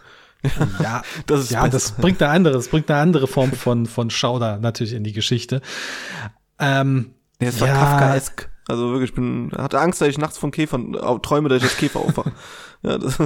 Ja, 0.82 1.02
Das 1.26 1.40
ist 1.42 1.52
ja, 1.52 1.68
das 1.70 1.94
bringt 1.94 2.22
eine 2.22 2.32
andere, 2.32 2.54
das 2.56 2.68
bringt 2.68 2.92
eine 2.92 3.00
andere 3.00 3.28
Form 3.28 3.54
von, 3.54 3.86
von 3.86 4.10
Schauder 4.10 4.58
natürlich 4.58 4.94
in 4.94 5.04
die 5.04 5.14
Geschichte. 5.14 5.62
Ähm, 6.60 7.12
Nee, 7.40 7.48
es 7.48 7.60
war 7.60 7.68
Ja. 7.68 7.74
Kafkaesk. 7.74 8.50
Also 8.68 8.92
wirklich, 8.92 9.10
ich 9.10 9.16
bin, 9.16 9.52
hatte 9.58 9.80
Angst, 9.80 10.00
dass 10.02 10.08
ich 10.08 10.18
nachts 10.18 10.38
von 10.38 10.52
Käfern 10.52 10.94
träume, 11.22 11.50
dass 11.50 11.58
ich 11.60 11.64
als 11.70 11.78
Käfer 11.78 12.00
aufwache. 12.00 12.32
ja, 12.84 12.98
das, 12.98 13.20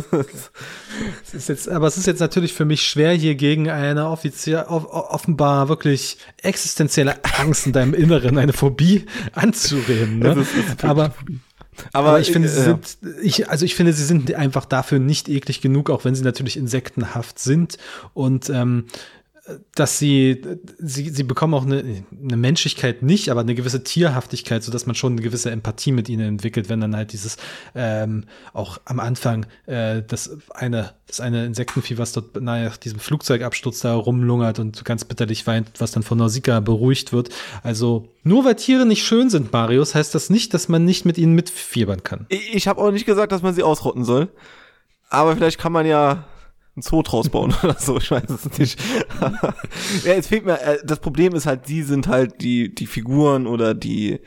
es 1.23 1.34
ist 1.34 1.50
jetzt, 1.50 1.69
aber 1.69 1.88
es 1.88 1.97
ist 1.97 2.08
jetzt 2.08 2.19
natürlich 2.19 2.54
für 2.54 2.65
mich 2.65 2.82
schwer, 2.88 3.13
hier 3.13 3.36
gegen 3.36 3.69
eine 3.69 4.08
offiziell, 4.10 4.63
off, 4.63 4.86
offenbar 4.86 5.69
wirklich 5.69 6.17
existenzielle 6.41 7.23
Angst 7.39 7.67
in 7.67 7.73
deinem 7.73 7.93
Inneren, 7.93 8.38
eine 8.38 8.54
Phobie 8.54 9.06
anzureden. 9.34 10.19
Ne? 10.19 10.36
Das 10.36 10.38
ist- 10.39 10.82
das 10.82 10.89
aber 10.89 11.13
Aber, 11.93 12.10
aber 12.10 12.19
ich 12.19 12.32
finde, 12.32 12.47
sie 12.50 12.62
sind, 12.63 12.97
ich, 13.21 13.50
also 13.50 13.63
ich 13.63 13.76
finde, 13.76 13.93
sie 13.93 14.04
sind 14.06 14.34
einfach 14.34 14.65
dafür 14.65 14.97
nicht 14.97 15.30
eklig 15.30 15.62
genug, 15.62 15.91
auch 15.91 16.06
wenn 16.06 16.15
sie 16.15 16.23
natürlich 16.23 16.58
insektenhaft 16.58 17.38
sind 17.38 17.78
und 18.15 18.50
ähm, 18.50 18.86
dass 19.76 19.98
sie, 19.98 20.42
sie, 20.78 21.10
sie 21.10 21.24
bekommen 21.24 21.54
auch 21.54 21.66
eine, 21.66 22.04
eine 22.22 22.38
Menschlichkeit 22.38 23.02
nicht, 23.02 23.30
aber 23.30 23.42
eine 23.42 23.56
gewisse 23.56 23.84
Tierhaftigkeit, 23.84 24.64
so 24.64 24.72
dass 24.72 24.86
man 24.86 24.96
schon 24.96 25.14
eine 25.14 25.22
gewisse 25.22 25.52
Empathie 25.52 25.92
mit 25.92 26.10
ihnen 26.10 26.28
entwickelt, 26.28 26.70
wenn 26.70 26.82
dann 26.82 26.96
halt 26.96 27.14
dieses 27.14 27.38
ähm, 27.74 28.26
auch 28.54 28.80
am 28.86 29.00
Anfang 29.00 29.46
äh, 29.66 30.02
das 30.06 30.38
eine 30.54 30.94
das 31.08 31.22
eine 31.22 31.46
Insektenvieh, 31.46 31.98
was 31.98 32.12
dort 32.12 32.42
nach 32.42 32.76
diesem 32.76 33.00
Flugzeugabsturz 33.00 33.80
da 33.80 33.96
rumlungert 33.96 34.60
und 34.60 34.84
ganz 34.84 35.06
bitterlich 35.06 35.48
weint, 35.48 35.72
was 35.80 35.92
dann 35.92 36.04
von 36.04 36.18
Nausicaa 36.18 36.60
beruhigt 36.60 37.14
wird. 37.14 37.30
Also 37.64 38.10
nur 38.24 38.44
weil 38.44 38.56
Tiere 38.56 38.86
nicht 38.86 39.06
schön 39.06 39.30
sind, 39.30 39.54
Marius, 39.54 39.96
heißt 39.96 40.14
das 40.14 40.30
nicht, 40.30 40.54
dass 40.54 40.68
man 40.68 40.84
nicht 40.84 41.06
mit 41.06 41.18
ihnen 41.18 41.34
mitfiebern 41.34 42.04
kann. 42.04 42.26
Ich, 42.28 42.54
ich 42.54 42.68
habe 42.68 42.82
auch 42.82 42.92
nicht 42.92 43.06
gesagt, 43.06 43.32
dass 43.32 43.42
man 43.42 43.54
sie 43.54 43.64
ausrotten 43.64 44.04
soll. 44.04 44.28
Aber 45.10 45.38
vielleicht 45.38 45.58
kann 45.58 45.72
man 45.72 45.86
ja 45.86 46.26
ein 46.78 46.82
Zoo 46.82 47.02
draus 47.02 47.30
bauen 47.30 47.54
oder 47.63 47.76
so, 47.80 47.98
ich 47.98 48.10
weiß 48.12 48.30
es 48.30 48.58
nicht. 48.58 48.80
ja, 50.06 50.13
es 50.13 50.28
fehlt 50.28 50.46
mir, 50.46 50.62
äh, 50.62 50.78
das 50.86 51.00
Problem 51.00 51.34
ist 51.34 51.46
halt, 51.46 51.68
die 51.68 51.84
sind 51.84 52.08
halt 52.08 52.42
die, 52.42 52.74
die 52.74 52.88
Figuren 52.88 53.48
oder 53.48 53.74
die, 53.74 54.20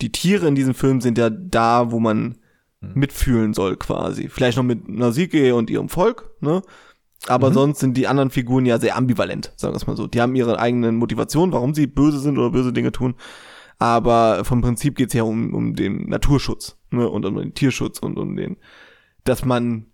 die 0.00 0.12
Tiere 0.12 0.46
in 0.48 0.54
diesem 0.54 0.74
Film 0.74 1.00
sind 1.00 1.18
ja 1.18 1.30
da, 1.30 1.90
wo 1.90 1.98
man 2.00 2.38
mitfühlen 2.80 3.54
soll 3.54 3.76
quasi. 3.76 4.28
Vielleicht 4.28 4.56
noch 4.56 4.64
mit 4.64 4.88
Nausicaa 4.88 5.54
und 5.54 5.70
ihrem 5.70 5.88
Volk, 5.88 6.30
ne? 6.40 6.62
Aber 7.28 7.52
sonst 7.52 7.80
sind 7.80 7.96
die 7.96 8.06
anderen 8.06 8.30
Figuren 8.30 8.66
ja 8.66 8.78
sehr 8.78 8.96
ambivalent, 8.96 9.52
sagen 9.56 9.72
wir 9.72 9.78
es 9.78 9.86
mal 9.86 9.96
so. 9.96 10.06
Die 10.06 10.20
haben 10.20 10.36
ihre 10.36 10.60
eigenen 10.60 10.96
Motivationen, 10.96 11.52
warum 11.52 11.74
sie 11.74 11.86
böse 11.86 12.20
sind 12.20 12.38
oder 12.38 12.50
böse 12.50 12.72
Dinge 12.72 12.92
tun. 12.92 13.14
Aber 13.78 14.44
vom 14.44 14.60
Prinzip 14.60 14.96
geht's 14.96 15.14
ja 15.14 15.22
um, 15.22 15.52
um 15.54 15.74
den 15.74 16.08
Naturschutz 16.08 16.78
ne? 16.90 17.08
und 17.08 17.24
um 17.24 17.36
den 17.36 17.54
Tierschutz 17.54 17.98
und 17.98 18.18
um 18.18 18.36
den, 18.36 18.58
dass 19.24 19.44
man 19.44 19.86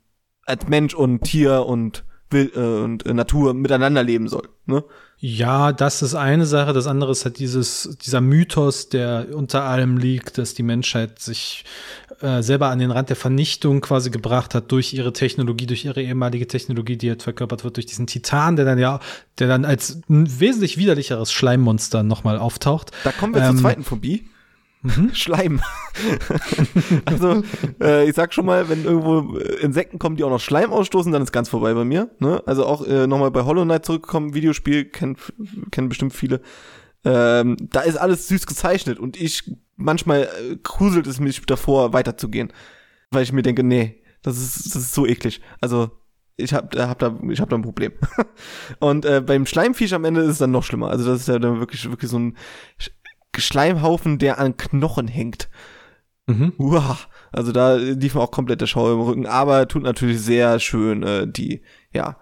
als 0.44 0.66
Mensch 0.68 0.94
und 0.94 1.22
Tier 1.22 1.66
und, 1.66 2.04
äh, 2.32 2.46
und 2.56 3.06
äh, 3.06 3.14
Natur 3.14 3.54
miteinander 3.54 4.02
leben 4.02 4.28
soll. 4.28 4.48
Ne? 4.66 4.84
Ja, 5.18 5.72
das 5.72 6.02
ist 6.02 6.16
eine 6.16 6.46
Sache. 6.46 6.72
Das 6.72 6.88
andere 6.88 7.12
ist 7.12 7.24
halt 7.24 7.38
dieses, 7.38 7.96
dieser 8.04 8.20
Mythos, 8.20 8.88
der 8.88 9.28
unter 9.32 9.62
allem 9.62 9.96
liegt, 9.96 10.36
dass 10.36 10.54
die 10.54 10.64
Menschheit 10.64 11.20
sich 11.20 11.64
äh, 12.20 12.42
selber 12.42 12.70
an 12.70 12.80
den 12.80 12.90
Rand 12.90 13.08
der 13.08 13.16
Vernichtung 13.16 13.80
quasi 13.80 14.10
gebracht 14.10 14.54
hat 14.54 14.72
durch 14.72 14.92
ihre 14.94 15.12
Technologie, 15.12 15.66
durch 15.66 15.84
ihre 15.84 16.02
ehemalige 16.02 16.48
Technologie, 16.48 16.96
die 16.96 17.08
halt 17.08 17.22
verkörpert 17.22 17.62
wird 17.62 17.76
durch 17.76 17.86
diesen 17.86 18.08
Titan, 18.08 18.56
der 18.56 18.64
dann 18.64 18.78
ja, 18.78 18.98
der 19.38 19.46
dann 19.46 19.64
als 19.64 20.00
ein 20.10 20.40
wesentlich 20.40 20.76
widerlicheres 20.76 21.30
Schleimmonster 21.30 22.02
nochmal 22.02 22.38
auftaucht. 22.38 22.90
Da 23.04 23.12
kommen 23.12 23.34
wir 23.34 23.42
Ähm, 23.42 23.52
zur 23.52 23.62
zweiten 23.62 23.84
Phobie. 23.84 24.28
Schleim. 25.12 25.60
also, 27.04 27.42
äh, 27.80 28.08
ich 28.08 28.14
sag 28.14 28.34
schon 28.34 28.46
mal, 28.46 28.68
wenn 28.68 28.84
irgendwo 28.84 29.38
äh, 29.38 29.60
Insekten 29.60 29.98
kommen, 29.98 30.16
die 30.16 30.24
auch 30.24 30.30
noch 30.30 30.40
Schleim 30.40 30.72
ausstoßen, 30.72 31.12
dann 31.12 31.22
ist 31.22 31.32
ganz 31.32 31.48
vorbei 31.48 31.74
bei 31.74 31.84
mir. 31.84 32.10
Ne? 32.18 32.42
Also 32.46 32.66
auch 32.66 32.84
äh, 32.86 33.06
nochmal 33.06 33.30
bei 33.30 33.44
Hollow 33.44 33.64
Knight 33.64 33.86
zurückkommen, 33.86 34.34
Videospiel, 34.34 34.84
kennen 34.86 35.16
kennen 35.70 35.88
bestimmt 35.88 36.14
viele. 36.14 36.40
Ähm, 37.04 37.56
da 37.60 37.80
ist 37.80 37.96
alles 37.96 38.28
süß 38.28 38.46
gezeichnet 38.46 38.98
und 38.98 39.20
ich, 39.20 39.52
manchmal 39.76 40.22
äh, 40.22 40.56
gruselt 40.62 41.06
es 41.06 41.20
mich 41.20 41.40
davor, 41.46 41.92
weiterzugehen. 41.92 42.52
Weil 43.10 43.22
ich 43.22 43.32
mir 43.32 43.42
denke, 43.42 43.62
nee, 43.62 44.02
das 44.22 44.38
ist, 44.38 44.74
das 44.74 44.82
ist 44.82 44.94
so 44.94 45.06
eklig. 45.06 45.40
Also, 45.60 45.90
ich 46.36 46.54
hab, 46.54 46.74
hab 46.76 46.98
da, 46.98 47.18
ich 47.28 47.40
hab 47.40 47.50
da 47.50 47.56
ein 47.56 47.62
Problem. 47.62 47.92
und 48.78 49.04
äh, 49.04 49.20
beim 49.20 49.46
Schleimviech 49.46 49.94
am 49.94 50.04
Ende 50.04 50.22
ist 50.22 50.30
es 50.30 50.38
dann 50.38 50.50
noch 50.50 50.64
schlimmer. 50.64 50.90
Also 50.90 51.04
das 51.04 51.20
ist 51.20 51.28
ja 51.28 51.38
dann 51.38 51.60
wirklich, 51.60 51.88
wirklich 51.90 52.10
so 52.10 52.18
ein 52.18 52.36
Schleimhaufen, 53.40 54.18
der 54.18 54.38
an 54.38 54.56
Knochen 54.56 55.08
hängt. 55.08 55.48
Mhm. 56.26 56.52
Uah. 56.58 56.98
Also 57.32 57.50
da 57.52 57.74
lief 57.76 58.14
mir 58.14 58.20
auch 58.20 58.30
komplett 58.30 58.60
der 58.60 58.66
Schauer 58.66 58.92
im 58.92 59.00
Rücken, 59.00 59.26
aber 59.26 59.66
tut 59.68 59.82
natürlich 59.82 60.20
sehr 60.20 60.60
schön 60.60 61.02
äh, 61.02 61.26
die, 61.26 61.62
ja, 61.92 62.16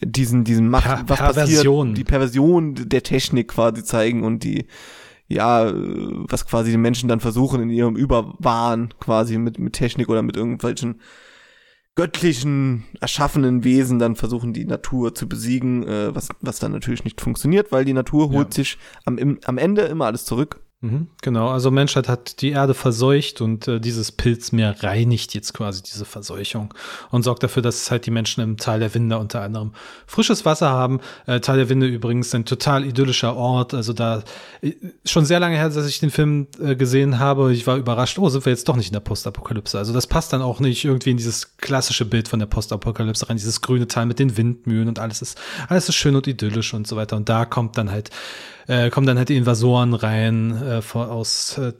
diesen, 0.00 0.44
diesen 0.44 0.68
Macht, 0.68 0.84
Per- 0.84 1.04
was 1.08 1.18
Perversion. 1.18 1.88
passiert, 1.88 1.98
die 1.98 2.04
Perversion 2.04 2.74
der 2.74 3.02
Technik 3.02 3.48
quasi 3.48 3.82
zeigen 3.82 4.24
und 4.24 4.44
die, 4.44 4.66
ja, 5.26 5.72
was 5.74 6.46
quasi 6.46 6.70
die 6.70 6.76
Menschen 6.76 7.08
dann 7.08 7.20
versuchen 7.20 7.62
in 7.62 7.70
ihrem 7.70 7.96
Überwahn 7.96 8.94
quasi 9.00 9.38
mit, 9.38 9.58
mit 9.58 9.72
Technik 9.72 10.08
oder 10.08 10.22
mit 10.22 10.36
irgendwelchen 10.36 11.00
göttlichen, 11.96 12.84
erschaffenen 13.00 13.64
Wesen 13.64 13.98
dann 13.98 14.16
versuchen, 14.16 14.52
die 14.52 14.64
Natur 14.66 15.14
zu 15.14 15.28
besiegen, 15.28 15.82
äh, 15.88 16.14
was, 16.14 16.28
was 16.40 16.58
dann 16.58 16.72
natürlich 16.72 17.04
nicht 17.04 17.20
funktioniert, 17.20 17.72
weil 17.72 17.84
die 17.84 17.94
Natur 17.94 18.30
holt 18.30 18.48
Ja. 18.48 18.62
sich 18.62 18.78
am, 19.04 19.18
im, 19.18 19.38
am 19.44 19.58
Ende 19.58 19.82
immer 19.82 20.06
alles 20.06 20.24
zurück. 20.24 20.60
Mhm, 20.82 21.08
genau, 21.22 21.48
also 21.48 21.70
Menschheit 21.70 22.06
hat 22.06 22.42
die 22.42 22.50
Erde 22.50 22.74
verseucht 22.74 23.40
und 23.40 23.66
äh, 23.66 23.80
dieses 23.80 24.12
Pilzmeer 24.12 24.82
reinigt 24.82 25.32
jetzt 25.32 25.54
quasi 25.54 25.82
diese 25.82 26.04
Verseuchung 26.04 26.74
und 27.10 27.22
sorgt 27.22 27.42
dafür, 27.42 27.62
dass 27.62 27.90
halt 27.90 28.04
die 28.04 28.10
Menschen 28.10 28.42
im 28.42 28.58
Tal 28.58 28.80
der 28.80 28.92
Winde 28.92 29.16
unter 29.16 29.40
anderem 29.40 29.72
frisches 30.06 30.44
Wasser 30.44 30.68
haben. 30.68 31.00
Äh, 31.24 31.40
Tal 31.40 31.56
der 31.56 31.70
Winde 31.70 31.86
übrigens 31.86 32.34
ein 32.34 32.44
total 32.44 32.84
idyllischer 32.84 33.34
Ort, 33.36 33.72
also 33.72 33.94
da 33.94 34.22
äh, 34.60 34.72
schon 35.06 35.24
sehr 35.24 35.40
lange 35.40 35.56
her, 35.56 35.70
dass 35.70 35.88
ich 35.88 35.98
den 35.98 36.10
Film 36.10 36.46
äh, 36.60 36.76
gesehen 36.76 37.18
habe. 37.18 37.54
Ich 37.54 37.66
war 37.66 37.78
überrascht, 37.78 38.18
oh, 38.18 38.28
sind 38.28 38.44
wir 38.44 38.52
jetzt 38.52 38.68
doch 38.68 38.76
nicht 38.76 38.88
in 38.88 38.92
der 38.92 39.00
Postapokalypse. 39.00 39.78
Also 39.78 39.94
das 39.94 40.06
passt 40.06 40.34
dann 40.34 40.42
auch 40.42 40.60
nicht 40.60 40.84
irgendwie 40.84 41.12
in 41.12 41.16
dieses 41.16 41.56
klassische 41.56 42.04
Bild 42.04 42.28
von 42.28 42.38
der 42.38 42.46
Postapokalypse 42.46 43.30
rein, 43.30 43.38
dieses 43.38 43.62
grüne 43.62 43.88
Tal 43.88 44.04
mit 44.04 44.18
den 44.18 44.36
Windmühlen 44.36 44.88
und 44.88 44.98
alles 44.98 45.22
ist 45.22 45.38
alles 45.70 45.88
ist 45.88 45.94
schön 45.94 46.16
und 46.16 46.26
idyllisch 46.26 46.74
und 46.74 46.86
so 46.86 46.96
weiter. 46.96 47.16
Und 47.16 47.30
da 47.30 47.46
kommt 47.46 47.78
dann 47.78 47.90
halt 47.90 48.10
äh, 48.68 48.90
kommen 48.90 49.06
dann 49.06 49.18
halt 49.18 49.28
die 49.28 49.36
Invasoren 49.36 49.94
rein 49.94 50.60
äh, 50.66 50.98
aus 50.98 51.58
äh, 51.58 51.72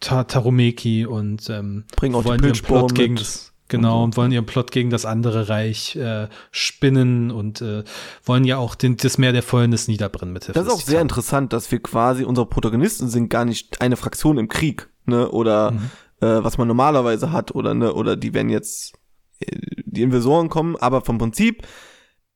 Tarumeki 0.00 1.06
und 1.06 1.48
ähm, 1.50 1.84
Bringen 1.96 2.14
auch 2.14 2.24
wollen 2.24 2.40
die 2.42 2.48
ihren 2.48 2.62
Plot 2.62 2.90
mit. 2.92 2.98
gegen 2.98 3.16
das 3.16 3.50
Genau, 3.66 4.04
und 4.04 4.16
wollen 4.18 4.30
ihren 4.30 4.44
Plot 4.44 4.70
gegen 4.72 4.90
das 4.90 5.06
andere 5.06 5.48
Reich 5.48 5.96
äh, 5.96 6.28
spinnen 6.50 7.30
und 7.30 7.62
äh, 7.62 7.82
wollen 8.22 8.44
ja 8.44 8.58
auch 8.58 8.74
den, 8.74 8.98
das 8.98 9.16
Meer 9.16 9.32
der 9.32 9.42
Fäulnis 9.42 9.88
niederbrennen 9.88 10.34
mit 10.34 10.48
Das 10.50 10.66
ist 10.66 10.70
auch 10.70 10.76
sehr 10.76 10.84
Titanen. 10.84 11.02
interessant, 11.04 11.52
dass 11.54 11.72
wir 11.72 11.82
quasi, 11.82 12.24
unsere 12.24 12.46
Protagonisten 12.46 13.08
sind 13.08 13.30
gar 13.30 13.46
nicht 13.46 13.80
eine 13.80 13.96
Fraktion 13.96 14.36
im 14.36 14.48
Krieg, 14.48 14.90
ne, 15.06 15.30
oder 15.30 15.70
Mhm. 15.72 15.90
äh, 16.20 16.44
was 16.44 16.58
man 16.58 16.68
normalerweise 16.68 17.32
hat, 17.32 17.54
oder 17.54 17.72
ne, 17.72 17.94
oder 17.94 18.16
die 18.16 18.34
werden 18.34 18.50
jetzt, 18.50 18.92
äh, 19.40 19.58
die 19.86 20.02
Invasoren 20.02 20.50
kommen, 20.50 20.76
aber 20.76 21.00
vom 21.00 21.16
Prinzip 21.16 21.66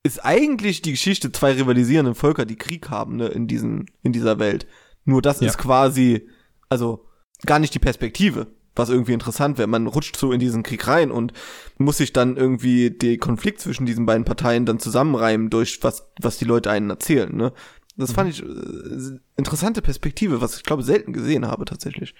ist 0.02 0.24
eigentlich 0.24 0.80
die 0.80 0.92
Geschichte 0.92 1.30
zwei 1.30 1.52
rivalisierenden 1.52 2.14
Völker, 2.14 2.46
die 2.46 2.56
Krieg 2.56 2.88
haben, 2.88 3.16
ne, 3.16 3.26
in 3.28 3.46
diesen, 3.46 3.90
in 4.02 4.12
dieser 4.14 4.38
Welt. 4.38 4.66
Nur 5.08 5.22
das 5.22 5.40
Ja. 5.40 5.46
ist 5.48 5.56
quasi, 5.56 6.28
also 6.68 7.06
gar 7.46 7.58
nicht 7.58 7.72
die 7.74 7.78
Perspektive, 7.78 8.48
was 8.76 8.90
irgendwie 8.90 9.14
interessant 9.14 9.56
wäre. 9.56 9.66
Man 9.66 9.86
rutscht 9.86 10.16
so 10.16 10.32
in 10.32 10.38
diesen 10.38 10.62
Krieg 10.62 10.86
rein 10.86 11.10
und 11.10 11.32
muss 11.78 11.96
sich 11.96 12.12
dann 12.12 12.36
irgendwie 12.36 12.90
den 12.90 13.18
Konflikt 13.18 13.60
zwischen 13.60 13.86
diesen 13.86 14.04
beiden 14.04 14.26
Parteien 14.26 14.66
dann 14.66 14.78
zusammenreimen 14.80 15.48
durch 15.48 15.82
was, 15.82 16.10
was 16.20 16.36
die 16.36 16.44
Leute 16.44 16.70
einen 16.70 16.90
erzählen, 16.90 17.34
ne. 17.34 17.52
Das 17.96 18.12
fand 18.12 18.30
ich 18.30 18.42
äh, 18.42 19.18
interessante 19.36 19.80
Perspektive, 19.82 20.40
was 20.42 20.56
ich 20.58 20.62
glaube 20.62 20.82
selten 20.84 21.12
gesehen 21.14 21.46
habe 21.48 21.64
tatsächlich 21.64 22.14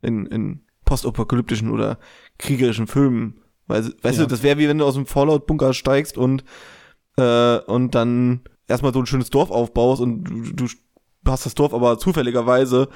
in, 0.00 0.24
in 0.26 0.62
postapokalyptischen 0.84 1.70
oder 1.70 1.98
kriegerischen 2.38 2.86
Filmen. 2.86 3.42
Weil, 3.66 3.92
weißt 4.02 4.18
Ja. 4.18 4.24
du, 4.24 4.30
das 4.30 4.42
wäre 4.44 4.56
wie 4.58 4.68
wenn 4.68 4.78
du 4.78 4.86
aus 4.86 4.94
dem 4.94 5.04
Fallout-Bunker 5.06 5.74
steigst 5.74 6.16
und 6.16 6.44
äh, 7.18 7.58
und 7.58 7.94
dann 7.96 8.42
erstmal 8.68 8.92
so 8.94 9.00
ein 9.00 9.06
schönes 9.06 9.30
Dorf 9.30 9.50
aufbaust 9.50 10.00
und 10.00 10.24
du, 10.24 10.52
du 10.54 10.66
hast 11.26 11.46
das 11.46 11.54
Dorf 11.54 11.74
aber 11.74 11.98
zufälligerweise 11.98 12.88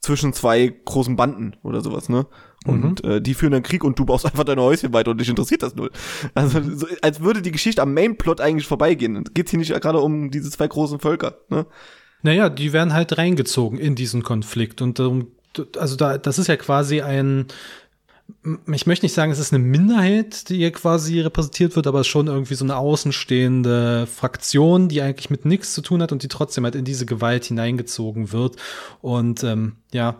zwischen 0.00 0.32
zwei 0.32 0.68
großen 0.84 1.16
Banden 1.16 1.56
oder 1.62 1.80
sowas, 1.80 2.08
ne? 2.08 2.26
Und 2.66 3.04
äh, 3.04 3.20
die 3.20 3.34
führen 3.34 3.52
dann 3.52 3.62
Krieg 3.62 3.84
und 3.84 3.98
du 3.98 4.04
baust 4.04 4.26
einfach 4.26 4.44
deine 4.44 4.62
Häuschen 4.62 4.92
weiter 4.92 5.10
und 5.10 5.20
dich 5.20 5.28
interessiert 5.28 5.62
das 5.62 5.76
null. 5.76 5.90
Also 6.34 6.60
so, 6.62 6.86
als 7.02 7.20
würde 7.20 7.42
die 7.42 7.52
Geschichte 7.52 7.82
am 7.82 7.94
Mainplot 7.94 8.40
eigentlich 8.40 8.66
vorbeigehen. 8.66 9.24
Geht's 9.34 9.50
hier 9.50 9.58
nicht 9.58 9.72
gerade 9.80 10.00
um 10.00 10.30
diese 10.30 10.50
zwei 10.50 10.68
großen 10.68 10.98
Völker, 10.98 11.38
ne? 11.48 11.66
Naja, 12.22 12.48
die 12.48 12.72
werden 12.72 12.92
halt 12.92 13.18
reingezogen 13.18 13.78
in 13.78 13.94
diesen 13.94 14.22
Konflikt. 14.22 14.82
Und 14.82 14.98
ähm, 14.98 15.28
also 15.78 15.96
da, 15.96 16.18
das 16.18 16.38
ist 16.38 16.48
ja 16.48 16.56
quasi 16.56 17.00
ein, 17.00 17.46
ich 18.72 18.86
möchte 18.86 19.04
nicht 19.04 19.12
sagen, 19.12 19.32
es 19.32 19.38
ist 19.38 19.52
eine 19.52 19.62
Minderheit, 19.62 20.48
die 20.48 20.56
hier 20.56 20.72
quasi 20.72 21.20
repräsentiert 21.20 21.74
wird, 21.76 21.86
aber 21.86 22.00
es 22.00 22.06
ist 22.06 22.10
schon 22.10 22.28
irgendwie 22.28 22.54
so 22.54 22.64
eine 22.64 22.76
außenstehende 22.76 24.06
Fraktion, 24.06 24.88
die 24.88 25.02
eigentlich 25.02 25.30
mit 25.30 25.44
nichts 25.44 25.74
zu 25.74 25.82
tun 25.82 26.02
hat 26.02 26.12
und 26.12 26.22
die 26.22 26.28
trotzdem 26.28 26.64
halt 26.64 26.74
in 26.74 26.84
diese 26.84 27.06
Gewalt 27.06 27.44
hineingezogen 27.44 28.32
wird. 28.32 28.56
Und 29.00 29.42
ähm, 29.42 29.76
ja, 29.92 30.16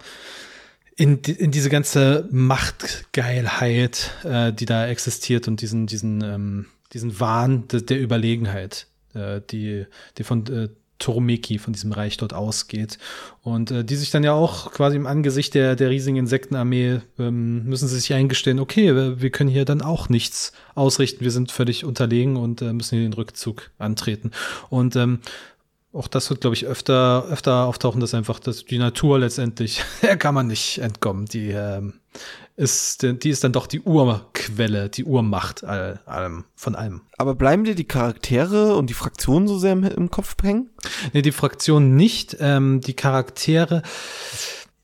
in, 0.96 1.18
in 1.18 1.50
diese 1.50 1.68
ganze 1.68 2.28
Machtgeilheit, 2.30 4.12
äh, 4.24 4.52
die 4.52 4.66
da 4.66 4.86
existiert 4.86 5.46
und 5.46 5.60
diesen, 5.60 5.86
diesen, 5.86 6.22
ähm, 6.22 6.66
diesen 6.92 7.20
Wahn 7.20 7.68
de, 7.68 7.82
der 7.82 8.00
Überlegenheit, 8.00 8.86
äh, 9.14 9.40
die, 9.50 9.86
die 10.18 10.24
von 10.24 10.46
äh, 10.46 10.68
Toromeki, 10.98 11.58
von 11.58 11.72
diesem 11.72 11.92
Reich 11.92 12.16
dort 12.16 12.32
ausgeht. 12.32 12.98
Und 13.42 13.70
äh, 13.70 13.84
die 13.84 13.96
sich 13.96 14.10
dann 14.10 14.24
ja 14.24 14.32
auch 14.32 14.72
quasi 14.72 14.96
im 14.96 15.06
Angesicht 15.06 15.54
der, 15.54 15.76
der 15.76 15.90
riesigen 15.90 16.16
Insektenarmee 16.16 17.00
ähm, 17.18 17.64
müssen 17.64 17.88
sie 17.88 17.96
sich 17.96 18.14
eingestehen, 18.14 18.58
okay, 18.58 18.94
wir, 18.94 19.20
wir 19.20 19.30
können 19.30 19.50
hier 19.50 19.64
dann 19.64 19.82
auch 19.82 20.08
nichts 20.08 20.52
ausrichten, 20.74 21.24
wir 21.24 21.30
sind 21.30 21.52
völlig 21.52 21.84
unterlegen 21.84 22.36
und 22.36 22.62
äh, 22.62 22.72
müssen 22.72 22.98
hier 22.98 23.08
den 23.08 23.12
Rückzug 23.12 23.70
antreten. 23.78 24.30
Und 24.70 24.96
ähm, 24.96 25.20
auch 25.92 26.08
das 26.08 26.28
wird, 26.28 26.42
glaube 26.42 26.54
ich, 26.54 26.66
öfter, 26.66 27.26
öfter 27.30 27.64
auftauchen, 27.64 28.00
dass 28.00 28.14
einfach 28.14 28.38
dass 28.38 28.64
die 28.64 28.78
Natur 28.78 29.18
letztendlich, 29.18 29.82
der 30.02 30.16
kann 30.16 30.34
man 30.34 30.46
nicht 30.46 30.78
entkommen. 30.78 31.26
Die 31.26 31.50
ähm, 31.50 31.94
ist, 32.56 33.02
die 33.02 33.28
ist 33.28 33.44
dann 33.44 33.52
doch 33.52 33.66
die 33.66 33.80
Urquelle, 33.80 34.88
die 34.88 35.04
Urmacht 35.04 35.62
all, 35.62 36.00
allem, 36.06 36.44
von 36.54 36.74
allem. 36.74 37.02
Aber 37.18 37.34
bleiben 37.34 37.64
dir 37.64 37.74
die 37.74 37.84
Charaktere 37.84 38.76
und 38.76 38.88
die 38.88 38.94
Fraktionen 38.94 39.46
so 39.46 39.58
sehr 39.58 39.72
im, 39.72 39.84
im 39.84 40.10
Kopf 40.10 40.36
hängen? 40.42 40.70
Nee, 41.12 41.22
die 41.22 41.32
Fraktion 41.32 41.96
nicht, 41.96 42.36
ähm, 42.40 42.80
die 42.80 42.94
Charaktere. 42.94 43.82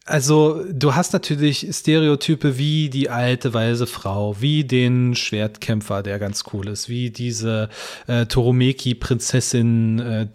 Also, 0.05 0.65
du 0.69 0.97
hast 0.97 1.13
natürlich 1.13 1.69
Stereotype 1.71 2.59
wie 2.59 2.91
die 2.91 3.09
alte 3.09 3.55
weise 3.55 3.87
Frau, 3.87 4.41
wie 4.41 4.65
den 4.65 5.15
Schwertkämpfer, 5.15 6.03
der 6.03 6.19
ganz 6.19 6.43
cool 6.53 6.69
ist, 6.69 6.89
wie 6.89 7.11
diese 7.11 7.69
äh, 8.09 8.27
Toromeki-Prinzessin, 8.27 10.01
äh, 10.01 10.29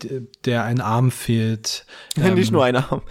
der 0.46 0.64
ein 0.64 0.82
Arm 0.82 1.12
fehlt. 1.12 1.86
Ähm, 2.18 2.34
nicht 2.34 2.52
nur 2.52 2.66
einer 2.66 2.90
haben. 2.90 3.04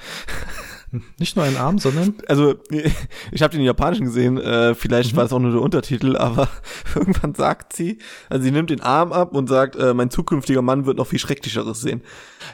Nicht 1.19 1.37
nur 1.37 1.45
ein 1.45 1.57
Arm, 1.57 1.79
sondern 1.79 2.15
Also, 2.29 2.55
ich 3.33 3.43
habe 3.43 3.57
den 3.57 3.65
japanischen 3.65 4.07
gesehen, 4.07 4.39
äh, 4.39 4.75
vielleicht 4.75 5.17
war 5.17 5.25
das 5.25 5.33
auch 5.33 5.39
nur 5.39 5.53
der 5.53 5.61
Untertitel, 5.61 6.17
aber 6.19 6.49
irgendwann 6.95 7.35
sagt 7.35 7.75
sie, 7.75 7.99
also 8.29 8.45
sie 8.45 8.51
nimmt 8.51 8.71
den 8.71 8.81
Arm 8.81 9.13
ab 9.13 9.35
und 9.35 9.49
sagt, 9.49 9.77
äh, 9.77 9.95
mein 9.95 10.11
zukünftiger 10.11 10.63
Mann 10.63 10.87
wird 10.87 10.97
noch 10.97 11.07
viel 11.07 11.19
Schrecklicheres 11.19 11.81
sehen. 11.81 12.03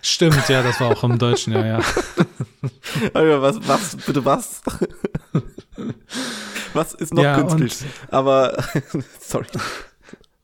Stimmt, 0.01 0.49
ja, 0.49 0.63
das 0.63 0.81
war 0.81 0.89
auch 0.89 1.05
im 1.05 1.19
Deutschen, 1.19 1.53
ja, 1.53 1.65
ja. 1.65 1.81
Also, 3.15 3.43
was, 3.43 3.69
was, 3.69 3.97
bitte 3.97 4.25
was? 4.25 4.63
was 6.75 6.95
ist 6.95 7.13
noch 7.13 7.23
Ja, 7.23 7.41
künstlich? 7.41 7.91
Aber, 8.09 8.57
sorry. 9.21 9.47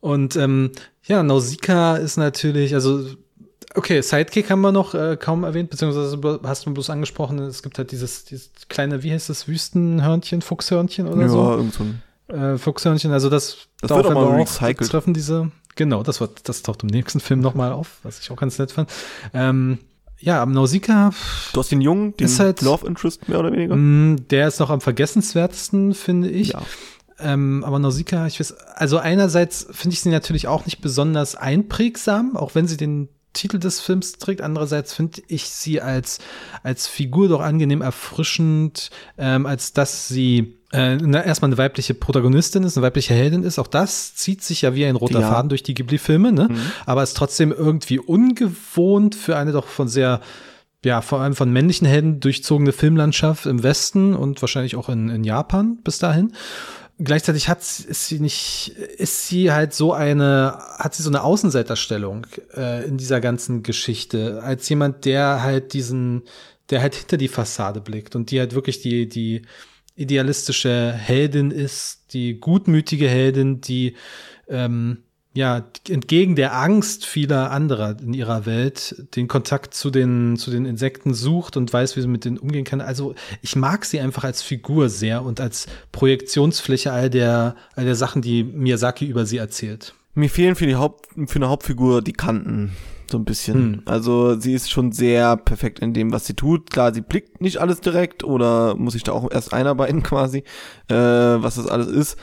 Und 0.01 0.37
ähm, 0.37 0.73
ja, 1.05 1.23
Nausicaa 1.23 1.97
ist 1.97 2.17
natürlich, 2.17 2.75
also 2.75 3.05
okay, 3.79 4.01
Sidekick 4.03 4.51
haben 4.51 4.61
wir 4.61 4.72
noch 4.72 4.95
äh, 4.95 5.16
kaum 5.18 5.45
erwähnt, 5.45 5.70
beziehungsweise 5.70 6.18
hast 6.43 6.66
du 6.66 6.74
bloß 6.74 6.91
angesprochen, 6.91 7.39
es 7.39 7.62
gibt 7.62 7.79
halt 7.79 7.91
dieses, 7.93 8.24
dieses 8.24 8.51
kleine, 8.68 9.03
wie 9.03 9.12
heißt 9.12 9.29
das, 9.31 9.49
Wüstenhörnchen, 9.49 10.43
Fuchshörnchen 10.43 11.07
oder 11.09 11.29
so? 11.29 11.51
irgend 11.53 11.74
so 11.74 11.85
ein 11.85 12.03
Äh, 12.29 12.59
Fuchshörnchen, 12.59 13.11
also 13.12 13.31
das, 13.31 13.57
Das 13.81 13.91
wird 13.91 14.05
auch 14.07 14.12
mal 14.12 14.41
recycelt. 14.41 14.91
treffen 14.91 15.14
diese, 15.14 15.51
genau, 15.76 16.03
das 16.03 16.20
wird, 16.20 16.47
das 16.49 16.62
taucht 16.62 16.83
im 16.83 16.89
nächsten 16.91 17.20
Film 17.20 17.41
nochmal 17.41 17.72
auf, 17.72 17.99
was 18.03 18.20
ich 18.20 18.31
auch 18.31 18.37
ganz 18.37 18.59
nett 18.59 18.72
fand. 18.72 18.91
Ähm, 19.33 19.79
ja, 20.20 20.43
am 20.43 20.53
Nausicaa, 20.53 21.12
Du 21.53 21.61
hast 21.61 21.70
den 21.70 21.81
Jungen, 21.81 22.14
den 22.16 22.26
Ist 22.26 22.39
halt- 22.41 22.61
Love 22.61 22.87
Interest 22.87 23.29
mehr 23.29 23.39
oder 23.39 23.53
weniger. 23.53 23.76
mh, 23.76 24.16
der 24.31 24.49
ist 24.49 24.59
noch 24.61 24.68
am 24.70 24.81
vergessenswertesten, 24.81 25.95
finde 25.95 26.29
ich. 26.29 26.49
Ja. 26.49 26.62
Ähm, 27.20 27.64
aber 27.64 27.79
Nausicaa, 27.79 28.26
ich 28.26 28.39
weiß, 28.39 28.53
also 28.74 28.99
einerseits 28.99 29.66
finde 29.70 29.95
ich 29.95 30.01
sie 30.03 30.11
natürlich 30.11 30.47
auch 30.49 30.66
nicht 30.66 30.81
besonders 30.81 31.35
einprägsam, 31.35 32.37
auch 32.37 32.55
wenn 32.55 32.66
sie 32.68 32.76
den 32.76 33.09
Titel 33.39 33.59
des 33.59 33.80
Films 33.80 34.12
trägt. 34.12 34.41
Andererseits 34.41 34.93
finde 34.93 35.22
ich 35.28 35.49
sie 35.49 35.80
als, 35.80 36.18
als 36.62 36.86
Figur 36.86 37.28
doch 37.28 37.41
angenehm 37.41 37.82
erfrischend, 37.82 38.91
ähm, 39.16 39.47
als 39.47 39.72
dass 39.72 40.09
sie 40.09 40.59
äh, 40.72 40.97
na, 40.97 41.24
erstmal 41.24 41.49
eine 41.49 41.59
weibliche 41.59 41.95
Protagonistin 41.95 42.62
ist, 42.62 42.76
eine 42.76 42.84
weibliche 42.84 43.14
Heldin 43.14 43.43
ist. 43.43 43.59
Auch 43.59 43.68
das 43.68 44.14
zieht 44.14 44.43
sich 44.43 44.62
ja 44.62 44.74
wie 44.74 44.84
ein 44.84 44.97
roter 44.97 45.20
Ja. 45.20 45.30
Faden 45.30 45.49
durch 45.49 45.62
die 45.62 45.74
Ghibli-Filme, 45.74 46.32
ne? 46.32 46.49
Aber 46.84 47.03
ist 47.03 47.16
trotzdem 47.16 47.53
irgendwie 47.53 47.99
ungewohnt 47.99 49.14
für 49.14 49.36
eine 49.36 49.53
doch 49.53 49.66
von 49.66 49.89
sehr 49.89 50.20
ja, 50.84 51.01
vor 51.01 51.20
allem 51.20 51.34
von 51.34 51.53
männlichen 51.53 51.89
Helden 51.89 52.20
durchzogene 52.20 52.72
Filmlandschaft 52.72 53.47
im 53.47 53.62
Westen 53.62 54.14
und 54.14 54.41
wahrscheinlich 54.41 54.76
auch 54.76 54.89
in, 54.89 55.09
in 55.09 55.24
Japan 55.24 55.78
bis 55.82 55.99
dahin. 55.99 56.32
Gleichzeitig 57.01 57.49
hat 57.49 57.63
sie- 57.63 57.87
ist 57.89 58.09
sie 58.09 58.19
nicht, 58.19 58.71
ist 58.99 59.29
sie 59.29 59.53
halt 59.53 59.73
so 59.73 59.93
eine, 59.93 60.59
hat 60.79 60.95
sie 60.97 61.05
so 61.05 61.11
eine 61.11 61.23
Außenseiterstellung 61.23 62.27
äh, 62.57 62.85
in 62.87 62.99
dieser 62.99 63.21
ganzen 63.21 63.63
Geschichte, 63.63 64.43
als 64.43 64.69
jemand, 64.69 65.05
der 65.05 65.43
halt 65.43 65.75
diesen, 65.75 66.23
der 66.71 66.83
halt 66.83 66.97
hinter 66.97 67.17
die 67.17 67.29
Fassade 67.29 67.81
blickt 67.81 68.17
und 68.17 68.33
die 68.33 68.41
halt 68.41 68.53
wirklich 68.53 68.81
die, 68.83 69.09
die 69.09 69.43
idealistische 69.95 70.93
Heldin 70.93 71.53
ist, 71.53 72.13
die 72.15 72.41
gutmütige 72.41 73.09
Heldin, 73.09 73.61
die 73.61 73.95
ähm, 74.49 75.05
ja, 75.39 75.62
entgegen 75.89 76.34
der 76.34 76.57
Angst 76.57 77.07
vieler 77.07 77.53
anderer 77.53 77.97
in 78.01 78.12
ihrer 78.12 78.45
Welt 78.45 79.07
den 79.14 79.28
Kontakt 79.28 79.72
zu 79.72 79.93
den, 79.93 80.36
zu 80.36 80.51
den 80.51 80.64
Insekten 80.64 81.14
sucht 81.14 81.57
und 81.57 81.72
weiß, 81.72 81.97
wie 81.97 82.01
sie 82.01 82.09
mit 82.09 82.24
denen 82.24 82.39
umgehen 82.39 82.64
kann. 82.64 82.80
Also 82.80 83.14
ich 83.41 83.55
mag 83.55 83.84
sie 83.84 84.01
einfach 84.01 84.24
als 84.24 84.43
Figur 84.43 84.89
sehr 84.89 85.22
und 85.22 85.41
als 85.41 85.68
Projektionsfläche 85.93 86.91
all 86.91 87.09
der, 87.09 87.55
all 87.76 87.84
der 87.84 87.95
Sachen, 87.95 88.20
die 88.20 88.43
Miyazaki 88.43 89.07
über 89.07 89.26
sie 89.26 89.36
erzählt. 89.36 89.95
Mir 90.14 90.28
fehlen 90.28 90.57
für 90.57 90.66
die 90.66 90.74
Haupt, 90.74 91.07
für 91.28 91.36
eine 91.36 91.49
Hauptfigur 91.49 92.03
die 92.03 92.14
Kanten. 92.14 92.72
so 93.09 93.16
ein 93.16 93.24
bisschen. 93.24 93.55
Hm. 93.55 93.82
Also 93.84 94.41
sie 94.41 94.55
ist 94.55 94.72
schon 94.72 94.91
sehr 94.91 95.36
perfekt 95.36 95.78
in 95.78 95.95
dem, 95.95 96.12
was 96.12 96.26
sie 96.26 96.34
tut. 96.34 96.68
Klar, 96.68 96.93
sie 96.93 97.01
blickt 97.01 97.41
nicht 97.41 97.59
alles 97.59 97.80
direkt 97.80 98.24
oder 98.24 98.74
muss 98.74 98.97
ich 98.97 99.05
da 99.05 99.12
auch 99.12 99.30
erst 99.30 99.53
einarbeiten 99.53 100.03
quasi, 100.03 100.39
äh, 100.89 100.97
was 100.97 101.55
das 101.55 101.68
alles 101.68 101.86
ist. 101.86 102.16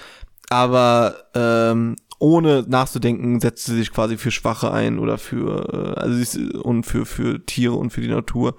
Aber 0.49 1.15
ähm, 1.33 1.95
ohne 2.19 2.65
nachzudenken 2.67 3.39
setzt 3.39 3.65
sie 3.65 3.75
sich 3.75 3.91
quasi 3.91 4.17
für 4.17 4.31
Schwache 4.31 4.71
ein 4.71 4.99
oder 4.99 5.17
für 5.17 5.95
äh, 5.95 5.99
also 5.99 6.15
sie 6.15 6.21
ist, 6.21 6.55
und 6.55 6.83
für 6.83 7.05
für 7.05 7.45
Tiere 7.45 7.75
und 7.75 7.91
für 7.91 8.01
die 8.01 8.07
Natur. 8.07 8.55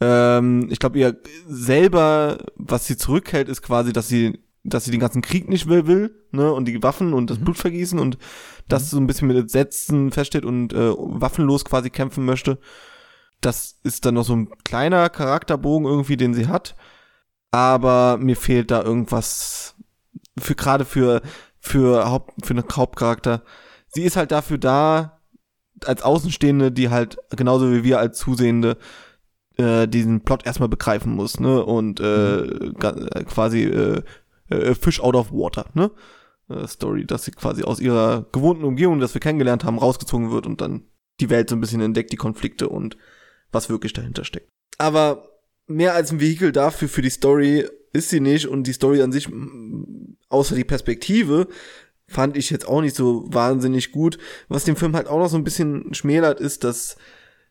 Ähm, 0.00 0.68
ich 0.70 0.78
glaube, 0.78 0.98
ihr 0.98 1.16
selber, 1.46 2.38
was 2.56 2.86
sie 2.86 2.96
zurückhält, 2.96 3.48
ist 3.48 3.62
quasi, 3.62 3.92
dass 3.92 4.08
sie 4.08 4.40
dass 4.64 4.84
sie 4.84 4.90
den 4.90 5.00
ganzen 5.00 5.22
Krieg 5.22 5.48
nicht 5.48 5.68
will, 5.68 5.86
will 5.86 6.14
ne, 6.30 6.52
und 6.52 6.66
die 6.66 6.82
Waffen 6.82 7.14
und 7.14 7.30
das 7.30 7.38
mhm. 7.38 7.44
Blutvergießen 7.44 7.98
und 7.98 8.18
das 8.68 8.84
mhm. 8.84 8.86
so 8.86 8.96
ein 8.98 9.06
bisschen 9.06 9.28
mit 9.28 9.50
Sätzen 9.50 10.10
feststeht 10.10 10.44
und 10.44 10.72
äh, 10.72 10.92
waffenlos 10.96 11.64
quasi 11.64 11.90
kämpfen 11.90 12.24
möchte. 12.24 12.58
Das 13.40 13.78
ist 13.84 14.04
dann 14.04 14.14
noch 14.14 14.24
so 14.24 14.34
ein 14.34 14.50
kleiner 14.64 15.08
Charakterbogen 15.08 15.86
irgendwie, 15.86 16.16
den 16.16 16.34
sie 16.34 16.48
hat. 16.48 16.76
Aber 17.50 18.18
mir 18.18 18.36
fehlt 18.36 18.70
da 18.70 18.82
irgendwas 18.82 19.76
für 20.38 20.54
gerade 20.54 20.84
für 20.84 21.22
für 21.68 22.10
Haupt 22.10 22.44
für 22.44 22.54
einen 22.54 22.64
Hauptcharakter. 22.70 23.42
Sie 23.88 24.02
ist 24.02 24.16
halt 24.16 24.32
dafür 24.32 24.58
da 24.58 25.20
als 25.84 26.02
Außenstehende, 26.02 26.72
die 26.72 26.90
halt 26.90 27.18
genauso 27.30 27.72
wie 27.72 27.84
wir 27.84 27.98
als 27.98 28.18
Zusehende 28.18 28.76
äh, 29.56 29.86
diesen 29.86 30.22
Plot 30.22 30.46
erstmal 30.46 30.68
begreifen 30.68 31.12
muss, 31.12 31.40
ne? 31.40 31.64
Und 31.64 32.00
äh, 32.00 32.42
mhm. 32.42 32.74
quasi 33.26 33.64
äh, 33.64 34.02
äh, 34.48 34.74
Fish 34.74 35.00
out 35.00 35.14
of 35.14 35.32
water, 35.32 35.66
ne? 35.74 35.90
Äh, 36.48 36.66
Story, 36.66 37.04
dass 37.04 37.24
sie 37.24 37.32
quasi 37.32 37.62
aus 37.62 37.80
ihrer 37.80 38.26
gewohnten 38.32 38.64
Umgebung, 38.64 39.00
das 39.00 39.14
wir 39.14 39.20
kennengelernt 39.20 39.64
haben, 39.64 39.78
rausgezogen 39.78 40.30
wird 40.30 40.46
und 40.46 40.60
dann 40.60 40.84
die 41.20 41.30
Welt 41.30 41.50
so 41.50 41.56
ein 41.56 41.60
bisschen 41.60 41.80
entdeckt, 41.80 42.12
die 42.12 42.16
Konflikte 42.16 42.68
und 42.68 42.96
was 43.52 43.68
wirklich 43.68 43.92
dahinter 43.92 44.24
steckt. 44.24 44.48
Aber 44.78 45.28
mehr 45.66 45.94
als 45.94 46.12
ein 46.12 46.20
Vehikel 46.20 46.52
dafür 46.52 46.88
für 46.88 47.02
die 47.02 47.10
Story 47.10 47.68
ist 47.92 48.10
sie 48.10 48.20
nicht 48.20 48.46
und 48.46 48.66
die 48.66 48.72
Story 48.72 49.02
an 49.02 49.12
sich, 49.12 49.28
außer 50.28 50.54
die 50.54 50.64
Perspektive, 50.64 51.48
fand 52.08 52.36
ich 52.36 52.50
jetzt 52.50 52.66
auch 52.66 52.80
nicht 52.80 52.96
so 52.96 53.24
wahnsinnig 53.28 53.92
gut. 53.92 54.18
Was 54.48 54.64
den 54.64 54.76
Film 54.76 54.96
halt 54.96 55.06
auch 55.06 55.18
noch 55.18 55.28
so 55.28 55.36
ein 55.36 55.44
bisschen 55.44 55.92
schmälert, 55.94 56.40
ist, 56.40 56.64
dass, 56.64 56.96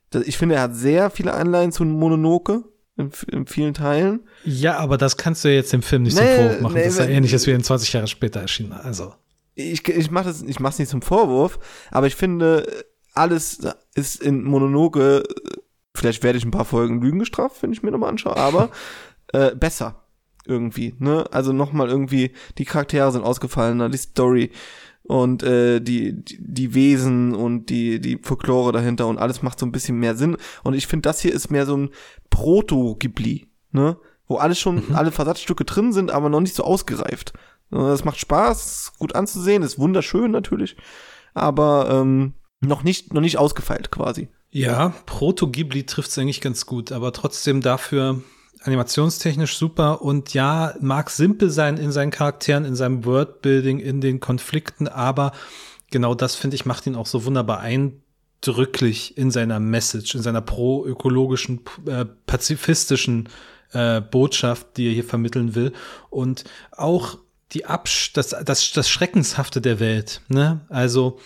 dass 0.09 0.27
ich 0.27 0.38
finde, 0.38 0.55
er 0.55 0.61
hat 0.63 0.75
sehr 0.75 1.09
viele 1.11 1.33
Anleihen 1.33 1.71
zu 1.71 1.85
Mononoke 1.85 2.63
in, 2.97 3.11
in 3.31 3.45
vielen 3.45 3.75
Teilen. 3.75 4.21
Ja, 4.43 4.77
aber 4.77 4.97
das 4.97 5.15
kannst 5.15 5.45
du 5.45 5.49
ja 5.49 5.55
jetzt 5.55 5.73
im 5.73 5.83
Film 5.83 6.03
nicht 6.03 6.17
nee, 6.17 6.25
zum 6.25 6.35
Vorwurf 6.35 6.61
machen. 6.61 6.73
Nee, 6.73 6.83
das 6.85 6.93
ist 6.93 6.99
ja 6.99 7.05
ähnliches 7.05 7.45
wie 7.45 7.51
in 7.51 7.63
20 7.63 7.93
Jahre 7.93 8.07
später 8.07 8.41
erschienen. 8.41 8.73
Also. 8.73 9.13
Ich, 9.53 9.88
ich 9.88 10.11
mache 10.11 10.25
das, 10.25 10.41
ich 10.41 10.59
mach's 10.59 10.79
nicht 10.79 10.89
zum 10.89 11.01
Vorwurf, 11.01 11.59
aber 11.91 12.07
ich 12.07 12.15
finde, 12.15 12.67
alles 13.13 13.59
ist 13.95 14.21
in 14.21 14.43
Mononoke, 14.43 15.23
vielleicht 15.95 16.23
werde 16.23 16.38
ich 16.38 16.45
ein 16.45 16.51
paar 16.51 16.65
Folgen 16.65 17.01
Lügen 17.01 17.19
gestraft, 17.19 17.63
wenn 17.63 17.71
ich 17.71 17.81
mir 17.81 17.91
nochmal 17.91 18.09
anschaue, 18.09 18.38
aber 18.38 18.69
äh, 19.33 19.55
besser 19.55 20.07
irgendwie, 20.48 20.95
ne? 21.00 21.26
Also 21.32 21.54
nochmal 21.54 21.89
irgendwie, 21.89 22.32
die 22.58 22.66
Charaktere 22.66 23.12
sind 23.12 23.24
ausgefallener, 23.24 23.89
die 23.89 23.98
Story 23.98 24.52
und 25.04 25.43
äh, 25.43 25.80
die, 25.80 26.14
die, 26.24 26.38
die 26.39 26.74
Wesen 26.74 27.34
und 27.34 27.70
die, 27.70 28.00
die 28.00 28.20
Folklore 28.22 28.72
dahinter 28.72 29.08
und 29.08 29.18
alles 29.18 29.41
macht 29.41 29.60
so 29.60 29.66
ein 29.66 29.72
bisschen 29.72 30.00
mehr 30.00 30.16
Sinn. 30.16 30.38
Und 30.64 30.74
ich 30.74 30.88
finde, 30.88 31.08
das 31.08 31.22
hier 31.22 31.34
ist 31.34 31.50
mehr 31.50 31.66
so 31.66 31.78
ein 31.78 31.89
Proto-Ghibli, 32.30 33.48
ne? 33.72 33.98
Wo 34.28 34.36
alles 34.36 34.60
schon, 34.60 34.88
mhm. 34.89 34.95
alle 34.95 35.12
Versatzstücke 35.12 35.64
drin 35.64 35.93
sind, 35.93 36.12
aber 36.12 36.30
noch 36.30 36.41
nicht 36.41 36.56
so 36.56 36.64
ausgereift. 36.64 37.34
Das 37.70 38.06
macht 38.06 38.20
Spaß, 38.20 38.93
gut 38.98 39.16
anzusehen, 39.16 39.64
ist 39.64 39.80
wunderschön 39.80 40.32
natürlich, 40.32 40.78
aber 41.34 41.89
ähm, 41.89 42.34
noch 42.62 42.84
nicht, 42.84 43.14
noch 43.14 43.22
nicht 43.22 43.38
ausgefeilt 43.38 43.91
quasi. 43.91 44.30
Ja, 44.50 44.93
Proto-Ghibli 45.06 45.86
trifft 45.86 46.10
es 46.10 46.18
eigentlich 46.18 46.41
ganz 46.41 46.66
gut, 46.66 46.91
aber 46.91 47.12
trotzdem 47.12 47.62
dafür 47.62 48.22
animationstechnisch 48.62 49.58
super 49.58 50.01
und 50.01 50.34
ja, 50.34 50.76
mag 50.80 51.10
simpel 51.10 51.49
sein 51.49 51.78
in 51.78 51.91
seinen 51.91 52.12
Charakteren, 52.12 52.66
in 52.66 52.76
seinem 52.76 53.05
Wordbuilding, 53.05 53.80
in 53.80 54.01
den 54.01 54.20
Konflikten, 54.20 54.88
aber 54.88 55.32
genau 55.91 56.16
das 56.16 56.36
finde 56.36 56.55
ich 56.55 56.66
macht 56.66 56.88
ihn 56.88 56.95
auch 56.95 57.05
so 57.05 57.26
wunderbar 57.26 57.60
eindrücklich 57.60 59.18
in 59.18 59.32
seiner 59.32 59.60
Message, 59.60 60.16
in 60.16 60.22
seiner 60.22 60.41
pro-ökologischen, 60.41 61.62
äh, 61.86 62.05
pazifistischen 62.26 63.30
äh, 63.74 64.01
Botschaft, 64.01 64.78
die 64.78 64.88
er 64.88 64.93
hier 64.93 65.03
vermitteln 65.03 65.55
will 65.55 65.74
und 66.10 66.43
auch 66.72 67.18
die 67.53 67.66
Absch 67.66 68.14
das, 68.14 68.36
das, 68.43 68.72
das 68.72 68.89
Schreckenshafte 68.89 69.62
der 69.62 69.80
Welt, 69.80 70.22
ne? 70.28 70.66
Also 70.70 71.20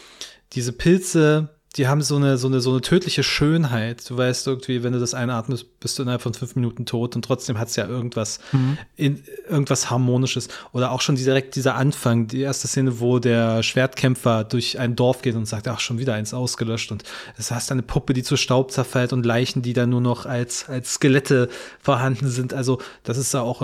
diese 0.54 0.74
Pilze, 0.74 1.50
die 1.78 1.88
haben 1.88 2.02
so 2.02 2.18
eine, 2.18 2.38
so 2.38 2.48
eine, 2.48 2.60
so 2.60 2.72
eine 2.72 2.82
tödliche 2.82 3.24
Schönheit. 3.24 4.10
Du 4.10 4.18
weißt 4.18 4.46
irgendwie, 4.48 4.84
wenn 4.84 4.92
du 4.92 5.00
das 5.00 5.14
einatmest, 5.14 5.80
bist 5.80 5.98
du 5.98 6.04
innerhalb 6.04 6.22
von 6.22 6.34
fünf 6.34 6.56
Minuten 6.56 6.86
tot 6.86 7.16
und 7.16 7.24
trotzdem 7.24 7.58
hat 7.58 7.70
es 7.70 7.78
ja 7.78 7.88
irgendwas, 7.88 8.40
mhm. 8.52 8.78
in, 8.98 9.24
irgendwas 9.50 9.90
Harmonisches. 9.90 10.50
Oder 10.74 10.92
auch 10.92 11.00
schon 11.00 11.16
direkt 11.16 11.56
dieser 11.56 11.76
Anfang, 11.76 12.28
die 12.28 12.42
erste 12.42 12.68
Szene, 12.68 13.00
wo 13.00 13.20
der 13.20 13.64
Schwertkämpfer 13.64 14.44
durch 14.44 14.80
ein 14.80 14.98
Dorf 14.98 15.22
geht 15.22 15.36
und 15.36 15.46
sagt, 15.46 15.68
ach, 15.70 15.80
schon 15.80 15.98
wieder 15.98 16.14
eins 16.14 16.34
ausgelöscht. 16.34 16.92
Und 16.92 17.04
es 17.38 17.52
hast 17.52 17.72
eine 17.72 17.84
Puppe, 17.84 18.14
die 18.14 18.24
zu 18.24 18.36
Staub 18.36 18.72
zerfällt 18.72 19.14
und 19.14 19.26
Leichen, 19.26 19.62
die 19.62 19.74
dann 19.74 19.92
nur 19.92 20.02
noch 20.02 20.26
als, 20.26 20.68
als 20.68 20.96
Skelette 20.96 21.48
vorhanden 21.80 22.30
sind. 22.30 22.54
Also, 22.54 22.80
das 23.04 23.18
ist 23.18 23.34
ja 23.34 23.42
auch 23.42 23.62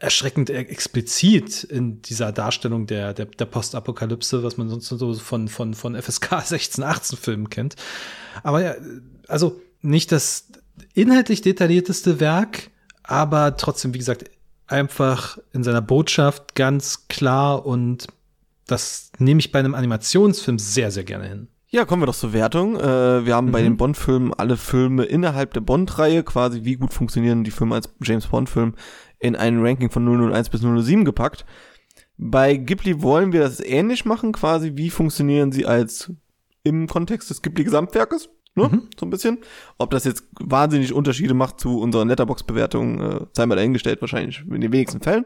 erschreckend 0.00 0.50
explizit 0.50 1.64
in 1.64 2.02
dieser 2.02 2.32
Darstellung 2.32 2.86
der, 2.86 3.14
der, 3.14 3.26
der 3.26 3.44
Postapokalypse, 3.46 4.42
was 4.42 4.56
man 4.56 4.68
sonst 4.68 4.88
so 4.88 5.14
von, 5.14 5.48
von, 5.48 5.74
von 5.74 6.00
FSK 6.00 6.42
16, 6.44 6.84
18 6.84 7.18
Filmen 7.18 7.50
kennt. 7.50 7.76
Aber 8.42 8.62
ja, 8.62 8.74
also 9.28 9.60
nicht 9.80 10.12
das 10.12 10.48
inhaltlich 10.94 11.42
detaillierteste 11.42 12.20
Werk, 12.20 12.70
aber 13.02 13.56
trotzdem, 13.56 13.94
wie 13.94 13.98
gesagt, 13.98 14.30
einfach 14.66 15.38
in 15.52 15.64
seiner 15.64 15.82
Botschaft 15.82 16.54
ganz 16.54 17.08
klar 17.08 17.66
und 17.66 18.06
das 18.66 19.10
nehme 19.18 19.40
ich 19.40 19.52
bei 19.52 19.58
einem 19.58 19.74
Animationsfilm 19.74 20.58
sehr, 20.58 20.90
sehr 20.90 21.04
gerne 21.04 21.28
hin. 21.28 21.48
Ja, 21.68 21.86
kommen 21.86 22.02
wir 22.02 22.06
doch 22.06 22.14
zur 22.14 22.34
Wertung. 22.34 22.78
Äh, 22.78 23.24
wir 23.24 23.34
haben 23.34 23.46
mhm. 23.46 23.52
bei 23.52 23.62
den 23.62 23.78
Bond-Filmen 23.78 24.34
alle 24.34 24.58
Filme 24.58 25.04
innerhalb 25.04 25.54
der 25.54 25.62
Bond-Reihe, 25.62 26.22
quasi 26.22 26.64
wie 26.64 26.76
gut 26.76 26.92
funktionieren 26.92 27.44
die 27.44 27.50
Filme 27.50 27.74
als 27.74 27.88
James 28.02 28.26
Bond-Film, 28.26 28.74
in 29.22 29.36
ein 29.36 29.60
Ranking 29.64 29.90
von 29.90 30.04
001 30.04 30.50
bis 30.50 30.60
007 30.60 31.04
gepackt. 31.04 31.46
Bei 32.18 32.56
Ghibli 32.56 33.02
wollen 33.02 33.32
wir 33.32 33.40
das 33.40 33.60
ähnlich 33.60 34.04
machen, 34.04 34.32
quasi 34.32 34.72
wie 34.74 34.90
funktionieren 34.90 35.52
sie 35.52 35.66
als 35.66 36.12
im 36.64 36.86
Kontext 36.86 37.30
des 37.30 37.42
Ghibli-Gesamtwerkes, 37.42 38.28
ne? 38.54 38.68
Mhm. 38.68 38.88
So 38.98 39.06
ein 39.06 39.10
bisschen. 39.10 39.38
Ob 39.78 39.90
das 39.90 40.04
jetzt 40.04 40.24
wahnsinnig 40.38 40.92
Unterschiede 40.92 41.34
macht 41.34 41.58
zu 41.58 41.80
unseren 41.80 42.08
Letterbox-Bewertungen, 42.08 43.00
äh, 43.00 43.26
sei 43.32 43.46
mal 43.46 43.56
dahingestellt, 43.56 44.00
wahrscheinlich 44.00 44.44
in 44.48 44.60
den 44.60 44.72
wenigsten 44.72 45.00
Fällen. 45.00 45.24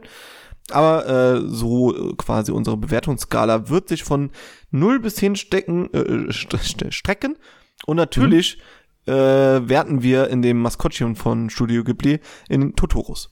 Aber 0.71 1.07
äh, 1.07 1.41
so 1.47 2.15
quasi 2.17 2.51
unsere 2.51 2.77
Bewertungsskala 2.77 3.69
wird 3.69 3.89
sich 3.89 4.03
von 4.03 4.31
0 4.71 5.01
bis 5.01 5.17
10 5.17 5.37
stecken, 5.37 5.93
äh, 5.93 6.33
st 6.33 6.57
st 6.59 6.87
strecken. 6.93 7.37
Und 7.85 7.97
natürlich 7.97 8.59
mhm. 9.07 9.13
äh, 9.13 9.69
werten 9.69 10.03
wir 10.03 10.29
in 10.29 10.43
dem 10.43 10.61
Maskottchen 10.61 11.15
von 11.15 11.51
Studio 11.51 11.85
Ghibli 11.85 12.21
in 12.49 12.75
Totoros. 12.75 13.31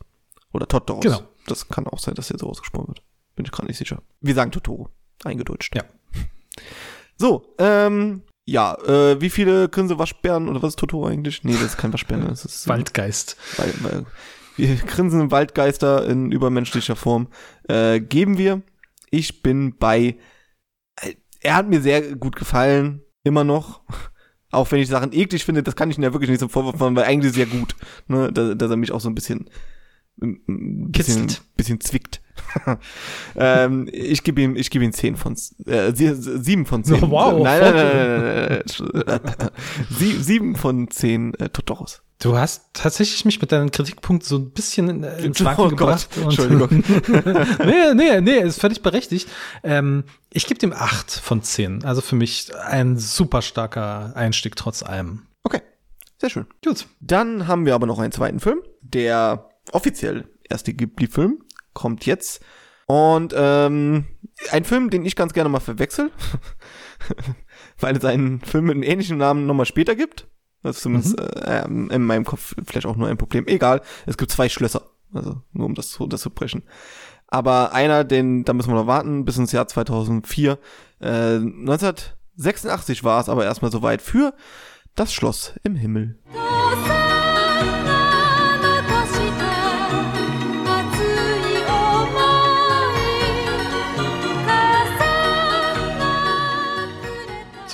Oder 0.55 0.66
Totoros. 0.66 1.02
Genau. 1.02 1.22
Das 1.46 1.68
kann 1.68 1.86
auch 1.86 1.98
sein, 1.98 2.14
dass 2.14 2.28
der 2.28 2.38
so 2.38 2.48
ausgesprochen 2.48 2.88
wird. 2.88 3.02
Bin 3.36 3.44
ich 3.44 3.52
gerade 3.52 3.66
nicht 3.66 3.76
sicher. 3.76 4.00
Wir 4.20 4.34
sagen 4.34 4.52
Totoro. 4.52 4.88
Eingedeutscht. 5.24 5.74
Ja. 5.74 5.84
So, 7.16 7.55
ähm, 7.59 8.22
ja, 8.44 8.74
äh, 8.74 9.20
wie 9.20 9.30
viele 9.30 9.68
Grinse-Waschbären 9.68 10.48
oder 10.48 10.61
was 10.62 10.70
ist 10.70 10.80
Totoro 10.80 11.07
eigentlich? 11.07 11.44
Nee, 11.44 11.52
das 11.52 11.62
ist 11.62 11.78
kein 11.78 11.92
Waschbär. 11.92 12.18
Das 12.18 12.44
ist 12.44 12.66
Waldgeist. 12.68 13.36
Weil, 13.57 13.72
weil, 13.82 14.07
wir 14.57 14.74
grinsen 14.76 15.30
Waldgeister 15.30 16.07
in 16.07 16.30
übermenschlicher 16.30 16.96
Form, 16.96 17.28
äh, 17.68 18.00
geben 18.00 18.38
wir. 18.38 18.62
Ich 19.11 19.42
bin 19.42 19.76
bei, 19.78 20.16
äh, 21.00 21.14
er 21.40 21.57
hat 21.57 21.68
mir 21.68 21.80
sehr 21.80 22.16
gut 22.16 22.36
gefallen, 22.36 23.02
immer 23.22 23.44
noch. 23.44 23.82
Auch 24.50 24.70
wenn 24.70 24.80
ich 24.80 24.88
Sachen 24.88 25.12
eklig 25.12 25.44
finde, 25.44 25.62
das 25.62 25.74
kann 25.74 25.90
ich 25.90 25.98
ihn 25.98 26.05
ja 26.05 26.12
wirklich 26.12 26.30
nicht 26.30 26.40
so 26.40 26.48
vorwurf 26.48 26.78
weil 26.78 26.98
eigentlich 26.98 27.32
sehr 27.32 27.46
gut, 27.46 27.74
ne, 28.07 28.32
dass, 28.32 28.57
dass 28.57 28.70
er 28.70 28.76
mich 28.76 28.92
auch 28.92 29.00
so 29.00 29.09
ein 29.09 29.14
bisschen, 29.14 29.50
ein 30.20 30.90
bisschen, 30.90 31.26
bisschen 31.56 31.80
zwickt. 31.80 32.20
ähm, 33.36 33.88
ich 33.92 34.22
gebe 34.22 34.40
ihm, 34.40 34.56
ich 34.56 34.70
gebe 34.70 34.84
ihm 34.84 34.92
zehn 34.92 35.16
von, 35.16 35.36
äh, 35.66 35.92
sieben 35.94 36.66
von 36.66 36.84
zehn. 36.84 37.02
Oh, 37.02 37.10
wow. 37.10 37.42
Nein, 37.42 37.60
nein, 37.60 37.74
nein, 37.74 38.62
nein, 38.66 39.02
nein, 39.06 39.20
nein. 39.38 39.50
Sie, 39.90 40.12
sieben 40.22 40.56
von 40.56 40.90
zehn 40.90 41.34
äh, 41.34 41.48
Totoros. 41.48 42.02
Du 42.20 42.38
hast 42.38 42.70
tatsächlich 42.72 43.24
mich 43.24 43.40
mit 43.40 43.52
deinem 43.52 43.70
Kritikpunkt 43.70 44.24
so 44.24 44.36
ein 44.38 44.50
bisschen 44.50 45.02
ins 45.02 45.44
Wanken 45.44 45.64
oh 45.64 45.68
gebracht. 45.68 46.08
Gott, 46.14 46.24
Entschuldigung. 46.24 46.82
nee, 47.66 47.94
nee, 47.94 48.20
nee, 48.20 48.38
ist 48.38 48.60
völlig 48.60 48.82
berechtigt. 48.82 49.28
Ähm, 49.62 50.04
ich 50.32 50.46
gebe 50.46 50.58
dem 50.58 50.72
acht 50.72 51.10
von 51.10 51.42
zehn. 51.42 51.84
Also 51.84 52.00
für 52.00 52.14
mich 52.16 52.54
ein 52.56 52.96
super 52.96 53.42
starker 53.42 54.12
Einstieg 54.14 54.54
trotz 54.56 54.82
allem. 54.82 55.22
Okay, 55.42 55.60
sehr 56.18 56.30
schön. 56.30 56.46
Gut. 56.64 56.86
Dann 57.00 57.46
haben 57.48 57.66
wir 57.66 57.74
aber 57.74 57.86
noch 57.86 57.98
einen 57.98 58.12
zweiten 58.12 58.40
Film, 58.40 58.60
der 58.80 59.50
offiziell 59.72 60.28
erste 60.48 60.74
Ghibli-Film 60.74 61.42
kommt 61.72 62.06
jetzt. 62.06 62.42
Und 62.86 63.34
ähm, 63.36 64.04
ein 64.50 64.64
Film, 64.64 64.90
den 64.90 65.06
ich 65.06 65.16
ganz 65.16 65.32
gerne 65.32 65.48
mal 65.48 65.60
verwechsel. 65.60 66.10
weil 67.78 67.96
es 67.96 68.04
einen 68.04 68.40
Film 68.40 68.66
mit 68.66 68.74
einem 68.74 68.82
ähnlichen 68.82 69.18
Namen 69.18 69.46
nochmal 69.46 69.66
später 69.66 69.94
gibt. 69.94 70.28
Das 70.62 70.76
ist 70.76 70.82
zumindest 70.82 71.18
mhm. 71.18 71.90
äh, 71.90 71.94
in 71.94 72.04
meinem 72.04 72.24
Kopf 72.24 72.54
vielleicht 72.64 72.86
auch 72.86 72.96
nur 72.96 73.08
ein 73.08 73.18
Problem. 73.18 73.46
Egal, 73.46 73.82
es 74.06 74.16
gibt 74.16 74.30
zwei 74.30 74.48
Schlösser. 74.48 74.82
Also 75.12 75.42
nur 75.52 75.66
um 75.66 75.74
das, 75.74 75.90
zu, 75.90 76.06
das 76.06 76.22
zu 76.22 76.30
brechen. 76.30 76.62
Aber 77.26 77.72
einer, 77.72 78.04
den, 78.04 78.44
da 78.44 78.52
müssen 78.52 78.70
wir 78.70 78.74
noch 78.74 78.86
warten, 78.86 79.24
bis 79.24 79.36
ins 79.36 79.52
Jahr 79.52 79.68
2004. 79.68 80.58
Äh, 81.00 81.06
1986 81.06 83.04
war 83.04 83.20
es 83.20 83.28
aber 83.28 83.44
erstmal 83.44 83.70
soweit 83.70 84.02
für 84.02 84.34
das 84.94 85.12
Schloss 85.12 85.54
im 85.62 85.76
Himmel. 85.76 86.18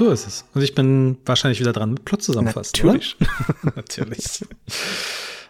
So 0.00 0.08
ist 0.08 0.26
es. 0.26 0.46
Und 0.54 0.62
ich 0.62 0.74
bin 0.74 1.18
wahrscheinlich 1.26 1.60
wieder 1.60 1.74
dran 1.74 1.90
mit 1.90 2.06
Plot 2.06 2.22
zusammenfassen. 2.22 2.72
Natürlich. 2.74 3.18
Natürlich. 3.76 4.42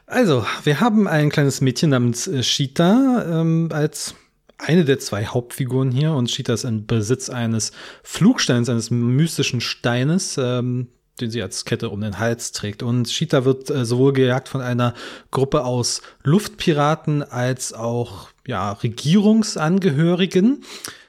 Also, 0.06 0.44
wir 0.64 0.80
haben 0.80 1.06
ein 1.06 1.30
kleines 1.30 1.60
Mädchen 1.60 1.90
namens 1.90 2.26
äh, 2.26 2.42
Shita 2.42 3.26
ähm, 3.30 3.68
als 3.72 4.16
eine 4.58 4.84
der 4.84 4.98
zwei 4.98 5.24
Hauptfiguren 5.26 5.92
hier 5.92 6.14
und 6.14 6.32
Shita 6.32 6.54
ist 6.54 6.64
in 6.64 6.84
Besitz 6.84 7.30
eines 7.30 7.70
Flugsteins, 8.02 8.68
eines 8.68 8.90
mystischen 8.90 9.60
Steines, 9.60 10.36
ähm, 10.36 10.88
den 11.20 11.30
sie 11.30 11.42
als 11.42 11.64
Kette 11.64 11.88
um 11.88 12.00
den 12.00 12.18
Hals 12.18 12.50
trägt. 12.50 12.82
Und 12.82 13.08
Shita 13.08 13.44
wird 13.44 13.70
äh, 13.70 13.84
sowohl 13.84 14.14
gejagt 14.14 14.48
von 14.48 14.62
einer 14.62 14.94
Gruppe 15.30 15.64
aus 15.64 16.02
Luftpiraten 16.24 17.22
als 17.22 17.72
auch 17.72 18.30
ja, 18.48 18.72
Regierungsangehörigen, 18.72 20.64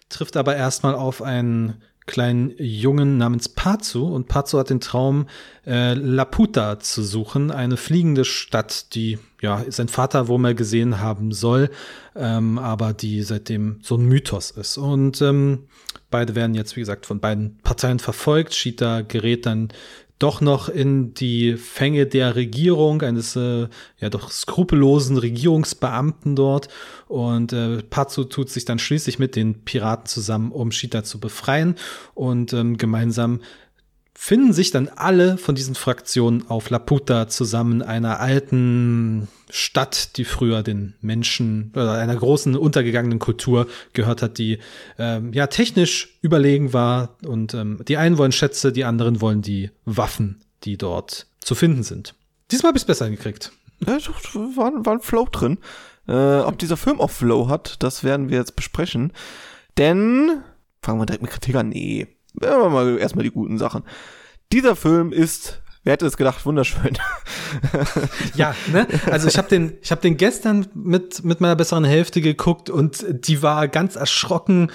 trifft 0.10 0.38
aber 0.38 0.56
erstmal 0.56 0.94
auf 0.94 1.24
einen 1.24 1.82
kleinen 2.08 2.54
Jungen 2.58 3.18
namens 3.18 3.50
Pazu 3.50 4.06
und 4.06 4.28
Pazu 4.28 4.60
hat 4.60 4.70
den 4.70 4.80
Traum, 4.82 5.28
äh, 5.66 5.94
Laputa 5.94 6.80
zu 6.80 7.04
suchen, 7.04 7.52
eine 7.52 7.78
fliegende 7.78 8.26
Stadt, 8.26 8.96
die 8.96 9.20
ja 9.42 9.64
sein 9.70 9.88
Vater 9.88 10.28
wohl 10.28 10.40
mal 10.40 10.56
gesehen 10.56 11.00
haben 11.00 11.32
soll, 11.32 11.70
ähm, 12.16 12.58
aber 12.58 12.94
die 12.94 13.22
seitdem 13.22 13.80
so 13.82 13.96
ein 13.96 14.06
Mythos 14.06 14.52
ist. 14.52 14.78
Und 14.78 15.22
ähm, 15.22 15.68
beide 16.10 16.36
werden 16.36 16.56
jetzt, 16.56 16.76
wie 16.76 16.82
gesagt, 16.82 17.06
von 17.06 17.20
beiden 17.20 17.60
Parteien 17.64 18.00
verfolgt. 18.00 18.54
Shita 18.54 19.02
gerät 19.02 19.46
dann 19.46 19.70
doch 20.22 20.40
noch 20.42 20.70
in 20.70 21.14
die 21.14 21.58
Fänge 21.58 22.06
der 22.06 22.36
Regierung, 22.36 23.02
eines 23.02 23.36
äh, 23.36 23.68
ja 24.00 24.10
doch 24.10 24.30
skrupellosen 24.30 25.18
Regierungsbeamten 25.18 26.36
dort. 26.36 26.68
Und 27.08 27.54
äh, 27.54 27.82
Pazzo 27.84 28.26
tut 28.26 28.50
sich 28.50 28.66
dann 28.66 28.80
schließlich 28.80 29.20
mit 29.20 29.36
den 29.36 29.64
Piraten 29.66 30.06
zusammen, 30.06 30.52
um 30.52 30.72
Shita 30.72 31.04
zu 31.04 31.20
befreien. 31.20 31.76
Und 32.14 32.54
ähm, 32.54 32.78
gemeinsam 32.78 33.42
finden 34.14 34.54
sich 34.54 34.72
dann 34.72 34.90
alle 34.90 35.38
von 35.38 35.56
diesen 35.56 35.76
Fraktionen 35.76 36.48
auf 36.50 36.70
Laputa 36.70 37.28
zusammen, 37.28 37.82
einer 37.82 38.20
alten 38.20 39.28
Stadt, 39.50 40.18
die 40.18 40.26
früher 40.26 40.64
den 40.64 40.94
Menschen 41.02 41.72
oder 41.76 41.94
einer 41.94 42.16
großen 42.16 42.56
untergegangenen 42.56 43.20
Kultur 43.20 43.68
gehört 43.94 44.22
hat, 44.22 44.38
die 44.38 44.60
ähm, 44.98 45.34
ja 45.34 45.48
technisch 45.48 46.20
überlegen 46.22 46.74
war. 46.74 47.18
Und 47.26 47.54
ähm, 47.54 47.80
die 47.88 47.98
einen 47.98 48.18
wollen 48.18 48.32
Schätze, 48.32 48.72
die 48.72 48.86
anderen 48.86 49.22
wollen 49.22 49.42
die 49.42 49.72
Waffen, 49.86 50.42
die 50.64 50.78
dort 50.78 51.28
zu 51.40 51.56
finden 51.56 51.84
sind. 51.84 52.14
Diesmal 52.52 52.70
habe 52.70 52.78
ich 52.78 52.84
es 52.84 52.88
besser 52.88 53.06
hingekriegt. 53.06 53.52
Ja, 53.86 53.98
war, 54.56 54.86
war 54.86 54.94
ein 54.94 55.02
Flow 55.02 55.28
drin. 55.32 55.58
Äh, 56.08 56.40
ob 56.40 56.60
dieser 56.60 56.78
Film 56.78 57.00
auch 57.00 57.10
Flow 57.10 57.48
hat, 57.48 57.78
das 57.80 58.04
werden 58.04 58.30
wir 58.30 58.38
jetzt 58.38 58.56
besprechen. 58.56 59.14
Denn, 59.78 60.42
fangen 60.82 61.00
wir 61.00 61.06
direkt 61.06 61.24
mit 61.24 61.32
Kritik 61.32 61.56
an. 61.56 61.70
Nee, 61.70 62.08
ja, 62.42 62.70
mal 62.70 62.98
erstmal 62.98 63.24
die 63.24 63.32
guten 63.32 63.58
Sachen. 63.58 63.84
Dieser 64.52 64.76
Film 64.76 65.12
ist, 65.12 65.62
wer 65.84 65.94
hätte 65.94 66.06
es 66.06 66.18
gedacht, 66.18 66.46
wunderschön. 66.46 66.98
ja, 68.36 68.56
ne? 68.72 68.88
Also 69.10 69.28
ich 69.28 69.38
habe 69.38 69.48
den, 69.48 69.78
ich 69.82 69.92
habe 69.92 70.02
den 70.02 70.18
gestern 70.18 70.68
mit 70.74 71.24
mit 71.24 71.42
meiner 71.42 71.56
besseren 71.56 71.86
Hälfte 71.86 72.22
geguckt 72.22 72.70
und 72.70 73.06
die 73.10 73.42
war 73.42 73.68
ganz 73.68 73.96
erschrocken. 73.96 74.72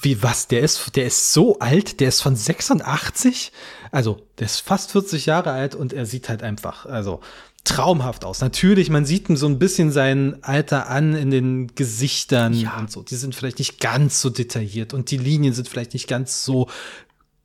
Wie 0.00 0.22
was? 0.22 0.46
Der 0.46 0.60
ist, 0.60 0.94
der 0.94 1.06
ist 1.06 1.32
so 1.32 1.58
alt. 1.58 1.98
Der 1.98 2.08
ist 2.08 2.20
von 2.20 2.36
86. 2.36 3.52
Also 3.90 4.20
der 4.38 4.46
ist 4.46 4.60
fast 4.60 4.92
40 4.92 5.26
Jahre 5.26 5.50
alt 5.50 5.74
und 5.74 5.92
er 5.92 6.06
sieht 6.06 6.28
halt 6.28 6.42
einfach, 6.42 6.86
also 6.86 7.20
traumhaft 7.64 8.24
aus. 8.24 8.40
Natürlich, 8.40 8.90
man 8.90 9.04
sieht 9.04 9.28
ihm 9.28 9.36
so 9.36 9.46
ein 9.46 9.58
bisschen 9.58 9.90
sein 9.90 10.38
Alter 10.42 10.88
an 10.88 11.14
in 11.14 11.30
den 11.30 11.74
Gesichtern 11.74 12.54
ja. 12.54 12.78
und 12.78 12.90
so. 12.90 13.02
Die 13.02 13.16
sind 13.16 13.34
vielleicht 13.34 13.58
nicht 13.58 13.80
ganz 13.80 14.20
so 14.20 14.30
detailliert 14.30 14.94
und 14.94 15.10
die 15.10 15.18
Linien 15.18 15.52
sind 15.52 15.68
vielleicht 15.68 15.92
nicht 15.92 16.08
ganz 16.08 16.44
so 16.44 16.68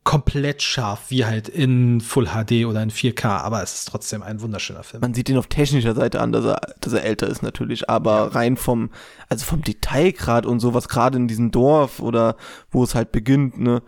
komplett 0.03 0.61
scharf 0.61 1.09
wie 1.09 1.25
halt 1.25 1.47
in 1.47 2.01
Full 2.01 2.25
HD 2.25 2.65
oder 2.65 2.83
in 2.83 2.91
4K, 2.91 3.25
aber 3.25 3.63
es 3.63 3.73
ist 3.73 3.85
trotzdem 3.85 4.21
ein 4.21 4.41
wunderschöner 4.41 4.83
Film. 4.83 4.99
Man 4.99 5.13
sieht 5.13 5.29
ihn 5.29 5.37
auf 5.37 5.47
technischer 5.47 5.95
Seite 5.95 6.19
an, 6.19 6.33
dass 6.33 6.43
er, 6.43 6.59
dass 6.81 6.91
er 6.91 7.03
älter 7.03 7.27
ist 7.27 7.41
natürlich, 7.41 7.89
aber 7.89 8.15
ja. 8.15 8.23
rein 8.25 8.57
vom, 8.57 8.89
also 9.29 9.45
vom 9.45 9.61
Detailgrad 9.61 10.45
und 10.45 10.59
sowas 10.59 10.89
gerade 10.89 11.17
in 11.17 11.27
diesem 11.29 11.51
Dorf 11.51 11.99
oder 11.99 12.35
wo 12.69 12.83
es 12.83 12.95
halt 12.95 13.13
beginnt, 13.13 13.59
ne, 13.59 13.81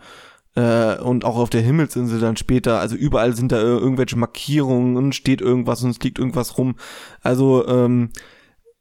äh, 0.56 0.98
und 0.98 1.24
auch 1.24 1.36
auf 1.36 1.50
der 1.50 1.60
Himmelsinsel 1.60 2.18
dann 2.18 2.36
später, 2.36 2.80
also 2.80 2.96
überall 2.96 3.36
sind 3.36 3.52
da 3.52 3.60
irgendwelche 3.60 4.16
Markierungen 4.16 4.96
und 4.96 5.14
steht 5.14 5.40
irgendwas 5.40 5.82
und 5.82 5.90
es 5.90 6.00
liegt 6.00 6.18
irgendwas 6.18 6.58
rum. 6.58 6.76
Also 7.22 7.66
ähm, 7.68 8.10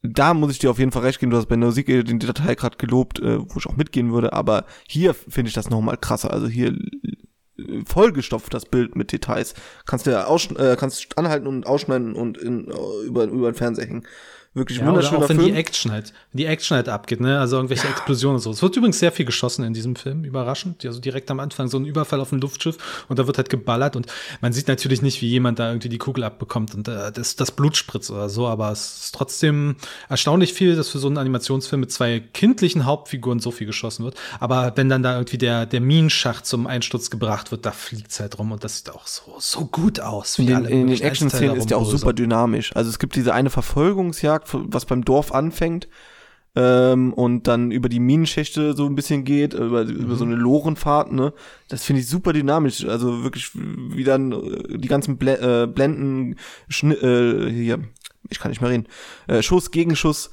da 0.01 0.33
muss 0.33 0.51
ich 0.51 0.59
dir 0.59 0.71
auf 0.71 0.79
jeden 0.79 0.91
Fall 0.91 1.03
recht 1.03 1.19
geben, 1.19 1.31
du 1.31 1.37
hast 1.37 1.47
bei 1.47 1.55
der 1.55 1.65
Musik 1.65 1.87
den 1.87 2.19
Detail 2.19 2.55
gerade 2.55 2.77
gelobt, 2.77 3.19
äh, 3.19 3.39
wo 3.39 3.59
ich 3.59 3.67
auch 3.67 3.75
mitgehen 3.75 4.11
würde, 4.11 4.33
aber 4.33 4.65
hier 4.87 5.13
finde 5.13 5.49
ich 5.49 5.53
das 5.53 5.69
nochmal 5.69 5.97
krasser. 5.97 6.31
Also 6.31 6.47
hier 6.47 6.69
äh, 6.69 7.83
vollgestopft 7.85 8.53
das 8.53 8.65
Bild 8.65 8.95
mit 8.95 9.11
Details. 9.11 9.53
Kannst 9.85 10.05
du 10.07 10.11
ja 10.11 10.33
äh, 10.33 10.75
kannst 10.77 11.17
anhalten 11.17 11.47
und 11.47 11.67
ausschneiden 11.67 12.15
und 12.15 12.37
in, 12.37 12.69
äh, 12.69 13.05
über, 13.05 13.25
über 13.25 13.51
den 13.51 13.55
Fernseher 13.55 13.87
hängen. 13.87 14.07
Wirklich 14.55 14.79
ja, 14.79 14.87
wunderschöner 14.87 15.17
oder 15.17 15.25
auch 15.25 15.29
wenn 15.29 15.37
Film. 15.37 15.53
die 15.53 15.59
Action 15.59 15.91
halt, 15.91 16.13
wenn 16.31 16.37
die 16.37 16.45
Action 16.45 16.75
halt 16.77 16.87
abgeht, 16.87 17.19
ne? 17.19 17.39
Also 17.41 17.57
irgendwelche 17.57 17.87
ja. 17.87 17.91
Explosionen 17.91 18.37
und 18.37 18.41
so. 18.41 18.51
Es 18.51 18.61
wird 18.61 18.75
übrigens 18.77 18.99
sehr 18.99 19.11
viel 19.11 19.25
geschossen 19.25 19.65
in 19.65 19.73
diesem 19.73 19.97
Film, 19.97 20.23
überraschend. 20.23 20.85
Also 20.85 21.01
direkt 21.01 21.29
am 21.29 21.41
Anfang 21.41 21.67
so 21.67 21.77
ein 21.77 21.83
Überfall 21.83 22.21
auf 22.21 22.31
ein 22.31 22.39
Luftschiff 22.39 23.05
und 23.09 23.19
da 23.19 23.27
wird 23.27 23.37
halt 23.37 23.49
geballert 23.49 23.97
und 23.97 24.07
man 24.39 24.53
sieht 24.53 24.69
natürlich 24.69 25.01
nicht, 25.01 25.21
wie 25.21 25.27
jemand 25.27 25.59
da 25.59 25.67
irgendwie 25.67 25.89
die 25.89 25.97
Kugel 25.97 26.23
abbekommt 26.23 26.73
und 26.73 26.87
äh, 26.87 27.11
das, 27.11 27.35
das 27.35 27.51
Blut 27.51 27.75
spritzt 27.75 28.09
oder 28.11 28.29
so, 28.29 28.47
aber 28.47 28.71
es 28.71 29.05
ist 29.05 29.15
trotzdem 29.15 29.75
erstaunlich 30.07 30.53
viel, 30.53 30.77
dass 30.77 30.87
für 30.87 30.99
so 30.99 31.07
einen 31.07 31.17
Animationsfilm 31.17 31.81
mit 31.81 31.91
zwei 31.91 32.21
kindlichen 32.31 32.85
Hauptfiguren 32.85 33.39
so 33.39 33.51
viel 33.51 33.67
geschossen 33.67 34.05
wird. 34.05 34.15
Aber 34.39 34.71
wenn 34.77 34.87
dann 34.87 35.03
da 35.03 35.15
irgendwie 35.15 35.37
der, 35.37 35.65
der 35.65 35.81
Minenschacht 35.81 36.45
zum 36.45 36.65
Einsturz 36.65 37.09
gebracht 37.09 37.51
wird, 37.51 37.65
da 37.65 37.71
fliegt's 37.71 38.21
halt 38.21 38.39
rum 38.39 38.53
und 38.53 38.63
das 38.63 38.77
sieht 38.77 38.89
auch 38.89 39.05
so, 39.05 39.35
so 39.37 39.65
gut 39.65 39.99
aus. 39.99 40.39
Wie 40.39 40.43
in 40.43 40.63
den, 40.63 40.65
in 40.65 40.87
den 40.87 41.01
Action-Szenen 41.01 41.57
ist 41.57 41.69
ja 41.71 41.75
auch 41.77 41.85
super 41.85 42.13
dynamisch. 42.13 42.73
Also 42.73 42.89
es 42.89 42.99
gibt 42.99 43.17
diese 43.17 43.33
eine 43.33 43.49
Verfolgungsjagd, 43.49 44.44
was 44.53 44.85
beim 44.85 45.03
Dorf 45.05 45.31
anfängt 45.33 45.87
ähm, 46.55 47.13
und 47.13 47.47
dann 47.47 47.71
über 47.71 47.89
die 47.89 47.99
Minenschächte 47.99 48.73
so 48.73 48.85
ein 48.85 48.95
bisschen 48.95 49.23
geht, 49.25 49.53
über, 49.53 49.83
mhm. 49.83 49.91
über 49.91 50.15
so 50.15 50.23
eine 50.23 50.35
Lorenfahrt, 50.35 51.11
ne? 51.11 51.33
Das 51.67 51.83
finde 51.83 52.01
ich 52.01 52.07
super 52.07 52.33
dynamisch. 52.33 52.85
Also 52.85 53.23
wirklich, 53.23 53.51
wie 53.53 54.03
dann 54.03 54.31
äh, 54.31 54.77
die 54.77 54.87
ganzen 54.87 55.17
Bl 55.17 55.29
äh, 55.29 55.67
Blenden, 55.67 56.37
Schni 56.69 56.93
äh, 56.95 57.51
hier, 57.51 57.79
ich 58.29 58.39
kann 58.39 58.51
nicht 58.51 58.61
mehr 58.61 58.69
reden, 58.69 58.87
äh, 59.27 59.41
Schuss, 59.41 59.71
Gegenschuss, 59.71 60.31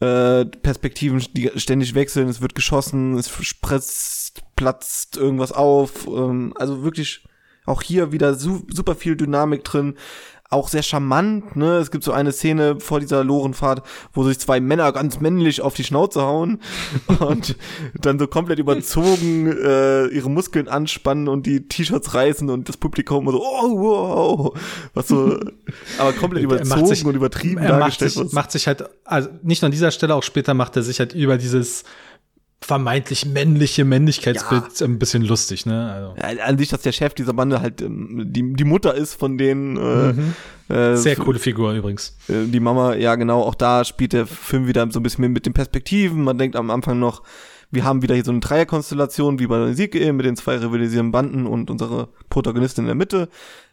äh, 0.00 0.44
Perspektiven, 0.44 1.24
die 1.34 1.50
ständig 1.56 1.94
wechseln, 1.94 2.28
es 2.28 2.40
wird 2.40 2.56
geschossen, 2.56 3.16
es 3.16 3.30
spritzt, 3.30 4.42
platzt 4.56 5.16
irgendwas 5.16 5.52
auf. 5.52 6.08
Ähm, 6.08 6.54
also 6.56 6.82
wirklich 6.82 7.24
auch 7.64 7.82
hier 7.82 8.10
wieder 8.10 8.34
su 8.34 8.66
super 8.68 8.96
viel 8.96 9.16
Dynamik 9.16 9.62
drin 9.62 9.94
auch 10.52 10.68
sehr 10.68 10.82
charmant, 10.82 11.56
ne? 11.56 11.78
Es 11.78 11.90
gibt 11.90 12.04
so 12.04 12.12
eine 12.12 12.32
Szene 12.32 12.78
vor 12.80 13.00
dieser 13.00 13.24
Lorenfahrt, 13.24 13.82
wo 14.12 14.24
sich 14.24 14.38
zwei 14.38 14.60
Männer 14.60 14.92
ganz 14.92 15.20
männlich 15.20 15.62
auf 15.62 15.74
die 15.74 15.84
Schnauze 15.84 16.22
hauen 16.22 16.60
und 17.20 17.56
dann 18.00 18.18
so 18.18 18.26
komplett 18.26 18.58
überzogen 18.58 19.50
äh, 19.50 20.06
ihre 20.08 20.30
Muskeln 20.30 20.68
anspannen 20.68 21.28
und 21.28 21.46
die 21.46 21.66
T-Shirts 21.68 22.14
reißen 22.14 22.50
und 22.50 22.68
das 22.68 22.76
Publikum 22.76 23.26
so, 23.30 23.42
oh, 23.42 23.80
wow, 23.80 24.60
was 24.94 25.08
so, 25.08 25.38
aber 25.98 26.12
komplett 26.12 26.42
überzogen 26.44 26.86
sich, 26.86 27.04
und 27.04 27.14
übertrieben 27.14 27.62
dargestellt 27.62 28.16
wird. 28.16 28.32
Macht 28.32 28.52
sich 28.52 28.66
halt, 28.66 28.84
also 29.04 29.28
nicht 29.42 29.62
nur 29.62 29.68
an 29.68 29.72
dieser 29.72 29.90
Stelle, 29.90 30.14
auch 30.14 30.22
später 30.22 30.54
macht 30.54 30.76
er 30.76 30.82
sich 30.82 30.98
halt 30.98 31.14
über 31.14 31.38
dieses 31.38 31.84
vermeintlich 32.64 33.26
männliche 33.26 33.84
Männlichkeitsbild 33.84 34.80
ja. 34.80 34.86
ein 34.86 34.98
bisschen 34.98 35.22
lustig, 35.22 35.66
ne? 35.66 35.92
Also. 35.92 36.14
Ja, 36.16 36.44
an 36.44 36.58
sich, 36.58 36.68
dass 36.68 36.82
der 36.82 36.92
Chef 36.92 37.14
dieser 37.14 37.32
Bande 37.32 37.60
halt 37.60 37.82
ähm, 37.82 38.24
die, 38.26 38.54
die 38.54 38.64
Mutter 38.64 38.94
ist 38.94 39.14
von 39.14 39.36
denen. 39.36 39.76
Äh, 39.76 40.12
mhm. 40.12 40.34
äh, 40.68 40.96
Sehr 40.96 41.16
coole 41.16 41.38
Figur 41.38 41.72
übrigens. 41.72 42.16
Äh, 42.28 42.46
die 42.46 42.60
Mama, 42.60 42.94
ja 42.94 43.16
genau, 43.16 43.42
auch 43.42 43.54
da 43.54 43.84
spielt 43.84 44.12
der 44.12 44.26
Film 44.26 44.66
wieder 44.66 44.88
so 44.90 45.00
ein 45.00 45.02
bisschen 45.02 45.32
mit 45.32 45.46
den 45.46 45.52
Perspektiven. 45.52 46.24
Man 46.24 46.38
denkt 46.38 46.56
am 46.56 46.70
Anfang 46.70 46.98
noch, 46.98 47.22
wir 47.70 47.84
haben 47.84 48.02
wieder 48.02 48.14
hier 48.14 48.24
so 48.24 48.30
eine 48.30 48.40
Dreierkonstellation 48.40 49.38
wie 49.38 49.46
bei 49.46 49.58
der 49.58 49.68
Musik 49.68 49.94
mit 49.94 50.26
den 50.26 50.36
zwei 50.36 50.56
rivalisierenden 50.58 51.10
Banden 51.10 51.46
und 51.46 51.70
unsere 51.70 52.08
Protagonistin 52.28 52.84
in 52.84 52.88
der 52.88 52.94
Mitte. 52.94 53.28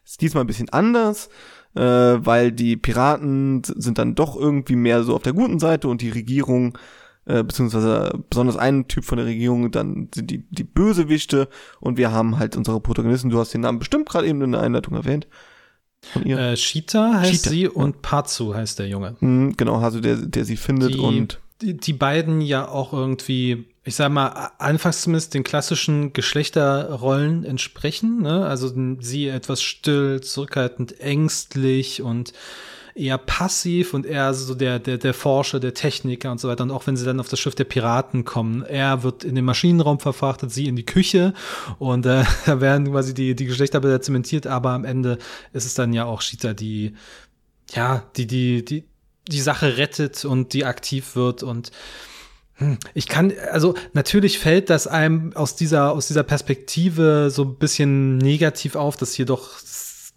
Ist 0.06 0.22
diesmal 0.22 0.44
ein 0.44 0.48
bisschen 0.48 0.70
anders, 0.70 1.30
äh, 1.76 1.82
weil 1.82 2.52
die 2.52 2.78
Piraten 2.78 3.62
sind 3.64 3.98
dann 3.98 4.16
doch 4.16 4.36
irgendwie 4.36 4.78
mehr 4.78 5.04
so 5.04 5.16
auf 5.16 5.22
der 5.22 5.34
guten 5.34 5.60
Seite 5.60 5.90
und 5.90 6.02
die 6.02 6.10
Regierung 6.10 6.78
äh, 7.26 7.44
beziehungsweise 7.44 8.12
besonders 8.30 8.58
ein 8.58 8.88
Typ 8.88 9.06
von 9.06 9.18
der 9.18 9.28
Regierung, 9.28 9.72
dann 9.72 10.10
sind 10.14 10.32
die, 10.32 10.46
die 10.50 10.64
Bösewichte 10.64 11.48
und 11.80 11.98
wir 11.98 12.12
haben 12.12 12.40
halt 12.40 12.58
unsere 12.58 12.80
Protagonisten, 12.80 13.30
du 13.30 13.40
hast 13.40 13.54
den 13.54 13.62
Namen 13.62 13.80
bestimmt 13.80 14.10
gerade 14.10 14.28
eben 14.28 14.42
in 14.42 14.52
der 14.52 14.62
Einleitung 14.62 14.96
erwähnt. 14.96 15.28
Von 16.02 16.26
ihr. 16.26 16.38
Äh, 16.38 16.58
Shita 16.58 17.20
heißt 17.20 17.44
Cheetah, 17.44 17.50
sie 17.50 17.68
und 17.68 18.02
Patsu 18.02 18.54
heißt 18.54 18.80
der 18.80 18.88
Junge. 18.88 19.16
Mhm, 19.20 19.56
genau, 19.58 19.78
also 19.78 20.00
der, 20.00 20.16
der 20.16 20.46
sie 20.46 20.58
findet 20.58 20.96
die, 20.96 21.00
und. 21.00 21.40
Die, 21.62 21.76
die 21.76 21.94
beiden 21.94 22.40
ja 22.40 22.70
auch 22.70 22.94
irgendwie, 22.94 23.66
ich 23.84 23.96
sag 23.96 24.12
mal, 24.12 24.52
anfangs 24.60 25.02
zumindest 25.02 25.34
den 25.34 25.44
klassischen 25.44 26.14
Geschlechterrollen 26.14 27.44
entsprechen. 27.44 28.22
Ne? 28.22 28.46
Also 28.46 28.72
sie 29.02 29.28
etwas 29.28 29.62
still, 29.62 30.22
zurückhaltend, 30.22 31.02
ängstlich 31.02 32.02
und 32.02 32.32
eher 33.00 33.18
passiv 33.18 33.94
und 33.94 34.06
eher 34.06 34.34
so 34.34 34.54
der, 34.54 34.80
der, 34.80 34.98
der 34.98 35.14
Forscher, 35.14 35.60
der 35.60 35.74
Techniker 35.74 36.32
und 36.32 36.40
so 36.40 36.50
weiter. 36.50 36.64
Und 36.64 36.72
auch 36.72 36.86
wenn 36.86 36.98
sie 36.98 37.06
dann 37.06 37.20
auf 37.20 37.30
das 37.30 37.40
Schiff 37.40 37.56
der 37.56 37.64
Piraten 37.64 38.26
kommen, 38.26 38.64
er 38.64 39.04
wird 39.04 39.24
in 39.24 39.36
den 39.36 39.46
Maschinenraum 39.46 40.00
verfrachtet, 40.00 40.52
sie 40.52 40.68
in 40.68 40.76
die 40.76 40.86
Küche. 40.86 41.34
Und 41.80 42.06
äh, 42.06 42.24
da 42.46 42.62
werden 42.62 42.92
quasi 42.92 43.14
die, 43.14 43.36
die 43.36 43.46
Geschlechterbilder 43.46 44.02
zementiert, 44.02 44.46
aber 44.48 44.72
am 44.72 44.86
Ende 44.86 45.18
ist 45.54 45.66
es 45.66 45.74
dann 45.74 45.94
ja 45.94 46.06
auch 46.06 46.22
Shita, 46.22 46.54
die, 46.54 46.94
ja, 47.74 48.04
die, 48.18 48.28
die, 48.28 48.66
die, 48.66 48.84
die 49.28 49.42
Sache 49.42 49.78
rettet 49.78 50.26
und 50.26 50.54
die 50.54 50.66
aktiv 50.66 51.16
wird. 51.16 51.42
Und 51.42 51.72
hm, 52.56 52.78
ich 52.94 53.08
kann, 53.08 53.32
also 53.52 53.76
natürlich 53.94 54.40
fällt 54.40 54.70
das 54.70 54.88
einem 54.88 55.34
aus 55.36 55.56
dieser, 55.56 55.94
aus 55.94 56.08
dieser 56.08 56.24
Perspektive 56.24 57.30
so 57.32 57.44
ein 57.44 57.56
bisschen 57.56 58.18
negativ 58.18 58.76
auf, 58.76 58.98
dass 58.98 59.14
hier 59.14 59.26
doch 59.26 59.58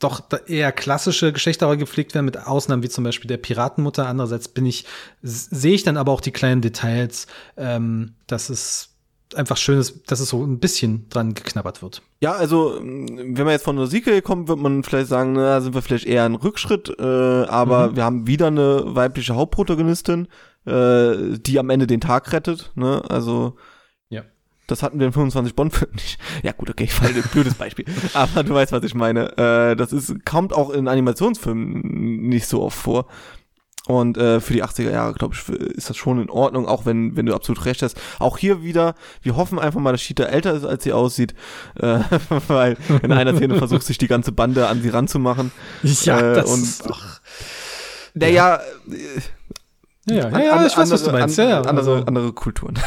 doch 0.02 0.22
eher 0.46 0.72
klassische 0.72 1.32
Geschlechter 1.32 1.76
gepflegt 1.76 2.14
werden, 2.14 2.26
mit 2.26 2.46
Ausnahmen 2.46 2.82
wie 2.82 2.88
zum 2.88 3.04
Beispiel 3.04 3.28
der 3.28 3.36
Piratenmutter. 3.36 4.06
Andererseits 4.06 4.48
bin 4.48 4.66
ich, 4.66 4.84
sehe 5.22 5.74
ich 5.74 5.82
dann 5.82 5.96
aber 5.96 6.12
auch 6.12 6.20
die 6.20 6.32
kleinen 6.32 6.60
Details, 6.60 7.26
ähm, 7.56 8.14
dass 8.26 8.50
es 8.50 8.90
einfach 9.34 9.56
schön 9.56 9.78
ist, 9.78 10.10
dass 10.10 10.20
es 10.20 10.28
so 10.28 10.44
ein 10.44 10.58
bisschen 10.58 11.08
dran 11.08 11.34
geknabbert 11.34 11.82
wird. 11.82 12.02
Ja, 12.20 12.32
also 12.32 12.78
wenn 12.80 13.34
man 13.34 13.50
jetzt 13.50 13.64
von 13.64 13.76
der 13.76 13.86
Sieke 13.86 14.22
kommt, 14.22 14.48
wird 14.48 14.58
man 14.58 14.82
vielleicht 14.82 15.08
sagen, 15.08 15.32
na, 15.32 15.60
sind 15.60 15.74
wir 15.74 15.82
vielleicht 15.82 16.06
eher 16.06 16.24
ein 16.24 16.34
Rückschritt, 16.34 16.94
äh, 16.98 17.02
aber 17.02 17.88
mhm. 17.88 17.96
wir 17.96 18.04
haben 18.04 18.26
wieder 18.26 18.48
eine 18.48 18.82
weibliche 18.84 19.34
Hauptprotagonistin, 19.34 20.28
äh, 20.66 21.38
die 21.38 21.58
am 21.58 21.70
Ende 21.70 21.86
den 21.86 22.00
Tag 22.00 22.32
rettet. 22.32 22.72
Ne? 22.74 23.02
Also 23.08 23.56
das 24.66 24.82
hatten 24.82 24.98
wir 24.98 25.06
in 25.06 25.12
25 25.12 25.54
Bond-Filmen 25.54 25.94
nicht. 25.94 26.18
Ja 26.42 26.52
gut, 26.52 26.70
okay, 26.70 26.84
ich 26.84 26.92
falle 26.92 27.14
ein 27.14 27.22
blödes 27.32 27.54
Beispiel. 27.54 27.84
Aber 28.14 28.42
du 28.42 28.54
weißt, 28.54 28.72
was 28.72 28.84
ich 28.84 28.94
meine. 28.94 29.36
Äh, 29.36 29.76
das 29.76 29.92
ist, 29.92 30.24
kommt 30.24 30.52
auch 30.52 30.70
in 30.70 30.88
Animationsfilmen 30.88 32.28
nicht 32.28 32.46
so 32.46 32.62
oft 32.62 32.78
vor. 32.78 33.06
Und 33.88 34.16
äh, 34.16 34.40
für 34.40 34.52
die 34.52 34.62
80er 34.62 34.92
Jahre, 34.92 35.12
glaube 35.14 35.34
ich, 35.34 35.48
ist 35.48 35.90
das 35.90 35.96
schon 35.96 36.22
in 36.22 36.30
Ordnung, 36.30 36.66
auch 36.68 36.86
wenn, 36.86 37.16
wenn 37.16 37.26
du 37.26 37.34
absolut 37.34 37.64
recht 37.64 37.82
hast. 37.82 38.00
Auch 38.20 38.38
hier 38.38 38.62
wieder, 38.62 38.94
wir 39.22 39.36
hoffen 39.36 39.58
einfach 39.58 39.80
mal, 39.80 39.90
dass 39.90 40.02
Cheetah 40.02 40.26
älter 40.26 40.54
ist, 40.54 40.64
als 40.64 40.84
sie 40.84 40.92
aussieht. 40.92 41.34
Äh, 41.80 41.98
weil 42.46 42.76
in 43.02 43.10
einer 43.10 43.34
Szene 43.34 43.56
versucht 43.56 43.82
sich 43.82 43.98
die 43.98 44.06
ganze 44.06 44.30
Bande 44.30 44.68
an 44.68 44.82
sie 44.82 44.88
ranzumachen. 44.88 45.50
Ja, 45.82 46.20
äh, 46.20 46.34
das 46.34 46.50
und, 46.50 46.62
ist 46.62 46.88
doch. 46.88 47.02
Naja, 48.14 48.60
ja, 48.86 48.94
ja, 50.06 50.28
ja, 50.28 50.38
ja, 50.38 50.66
ich 50.66 50.76
weiß, 50.76 50.90
was 50.90 51.02
du 51.02 51.10
meinst. 51.10 51.38
Ja, 51.38 51.44
ja, 51.44 51.56
andere, 51.62 51.76
also, 51.78 51.94
andere 52.06 52.32
Kulturen. 52.32 52.78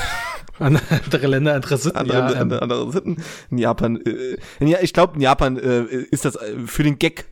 Andere 0.60 1.28
Länder, 1.28 1.56
andere 1.56 1.78
Sitten. 1.78 1.98
Andere, 1.98 2.18
ja, 2.18 2.40
andere, 2.40 2.62
andere 2.62 2.92
Sitten. 2.92 3.18
In 3.50 3.58
Japan, 3.58 3.98
äh, 3.98 4.38
in, 4.60 4.68
ja, 4.68 4.80
ich 4.82 4.94
glaube, 4.94 5.16
in 5.16 5.22
Japan 5.22 5.58
äh, 5.58 5.84
ist 5.84 6.26
das 6.26 6.36
äh, 6.36 6.60
für 6.66 6.84
den 6.84 7.00
Gag 7.00 7.26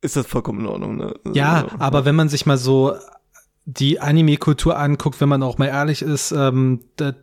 ist 0.00 0.16
das 0.16 0.26
vollkommen 0.26 0.60
in 0.60 0.66
Ordnung. 0.66 0.96
Ne? 0.96 1.14
Ja, 1.32 1.62
also, 1.62 1.76
aber 1.78 1.98
ja. 2.00 2.04
wenn 2.06 2.16
man 2.16 2.28
sich 2.28 2.44
mal 2.44 2.58
so 2.58 2.94
die 3.64 4.00
Anime-Kultur 4.00 4.76
anguckt, 4.76 5.20
wenn 5.20 5.28
man 5.28 5.42
auch 5.42 5.58
mal 5.58 5.66
ehrlich 5.66 6.02
ist, 6.02 6.32
ähm, 6.32 6.80
da, 6.96 7.14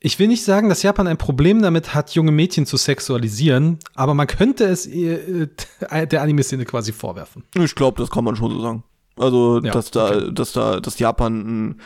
ich 0.00 0.18
will 0.18 0.28
nicht 0.28 0.44
sagen, 0.44 0.68
dass 0.68 0.82
Japan 0.82 1.06
ein 1.06 1.16
Problem 1.16 1.62
damit 1.62 1.94
hat, 1.94 2.10
junge 2.10 2.32
Mädchen 2.32 2.66
zu 2.66 2.76
sexualisieren, 2.76 3.78
aber 3.94 4.14
man 4.14 4.26
könnte 4.26 4.64
es 4.64 4.86
äh, 4.86 5.48
der 6.06 6.22
Anime-Szene 6.22 6.64
quasi 6.64 6.92
vorwerfen. 6.92 7.44
Ich 7.54 7.74
glaube, 7.74 8.00
das 8.00 8.10
kann 8.10 8.24
man 8.24 8.36
schon 8.36 8.50
so 8.50 8.60
sagen. 8.60 8.84
Also, 9.16 9.60
ja, 9.62 9.72
dass 9.72 9.90
da, 9.90 10.08
okay. 10.08 10.30
dass 10.32 10.52
da, 10.52 10.80
dass 10.80 10.98
Japan 10.98 11.40
ein, 11.40 11.80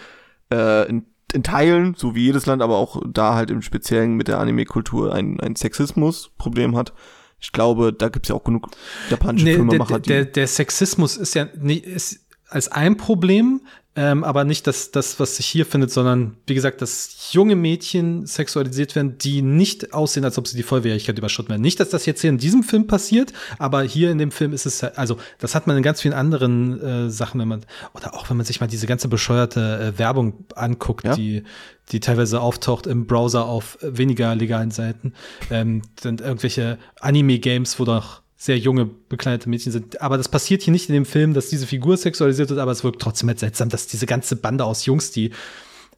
äh, 0.51 0.89
ein 0.89 1.07
in 1.33 1.43
Teilen, 1.43 1.95
so 1.97 2.15
wie 2.15 2.25
jedes 2.25 2.47
Land, 2.47 2.63
aber 2.63 2.77
auch 2.77 3.03
da 3.07 3.35
halt 3.35 3.51
im 3.51 3.63
Speziellen 3.63 4.15
mit 4.15 4.29
der 4.29 4.39
Anime-Kultur 4.39 5.15
ein, 5.15 5.41
ein 5.41 5.57
Sexismus-Problem 5.57 6.77
hat. 6.77 6.93
Ich 7.41 7.51
glaube, 7.51 7.93
da 7.93 8.09
gibt's 8.09 8.29
ja 8.29 8.37
auch 8.37 8.45
genug 8.45 8.69
japanische 9.11 9.47
nee, 9.47 9.55
Filmemacher, 9.55 9.99
der, 9.99 10.25
der, 10.25 10.33
der 10.33 10.47
Sexismus 10.47 11.17
ist 11.17 11.35
ja 11.35 11.49
nicht, 11.59 11.85
ist 11.85 12.22
als 12.53 12.69
ein 12.69 12.97
Problem, 12.97 13.61
ähm, 13.95 14.25
aber 14.25 14.45
nicht 14.45 14.67
das, 14.67 14.91
das, 14.91 15.21
was 15.21 15.37
sich 15.37 15.45
hier 15.45 15.67
findet, 15.67 15.91
sondern 15.91 16.37
wie 16.47 16.55
gesagt, 16.55 16.81
dass 16.81 17.31
junge 17.33 17.57
Mädchen 17.57 18.25
sexualisiert 18.25 18.97
werden, 18.97 19.19
die 19.19 19.43
nicht 19.43 19.93
aussehen, 19.93 20.25
als 20.25 20.39
ob 20.39 20.49
sie 20.49 20.57
die 20.57 20.63
Vollwehrigkeit 20.63 21.19
überschritten 21.19 21.51
werden. 21.51 21.61
Nicht, 21.61 21.79
dass 21.79 21.91
das 21.91 22.07
jetzt 22.07 22.23
hier 22.23 22.31
in 22.31 22.39
diesem 22.39 22.63
Film 22.63 22.87
passiert, 22.87 23.35
aber 23.59 23.83
hier 23.83 24.11
in 24.11 24.17
dem 24.17 24.31
Film 24.31 24.55
ist 24.55 24.65
es, 24.65 24.83
also 24.83 25.19
das 25.39 25.55
hat 25.55 25.67
man 25.67 25.77
in 25.77 25.83
ganz 25.83 26.01
vielen 26.01 26.15
anderen 26.15 26.81
äh, 26.81 27.11
Sachen, 27.11 27.39
wenn 27.39 27.49
man, 27.49 27.67
oder 27.93 28.15
auch 28.15 28.31
wenn 28.31 28.39
man 28.39 28.47
sich 28.47 28.63
mal 28.63 28.67
diese 28.67 28.87
ganze 28.87 29.09
bescheuerte 29.09 29.93
äh, 29.95 29.99
Werbung 29.99 30.47
anguckt, 30.55 31.05
ja? 31.05 31.15
die, 31.15 31.43
die 31.91 32.01
teilweise 32.01 32.41
auftaucht 32.41 32.87
im 32.87 33.07
Browser 33.07 33.45
auf 33.45 33.77
weniger 33.83 34.35
legalen 34.35 34.71
Seiten, 34.71 35.13
ähm, 35.51 35.83
sind 36.01 36.23
irgendwelche 36.23 36.79
Anime-Games, 37.01 37.79
wo 37.79 37.85
doch 37.85 38.22
sehr 38.43 38.59
junge, 38.59 38.87
bekleidete 38.87 39.49
Mädchen 39.49 39.71
sind. 39.71 40.01
Aber 40.01 40.17
das 40.17 40.29
passiert 40.29 40.63
hier 40.63 40.73
nicht 40.73 40.89
in 40.89 40.95
dem 40.95 41.05
Film, 41.05 41.33
dass 41.33 41.49
diese 41.49 41.65
Figur 41.65 41.97
sexualisiert 41.97 42.51
wird, 42.51 42.59
aber 42.59 42.73
es 42.73 42.83
wirkt 42.83 43.01
trotzdem 43.01 43.29
halt 43.29 43.39
seltsam, 43.39 43.69
dass 43.69 43.87
diese 43.87 44.05
ganze 44.05 44.35
Bande 44.35 44.65
aus 44.65 44.85
Jungs, 44.85 45.13
die 45.13 45.31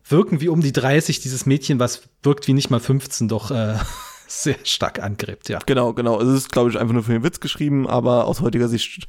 wirken 0.06 0.42
wie 0.42 0.48
um 0.48 0.60
die 0.60 0.72
30, 0.72 1.20
dieses 1.20 1.46
Mädchen, 1.46 1.80
was 1.80 2.02
wirkt 2.22 2.46
wie 2.46 2.52
nicht 2.52 2.68
mal 2.68 2.80
15, 2.80 3.28
doch 3.28 3.50
äh, 3.50 3.76
sehr 4.26 4.56
stark 4.62 5.02
angrebt, 5.02 5.48
ja. 5.48 5.58
Genau, 5.64 5.94
genau. 5.94 6.20
Es 6.20 6.28
ist, 6.28 6.52
glaube 6.52 6.68
ich, 6.68 6.78
einfach 6.78 6.92
nur 6.92 7.04
für 7.04 7.12
den 7.12 7.24
Witz 7.24 7.40
geschrieben, 7.40 7.88
aber 7.88 8.26
aus 8.26 8.42
heutiger 8.42 8.68
Sicht 8.68 9.06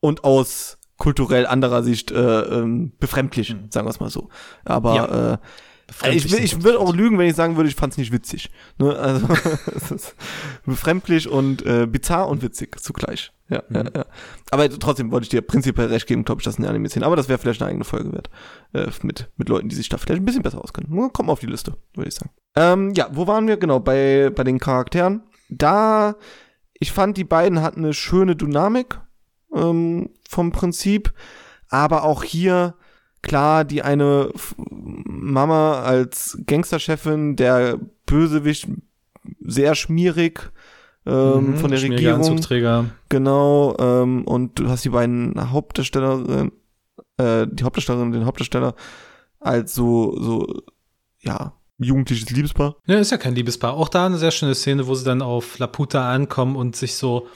und 0.00 0.24
aus 0.24 0.78
kulturell 0.96 1.46
anderer 1.46 1.82
Sicht 1.82 2.10
äh, 2.10 2.40
ähm, 2.40 2.92
befremdlich, 2.98 3.52
mhm. 3.52 3.70
sagen 3.70 3.86
wir 3.86 3.90
es 3.90 4.00
mal 4.00 4.08
so. 4.08 4.30
Aber 4.64 4.94
ja. 4.94 5.32
äh, 5.34 5.38
ich 6.10 6.30
will, 6.30 6.42
ich 6.42 6.62
würde 6.62 6.78
auch 6.78 6.94
lügen, 6.94 7.18
wenn 7.18 7.28
ich 7.28 7.34
sagen 7.34 7.56
würde, 7.56 7.68
ich 7.68 7.74
fand 7.74 7.92
es 7.92 7.98
nicht 7.98 8.12
witzig. 8.12 8.50
Ne? 8.78 8.94
Also 8.96 9.28
es 9.76 9.90
ist 9.90 10.14
befremdlich 10.64 11.28
und 11.28 11.64
äh, 11.64 11.86
bizarr 11.86 12.28
und 12.28 12.42
witzig 12.42 12.80
zugleich. 12.80 13.32
Ja, 13.48 13.62
mhm. 13.68 13.76
ja, 13.76 13.84
ja. 13.96 14.06
Aber 14.50 14.68
trotzdem 14.70 15.10
wollte 15.10 15.24
ich 15.24 15.28
dir 15.28 15.42
prinzipiell 15.42 15.88
recht 15.88 16.06
geben, 16.06 16.24
glaube 16.24 16.40
ich, 16.40 16.44
dass 16.44 16.58
eine 16.58 16.68
Anime 16.68 16.88
sehen. 16.88 17.02
Aber 17.02 17.16
das 17.16 17.28
wäre 17.28 17.38
vielleicht 17.38 17.60
eine 17.60 17.70
eigene 17.70 17.84
Folge 17.84 18.12
wert. 18.12 18.30
Äh, 18.72 18.90
mit, 19.02 19.30
mit 19.36 19.48
Leuten, 19.48 19.68
die 19.68 19.76
sich 19.76 19.88
da 19.88 19.98
vielleicht 19.98 20.22
ein 20.22 20.24
bisschen 20.24 20.42
besser 20.42 20.62
auskennen. 20.62 21.12
Kommt 21.12 21.28
auf 21.28 21.40
die 21.40 21.46
Liste, 21.46 21.76
würde 21.94 22.08
ich 22.08 22.14
sagen. 22.14 22.30
Ähm, 22.56 22.92
ja, 22.94 23.08
wo 23.12 23.26
waren 23.26 23.46
wir? 23.46 23.56
Genau, 23.56 23.80
bei, 23.80 24.30
bei 24.34 24.44
den 24.44 24.58
Charakteren. 24.58 25.22
Da, 25.48 26.16
ich 26.74 26.92
fand, 26.92 27.16
die 27.16 27.24
beiden 27.24 27.60
hatten 27.60 27.84
eine 27.84 27.94
schöne 27.94 28.36
Dynamik 28.36 29.00
ähm, 29.54 30.10
vom 30.28 30.52
Prinzip. 30.52 31.12
Aber 31.68 32.04
auch 32.04 32.22
hier 32.22 32.74
klar, 33.22 33.64
die 33.64 33.82
eine 33.82 34.30
Mama 34.70 35.80
als 35.80 36.38
Gangsterchefin, 36.46 37.36
der 37.36 37.78
Bösewicht 38.06 38.68
sehr 39.40 39.74
schmierig 39.74 40.52
ähm, 41.06 41.52
mhm, 41.52 41.56
von 41.56 41.70
der 41.70 41.82
Regierung. 41.82 42.20
Anzugträger. 42.20 42.86
Genau, 43.08 43.76
ähm, 43.78 44.24
und 44.24 44.58
du 44.58 44.68
hast 44.68 44.84
die 44.84 44.90
beiden 44.90 45.50
Hauptdarstellerinnen, 45.50 46.52
äh, 47.16 47.46
die 47.50 47.64
Hauptdarstellerin 47.64 48.08
und 48.08 48.12
den 48.12 48.26
Hauptdarsteller 48.26 48.74
als 49.40 49.74
so, 49.74 50.16
so, 50.20 50.46
ja, 51.20 51.54
jugendliches 51.78 52.30
Liebespaar. 52.30 52.76
Ja, 52.86 52.98
ist 52.98 53.10
ja 53.10 53.18
kein 53.18 53.34
Liebespaar. 53.34 53.74
Auch 53.74 53.88
da 53.88 54.06
eine 54.06 54.18
sehr 54.18 54.30
schöne 54.30 54.54
Szene, 54.54 54.86
wo 54.86 54.94
sie 54.94 55.04
dann 55.04 55.22
auf 55.22 55.58
Laputa 55.58 56.12
ankommen 56.12 56.56
und 56.56 56.76
sich 56.76 56.94
so 56.94 57.26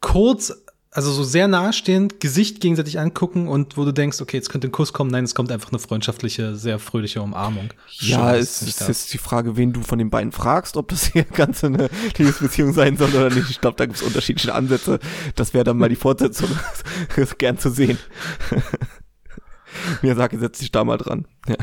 kurz 0.00 0.64
also 0.96 1.12
so 1.12 1.24
sehr 1.24 1.46
nahestehend, 1.46 2.20
Gesicht 2.20 2.62
gegenseitig 2.62 2.98
angucken 2.98 3.48
und 3.48 3.76
wo 3.76 3.84
du 3.84 3.92
denkst, 3.92 4.18
okay, 4.22 4.38
jetzt 4.38 4.48
könnte 4.48 4.68
ein 4.68 4.72
Kuss 4.72 4.94
kommen. 4.94 5.10
Nein, 5.10 5.24
es 5.24 5.34
kommt 5.34 5.52
einfach 5.52 5.68
eine 5.70 5.78
freundschaftliche, 5.78 6.56
sehr 6.56 6.78
fröhliche 6.78 7.20
Umarmung. 7.20 7.68
Ja, 7.98 8.34
es 8.34 8.62
ist 8.62 8.80
jetzt 8.88 9.12
die 9.12 9.18
Frage, 9.18 9.58
wen 9.58 9.74
du 9.74 9.82
von 9.82 9.98
den 9.98 10.08
beiden 10.08 10.32
fragst, 10.32 10.78
ob 10.78 10.88
das 10.88 11.12
hier 11.12 11.24
ganz 11.34 11.62
eine 11.62 11.90
Liebesbeziehung 12.16 12.72
sein 12.72 12.96
soll 12.96 13.10
oder 13.10 13.28
nicht. 13.28 13.50
Ich 13.50 13.60
glaube, 13.60 13.76
da 13.76 13.84
gibt 13.84 13.98
es 13.98 14.02
unterschiedliche 14.02 14.54
Ansätze. 14.54 14.98
Das 15.34 15.52
wäre 15.52 15.64
dann 15.64 15.76
mal 15.76 15.90
die 15.90 15.96
Fortsetzung 15.96 16.48
gern 17.38 17.58
zu 17.58 17.68
sehen. 17.68 17.98
Mir 20.00 20.14
sage, 20.14 20.38
setz 20.38 20.60
dich 20.60 20.72
da 20.72 20.82
mal 20.82 20.96
dran. 20.96 21.28
Ja. 21.46 21.56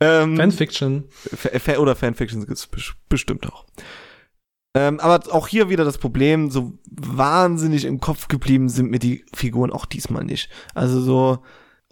Ähm, 0.00 0.36
Fanfiction. 0.36 1.04
Oder 1.78 1.96
Fanfiction 1.96 2.40
gibt 2.40 2.58
es 2.58 2.68
bestimmt 3.08 3.50
auch. 3.50 3.64
Ähm, 4.74 5.00
aber 5.00 5.32
auch 5.34 5.48
hier 5.48 5.68
wieder 5.68 5.84
das 5.84 5.98
Problem, 5.98 6.50
so 6.50 6.78
wahnsinnig 6.90 7.84
im 7.84 8.00
Kopf 8.00 8.28
geblieben 8.28 8.68
sind 8.68 8.90
mir 8.90 8.98
die 8.98 9.24
Figuren 9.34 9.70
auch 9.70 9.84
diesmal 9.84 10.24
nicht. 10.24 10.48
Also 10.74 11.00
so, 11.00 11.42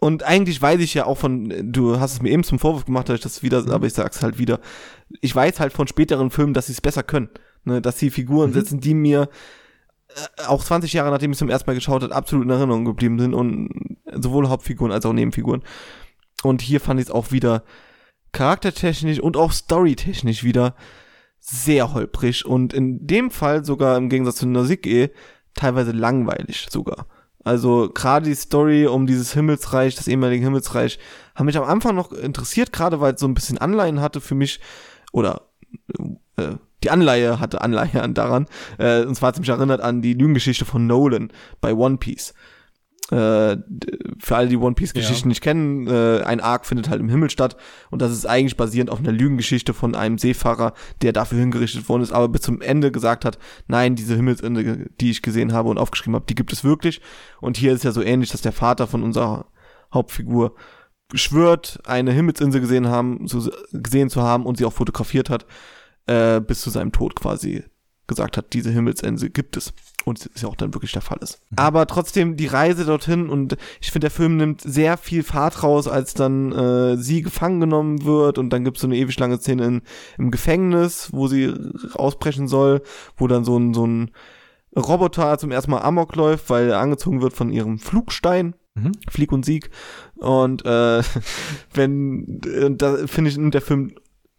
und 0.03 0.23
eigentlich 0.23 0.59
weiß 0.59 0.79
ich 0.79 0.95
ja 0.95 1.05
auch 1.05 1.19
von, 1.19 1.71
du 1.71 1.99
hast 1.99 2.13
es 2.13 2.21
mir 2.23 2.31
eben 2.31 2.43
zum 2.43 2.57
Vorwurf 2.57 2.85
gemacht, 2.85 3.07
dass 3.07 3.17
ich 3.17 3.21
das 3.21 3.43
wieder, 3.43 3.61
mhm. 3.61 3.69
aber 3.69 3.85
ich 3.85 3.93
sag's 3.93 4.23
halt 4.23 4.39
wieder. 4.39 4.59
Ich 5.21 5.35
weiß 5.35 5.59
halt 5.59 5.73
von 5.73 5.87
späteren 5.87 6.31
Filmen, 6.31 6.55
dass 6.55 6.65
sie 6.65 6.73
es 6.73 6.81
besser 6.81 7.03
können. 7.03 7.29
Ne? 7.65 7.83
Dass 7.83 7.99
sie 7.99 8.09
Figuren 8.09 8.49
mhm. 8.49 8.53
setzen, 8.55 8.79
die 8.79 8.95
mir 8.95 9.29
äh, 10.09 10.45
auch 10.47 10.63
20 10.63 10.91
Jahre 10.93 11.11
nachdem 11.11 11.33
ich 11.33 11.37
zum 11.37 11.49
ersten 11.49 11.69
Mal 11.69 11.75
geschaut 11.75 12.01
habe, 12.01 12.15
absolut 12.15 12.45
in 12.45 12.49
Erinnerung 12.49 12.83
geblieben 12.83 13.19
sind 13.19 13.35
und 13.35 13.99
sowohl 14.11 14.49
Hauptfiguren 14.49 14.91
als 14.91 15.05
auch 15.05 15.13
Nebenfiguren. 15.13 15.61
Und 16.41 16.63
hier 16.63 16.79
fand 16.79 16.99
ich 16.99 17.05
es 17.05 17.11
auch 17.11 17.31
wieder 17.31 17.63
charaktertechnisch 18.31 19.19
und 19.19 19.37
auch 19.37 19.51
storytechnisch 19.51 20.43
wieder 20.43 20.75
sehr 21.41 21.93
holprig 21.93 22.45
und 22.45 22.73
in 22.73 23.05
dem 23.05 23.31
Fall 23.31 23.65
sogar 23.65 23.97
im 23.97 24.09
Gegensatz 24.09 24.37
zu 24.37 24.47
Nausicaa 24.47 25.09
teilweise 25.55 25.91
langweilig 25.91 26.67
sogar. 26.69 27.07
Also 27.43 27.89
gerade 27.91 28.27
die 28.27 28.35
Story 28.35 28.85
um 28.85 29.07
dieses 29.07 29.33
Himmelsreich, 29.33 29.95
das 29.95 30.07
ehemalige 30.07 30.45
Himmelsreich, 30.45 30.99
haben 31.35 31.47
mich 31.47 31.57
am 31.57 31.63
Anfang 31.63 31.95
noch 31.95 32.11
interessiert, 32.11 32.71
gerade 32.71 33.01
weil 33.01 33.15
es 33.15 33.19
so 33.19 33.27
ein 33.27 33.33
bisschen 33.33 33.57
Anleihen 33.57 33.99
hatte 33.99 34.21
für 34.21 34.35
mich 34.35 34.59
oder 35.11 35.47
äh, 36.37 36.55
die 36.83 36.91
Anleihe 36.91 37.39
hatte 37.39 37.61
Anleihe 37.61 38.01
an 38.01 38.13
daran. 38.13 38.45
Äh, 38.77 39.03
und 39.03 39.15
zwar 39.15 39.29
hat 39.29 39.35
es 39.35 39.39
mich 39.39 39.49
erinnert 39.49 39.81
an 39.81 40.01
die 40.01 40.13
Lügengeschichte 40.13 40.65
von 40.65 40.85
Nolan 40.85 41.31
bei 41.59 41.73
One 41.73 41.97
Piece. 41.97 42.33
Äh, 43.11 43.57
für 44.19 44.35
alle, 44.37 44.47
die 44.47 44.55
One 44.55 44.73
Piece 44.73 44.93
Geschichten 44.93 45.27
ja. 45.27 45.31
nicht 45.31 45.41
kennen, 45.41 45.85
äh, 45.87 46.21
ein 46.23 46.39
Arc 46.39 46.65
findet 46.65 46.89
halt 46.89 47.01
im 47.01 47.09
Himmel 47.09 47.29
statt 47.29 47.57
und 47.89 48.01
das 48.01 48.11
ist 48.13 48.25
eigentlich 48.25 48.55
basierend 48.55 48.89
auf 48.89 48.99
einer 48.99 49.11
Lügengeschichte 49.11 49.73
von 49.73 49.95
einem 49.95 50.17
Seefahrer, 50.17 50.73
der 51.01 51.11
dafür 51.11 51.39
hingerichtet 51.39 51.89
worden 51.89 52.03
ist, 52.03 52.13
aber 52.13 52.29
bis 52.29 52.41
zum 52.41 52.61
Ende 52.61 52.89
gesagt 52.89 53.25
hat, 53.25 53.37
nein, 53.67 53.95
diese 53.95 54.15
Himmelsende, 54.15 54.89
die 55.01 55.11
ich 55.11 55.21
gesehen 55.21 55.51
habe 55.51 55.67
und 55.67 55.77
aufgeschrieben 55.77 56.15
habe, 56.15 56.25
die 56.27 56.35
gibt 56.35 56.53
es 56.53 56.63
wirklich. 56.63 57.01
Und 57.41 57.57
hier 57.57 57.73
ist 57.73 57.83
ja 57.83 57.91
so 57.91 58.01
ähnlich, 58.01 58.31
dass 58.31 58.41
der 58.41 58.53
Vater 58.53 58.87
von 58.87 59.03
unserer 59.03 59.47
Hauptfigur 59.93 60.55
schwört, 61.13 61.79
eine 61.85 62.13
Himmelsinsel 62.13 62.61
gesehen 62.61 62.87
haben, 62.87 63.27
so, 63.27 63.51
gesehen 63.73 64.09
zu 64.09 64.21
haben 64.21 64.45
und 64.45 64.57
sie 64.57 64.63
auch 64.63 64.73
fotografiert 64.73 65.29
hat, 65.29 65.45
äh, 66.05 66.39
bis 66.39 66.61
zu 66.61 66.69
seinem 66.69 66.93
Tod 66.93 67.15
quasi 67.15 67.65
gesagt 68.07 68.37
hat, 68.37 68.53
diese 68.53 68.71
Himmelsinsel 68.71 69.29
gibt 69.29 69.57
es. 69.57 69.73
Und 70.05 70.29
es 70.33 70.41
ja 70.41 70.47
auch 70.47 70.55
dann 70.55 70.73
wirklich 70.73 70.91
der 70.91 71.01
Fall 71.01 71.19
ist. 71.21 71.39
Mhm. 71.49 71.57
Aber 71.57 71.87
trotzdem 71.87 72.35
die 72.35 72.47
Reise 72.47 72.85
dorthin 72.85 73.29
und 73.29 73.57
ich 73.79 73.91
finde, 73.91 74.05
der 74.05 74.11
Film 74.11 74.37
nimmt 74.37 74.61
sehr 74.61 74.97
viel 74.97 75.23
Fahrt 75.23 75.63
raus, 75.63 75.87
als 75.87 76.13
dann 76.13 76.51
äh, 76.51 76.97
sie 76.97 77.21
gefangen 77.21 77.59
genommen 77.59 78.03
wird 78.03 78.37
und 78.37 78.49
dann 78.51 78.63
gibt 78.63 78.77
es 78.77 78.81
so 78.81 78.87
eine 78.87 78.97
ewig 78.97 79.17
lange 79.19 79.39
Szene 79.39 79.65
in, 79.65 79.81
im 80.17 80.31
Gefängnis, 80.31 81.09
wo 81.11 81.27
sie 81.27 81.53
ausbrechen 81.93 82.47
soll, 82.47 82.81
wo 83.17 83.27
dann 83.27 83.43
so 83.43 83.57
ein, 83.57 83.73
so 83.73 83.85
ein 83.85 84.11
Roboter 84.75 85.37
zum 85.37 85.51
ersten 85.51 85.71
Mal 85.71 85.81
Amok 85.81 86.15
läuft, 86.15 86.49
weil 86.49 86.69
er 86.69 86.79
angezogen 86.79 87.21
wird 87.21 87.33
von 87.33 87.51
ihrem 87.51 87.77
Flugstein. 87.77 88.55
Mhm. 88.73 88.93
Flieg 89.09 89.31
und 89.33 89.43
Sieg. 89.43 89.69
Und 90.15 90.65
äh, 90.65 91.03
wenn, 91.73 92.41
äh, 92.45 92.71
da 92.71 93.05
finde 93.05 93.29
ich, 93.29 93.37
nimmt 93.37 93.53
der 93.53 93.61
Film 93.61 93.93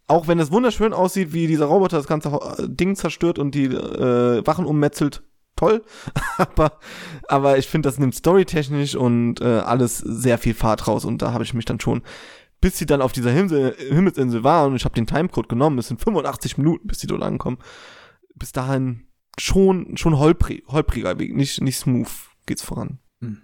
auch 0.07 0.27
wenn 0.27 0.39
es 0.39 0.51
wunderschön 0.51 0.93
aussieht, 0.93 1.33
wie 1.33 1.47
dieser 1.47 1.65
Roboter 1.65 1.97
das 1.97 2.07
ganze 2.07 2.39
Ding 2.67 2.95
zerstört 2.95 3.39
und 3.39 3.55
die 3.55 3.65
äh, 3.65 4.45
Wachen 4.45 4.65
ummetzelt, 4.65 5.23
toll. 5.55 5.83
aber, 6.37 6.79
aber 7.27 7.57
ich 7.57 7.67
finde, 7.67 7.87
das 7.87 7.99
nimmt 7.99 8.15
storytechnisch 8.15 8.95
und 8.95 9.41
äh, 9.41 9.59
alles 9.59 9.97
sehr 9.97 10.37
viel 10.37 10.53
Fahrt 10.53 10.87
raus. 10.87 11.05
Und 11.05 11.21
da 11.21 11.33
habe 11.33 11.43
ich 11.43 11.53
mich 11.53 11.65
dann 11.65 11.79
schon, 11.79 12.01
bis 12.61 12.77
sie 12.77 12.85
dann 12.85 13.01
auf 13.01 13.11
dieser 13.11 13.31
Himmel, 13.31 13.75
Himmelsinsel 13.77 14.43
war 14.43 14.67
und 14.67 14.75
ich 14.75 14.85
habe 14.85 14.95
den 14.95 15.07
Timecode 15.07 15.49
genommen, 15.49 15.77
es 15.79 15.87
sind 15.87 16.01
85 16.01 16.57
Minuten, 16.57 16.87
bis 16.87 16.99
sie 16.99 17.07
dort 17.07 17.23
ankommen. 17.23 17.57
Bis 18.35 18.51
dahin 18.51 19.07
schon, 19.37 19.97
schon 19.97 20.17
holprig, 20.17 20.63
holpriger 20.67 21.19
Weg, 21.19 21.35
nicht, 21.35 21.61
nicht 21.61 21.77
smooth 21.77 22.07
geht's 22.45 22.61
voran. 22.61 22.99
Hm. 23.21 23.41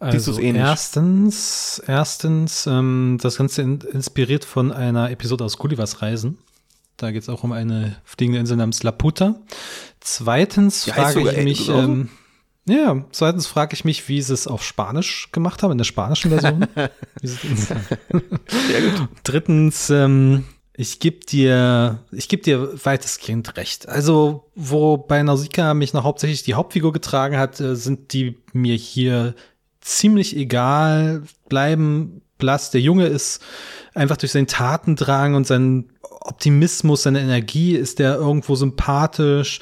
Also 0.00 0.38
erstens, 0.38 1.82
erstens, 1.86 2.66
ähm, 2.66 3.18
das 3.20 3.36
Ganze 3.38 3.62
in, 3.62 3.80
inspiriert 3.80 4.44
von 4.44 4.72
einer 4.72 5.10
Episode 5.10 5.44
aus 5.44 5.58
Gullivers 5.58 6.02
Reisen. 6.02 6.38
Da 6.96 7.10
geht 7.10 7.22
es 7.22 7.28
auch 7.28 7.44
um 7.44 7.52
eine 7.52 7.96
fliegende 8.04 8.40
Insel 8.40 8.56
namens 8.56 8.82
Laputa. 8.82 9.36
Zweitens 10.00 10.86
ja, 10.86 10.94
frage 10.94 11.30
ich 11.30 11.44
mich, 11.44 11.68
ähm, 11.68 12.08
ja, 12.66 13.04
zweitens 13.10 13.46
frage 13.46 13.74
ich 13.74 13.84
mich, 13.84 14.08
wie 14.08 14.22
sie 14.22 14.32
es 14.32 14.46
auf 14.46 14.64
Spanisch 14.64 15.30
gemacht 15.32 15.62
haben, 15.62 15.72
in 15.72 15.78
der 15.78 15.84
spanischen 15.84 16.30
Version. 16.30 16.66
Drittens, 19.24 19.90
ähm, 19.90 20.44
ich 20.76 20.98
gebe 20.98 21.24
dir, 21.26 22.04
ich 22.10 22.28
gebe 22.28 22.42
dir 22.42 22.84
weitestgehend 22.84 23.56
recht. 23.56 23.88
Also, 23.88 24.50
wo 24.54 24.96
bei 24.96 25.22
Nausicaa 25.22 25.74
mich 25.74 25.92
noch 25.92 26.04
hauptsächlich 26.04 26.42
die 26.42 26.54
Hauptfigur 26.54 26.92
getragen 26.92 27.36
hat, 27.36 27.60
äh, 27.60 27.76
sind 27.76 28.12
die 28.12 28.38
mir 28.52 28.76
hier 28.76 29.34
ziemlich 29.80 30.36
egal, 30.36 31.22
bleiben 31.48 32.22
blass. 32.38 32.70
Der 32.70 32.80
Junge 32.80 33.06
ist 33.06 33.42
einfach 33.94 34.16
durch 34.16 34.32
seinen 34.32 34.46
Tatendrang 34.46 35.34
und 35.34 35.46
seinen 35.46 35.90
Optimismus, 36.24 37.02
seine 37.02 37.20
Energie 37.20 37.76
ist 37.76 37.98
der 37.98 38.16
irgendwo 38.16 38.56
sympathisch 38.56 39.60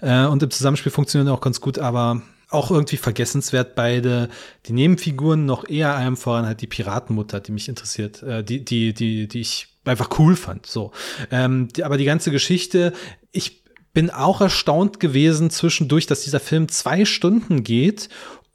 äh, 0.00 0.24
und 0.24 0.42
im 0.42 0.50
Zusammenspiel 0.50 0.90
funktioniert 0.90 1.32
auch 1.32 1.40
ganz 1.40 1.60
gut, 1.60 1.78
aber 1.78 2.22
auch 2.50 2.70
irgendwie 2.70 2.96
vergessenswert 2.96 3.74
beide. 3.74 4.30
Die 4.66 4.72
Nebenfiguren 4.72 5.44
noch 5.44 5.68
eher 5.68 5.94
einem 5.94 6.16
voran 6.16 6.46
halt 6.46 6.62
die 6.62 6.66
Piratenmutter, 6.66 7.40
die 7.40 7.52
mich 7.52 7.68
interessiert, 7.68 8.22
äh, 8.22 8.42
die, 8.42 8.64
die, 8.64 8.94
die, 8.94 9.28
die 9.28 9.40
ich 9.40 9.68
einfach 9.84 10.18
cool 10.18 10.34
fand. 10.34 10.66
So, 10.66 10.92
ähm, 11.30 11.68
die, 11.68 11.84
aber 11.84 11.98
die 11.98 12.04
ganze 12.04 12.30
Geschichte, 12.30 12.94
ich 13.32 13.64
bin 13.92 14.10
auch 14.10 14.40
erstaunt 14.40 15.00
gewesen 15.00 15.50
zwischendurch, 15.50 16.06
dass 16.06 16.22
dieser 16.22 16.40
Film 16.40 16.68
zwei 16.68 17.04
Stunden 17.04 17.64
geht 17.64 18.08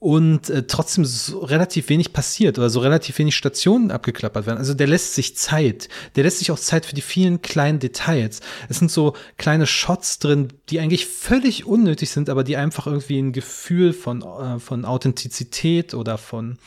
und 0.03 0.49
äh, 0.49 0.63
trotzdem 0.63 1.05
so 1.05 1.39
relativ 1.39 1.87
wenig 1.87 2.11
passiert 2.11 2.59
oder 2.59 2.69
so 2.69 2.81
relativ 2.81 3.19
wenig 3.19 3.37
Stationen 3.37 3.89
abgeklappert 3.89 4.45
werden. 4.45 4.57
Also 4.57 4.73
der 4.73 4.87
lässt 4.87 5.15
sich 5.15 5.37
Zeit. 5.37 5.87
Der 6.17 6.25
lässt 6.25 6.39
sich 6.39 6.51
auch 6.51 6.59
Zeit 6.59 6.85
für 6.85 6.93
die 6.93 7.01
vielen 7.01 7.41
kleinen 7.41 7.79
Details. 7.79 8.41
Es 8.67 8.79
sind 8.79 8.91
so 8.91 9.15
kleine 9.37 9.65
Shots 9.65 10.19
drin, 10.19 10.49
die 10.67 10.81
eigentlich 10.81 11.05
völlig 11.05 11.65
unnötig 11.65 12.09
sind, 12.09 12.29
aber 12.29 12.43
die 12.43 12.57
einfach 12.57 12.85
irgendwie 12.85 13.17
ein 13.17 13.31
Gefühl 13.31 13.93
von, 13.93 14.23
äh, 14.23 14.59
von 14.59 14.83
Authentizität 14.83 15.93
oder 15.93 16.17
von 16.17 16.57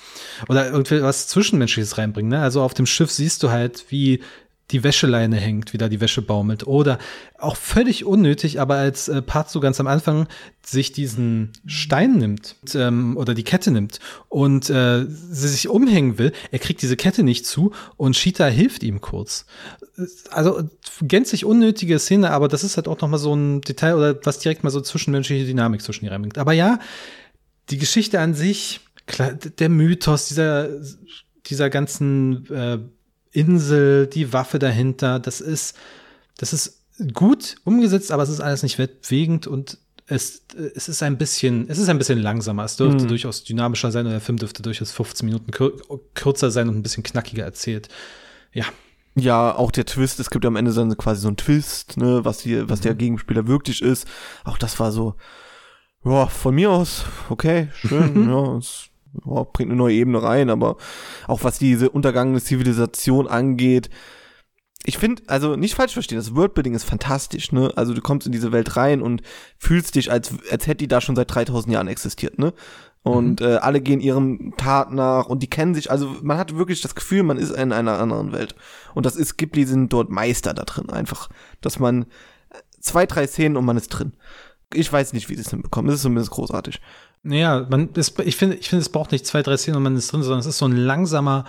oder 0.48 0.70
irgendwie 0.70 1.02
was 1.02 1.28
Zwischenmenschliches 1.28 1.98
reinbringen. 1.98 2.30
Ne? 2.30 2.40
Also 2.40 2.62
auf 2.62 2.72
dem 2.72 2.86
Schiff 2.86 3.10
siehst 3.10 3.42
du 3.42 3.50
halt, 3.50 3.84
wie 3.90 4.22
die 4.72 4.82
Wäscheleine 4.82 5.36
hängt, 5.36 5.72
wie 5.72 5.78
da 5.78 5.88
die 5.88 6.00
Wäsche 6.00 6.22
baumelt. 6.22 6.66
Oder 6.66 6.98
auch 7.38 7.56
völlig 7.56 8.04
unnötig, 8.04 8.60
aber 8.60 8.76
als 8.76 9.08
äh, 9.08 9.22
Part 9.22 9.48
so 9.50 9.60
ganz 9.60 9.78
am 9.78 9.86
Anfang 9.86 10.26
sich 10.64 10.92
diesen 10.92 11.52
Stein 11.66 12.18
nimmt 12.18 12.56
ähm, 12.74 13.16
oder 13.16 13.34
die 13.34 13.44
Kette 13.44 13.70
nimmt 13.70 14.00
und 14.28 14.68
äh, 14.68 15.06
sie 15.06 15.48
sich 15.48 15.68
umhängen 15.68 16.18
will, 16.18 16.32
er 16.50 16.58
kriegt 16.58 16.82
diese 16.82 16.96
Kette 16.96 17.22
nicht 17.22 17.46
zu 17.46 17.72
und 17.96 18.16
Shita 18.16 18.46
hilft 18.46 18.82
ihm 18.82 19.00
kurz. 19.00 19.46
Also 20.30 20.68
gänzlich 21.00 21.44
unnötige 21.44 21.98
Szene, 22.00 22.30
aber 22.30 22.48
das 22.48 22.64
ist 22.64 22.76
halt 22.76 22.88
auch 22.88 23.00
noch 23.00 23.08
mal 23.08 23.18
so 23.18 23.34
ein 23.34 23.60
Detail 23.60 23.94
oder 23.94 24.18
was 24.24 24.40
direkt 24.40 24.64
mal 24.64 24.70
so 24.70 24.80
zwischenmenschliche 24.80 25.46
Dynamik 25.46 25.80
zwischen 25.80 26.04
ihr 26.04 26.10
reinbringt. 26.10 26.38
Aber 26.38 26.52
ja, 26.52 26.80
die 27.70 27.78
Geschichte 27.78 28.18
an 28.18 28.34
sich, 28.34 28.80
klar, 29.06 29.32
der 29.32 29.68
Mythos 29.68 30.26
dieser 30.26 30.68
dieser 31.48 31.70
ganzen 31.70 32.46
äh, 32.50 32.78
Insel, 33.36 34.06
die 34.06 34.32
Waffe 34.32 34.58
dahinter, 34.58 35.20
das 35.20 35.40
ist, 35.40 35.76
das 36.38 36.52
ist 36.52 36.82
gut 37.12 37.56
umgesetzt, 37.64 38.10
aber 38.10 38.22
es 38.22 38.30
ist 38.30 38.40
alles 38.40 38.62
nicht 38.62 38.78
weltbewegend 38.78 39.46
und 39.46 39.78
es, 40.08 40.42
es 40.74 40.88
ist 40.88 41.02
ein 41.02 41.18
bisschen, 41.18 41.68
es 41.68 41.78
ist 41.78 41.88
ein 41.88 41.98
bisschen 41.98 42.20
langsamer. 42.20 42.64
Es 42.64 42.76
dürfte 42.76 43.04
mhm. 43.04 43.08
durchaus 43.08 43.42
dynamischer 43.44 43.90
sein 43.90 44.06
oder 44.06 44.14
der 44.14 44.20
Film 44.20 44.38
dürfte 44.38 44.62
durchaus 44.62 44.92
15 44.92 45.26
Minuten 45.26 45.50
kürzer 46.14 46.50
sein 46.50 46.68
und 46.68 46.76
ein 46.76 46.82
bisschen 46.82 47.02
knackiger 47.02 47.44
erzählt. 47.44 47.88
Ja. 48.52 48.64
Ja, 49.18 49.54
auch 49.54 49.70
der 49.70 49.86
Twist, 49.86 50.20
es 50.20 50.30
gibt 50.30 50.44
am 50.44 50.56
Ende 50.56 50.72
dann 50.72 50.94
quasi 50.96 51.22
so 51.22 51.28
einen 51.28 51.38
Twist, 51.38 51.96
ne, 51.96 52.24
was 52.24 52.40
hier, 52.40 52.68
was 52.68 52.80
mhm. 52.80 52.84
der 52.84 52.94
Gegenspieler 52.94 53.46
wirklich 53.46 53.82
ist. 53.82 54.06
Auch 54.44 54.58
das 54.58 54.78
war 54.78 54.92
so, 54.92 55.14
ja, 56.04 56.26
von 56.26 56.54
mir 56.54 56.70
aus, 56.70 57.04
okay, 57.30 57.68
schön, 57.74 58.28
ja, 58.30 58.56
es 58.58 58.90
oh, 59.24 59.44
bringt 59.44 59.70
eine 59.70 59.78
neue 59.78 59.94
Ebene 59.94 60.22
rein, 60.22 60.50
aber 60.50 60.76
auch 61.26 61.44
was 61.44 61.58
diese 61.58 61.90
untergangene 61.90 62.40
Zivilisation 62.40 63.26
angeht, 63.26 63.90
ich 64.86 64.98
finde, 64.98 65.22
also 65.26 65.56
nicht 65.56 65.74
falsch 65.74 65.94
verstehen, 65.94 66.18
das 66.18 66.36
Worldbuilding 66.36 66.74
ist 66.74 66.84
fantastisch, 66.84 67.50
ne? 67.50 67.72
Also 67.74 67.92
du 67.92 68.00
kommst 68.00 68.26
in 68.26 68.32
diese 68.32 68.52
Welt 68.52 68.76
rein 68.76 69.02
und 69.02 69.20
fühlst 69.58 69.96
dich, 69.96 70.12
als, 70.12 70.32
als 70.50 70.68
hätte 70.68 70.76
die 70.76 70.88
da 70.88 71.00
schon 71.00 71.16
seit 71.16 71.34
3000 71.34 71.72
Jahren 71.74 71.88
existiert, 71.88 72.38
ne? 72.38 72.52
Und 73.02 73.40
mhm. 73.40 73.46
äh, 73.46 73.56
alle 73.56 73.80
gehen 73.80 74.00
ihrem 74.00 74.54
Tat 74.56 74.92
nach 74.92 75.26
und 75.26 75.42
die 75.42 75.50
kennen 75.50 75.74
sich, 75.74 75.90
also 75.90 76.14
man 76.22 76.38
hat 76.38 76.56
wirklich 76.56 76.80
das 76.80 76.94
Gefühl, 76.94 77.24
man 77.24 77.36
ist 77.36 77.50
in 77.50 77.72
einer 77.72 77.98
anderen 77.98 78.32
Welt. 78.32 78.54
Und 78.94 79.06
das 79.06 79.16
ist, 79.16 79.36
Ghibli 79.36 79.64
sind 79.64 79.92
dort 79.92 80.10
Meister 80.10 80.54
da 80.54 80.64
drin, 80.64 80.90
einfach. 80.90 81.28
Dass 81.60 81.78
man 81.78 82.06
zwei, 82.80 83.06
drei 83.06 83.26
Szenen 83.26 83.56
und 83.56 83.64
man 83.64 83.76
ist 83.76 83.88
drin. 83.88 84.12
Ich 84.72 84.92
weiß 84.92 85.12
nicht, 85.12 85.28
wie 85.28 85.34
sie 85.34 85.42
es 85.42 85.50
hinbekommen. 85.50 85.88
Es 85.88 85.96
ist 85.96 86.02
zumindest 86.02 86.30
großartig. 86.30 86.80
Naja, 87.22 87.66
man, 87.68 87.88
ist, 87.94 88.18
ich 88.20 88.36
finde, 88.36 88.56
ich 88.56 88.68
finde, 88.68 88.82
es 88.82 88.88
braucht 88.88 89.12
nicht 89.12 89.26
zwei, 89.26 89.42
drei 89.42 89.56
Szenen 89.56 89.78
und 89.78 89.82
man 89.82 89.96
ist 89.96 90.12
drin, 90.12 90.22
sondern 90.22 90.40
es 90.40 90.46
ist 90.46 90.58
so 90.58 90.66
ein 90.66 90.76
langsamer 90.76 91.44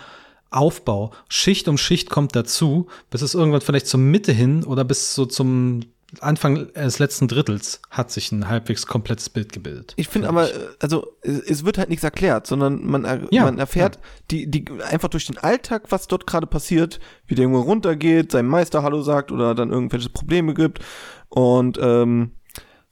Aufbau. 0.50 1.12
Schicht 1.30 1.68
um 1.68 1.78
Schicht 1.78 2.10
kommt 2.10 2.36
dazu, 2.36 2.88
bis 3.10 3.22
es 3.22 3.34
irgendwann 3.34 3.62
vielleicht 3.62 3.88
zur 3.88 4.00
Mitte 4.00 4.32
hin 4.32 4.64
oder 4.64 4.84
bis 4.84 5.14
so 5.14 5.26
zum 5.26 5.82
Anfang 6.22 6.72
des 6.72 7.00
letzten 7.00 7.28
Drittels 7.28 7.82
hat 7.90 8.12
sich 8.12 8.32
ein 8.32 8.48
halbwegs 8.48 8.88
komplettes 8.88 9.30
Bild 9.30 9.52
gebildet. 9.52 9.94
Ich 9.98 10.08
finde 10.08 10.30
aber, 10.30 10.48
also 10.80 11.18
es 11.22 11.66
wird 11.66 11.78
halt 11.78 11.90
nichts 11.90 12.04
erklärt, 12.04 12.48
sondern 12.48 12.86
man, 12.86 13.04
er, 13.04 13.28
ja, 13.30 13.44
man 13.44 13.60
erfährt 13.60 13.96
ja. 13.96 14.02
die, 14.32 14.50
die 14.50 14.66
einfach 14.90 15.10
durch 15.10 15.26
den 15.26 15.38
Alltag, 15.38 15.84
was 15.90 16.08
dort 16.08 16.26
gerade 16.26 16.48
passiert, 16.48 17.02
wie 17.28 17.36
der 17.36 17.44
Junge 17.44 17.58
runtergeht, 17.58 18.32
seinem 18.32 18.48
Meister 18.48 18.84
Hallo 18.84 19.02
sagt 19.02 19.34
oder 19.34 19.54
dann 19.54 19.70
irgendwelche 19.70 20.10
Probleme 20.10 20.54
gibt 20.54 20.80
und 21.28 21.78
ähm, 21.82 22.32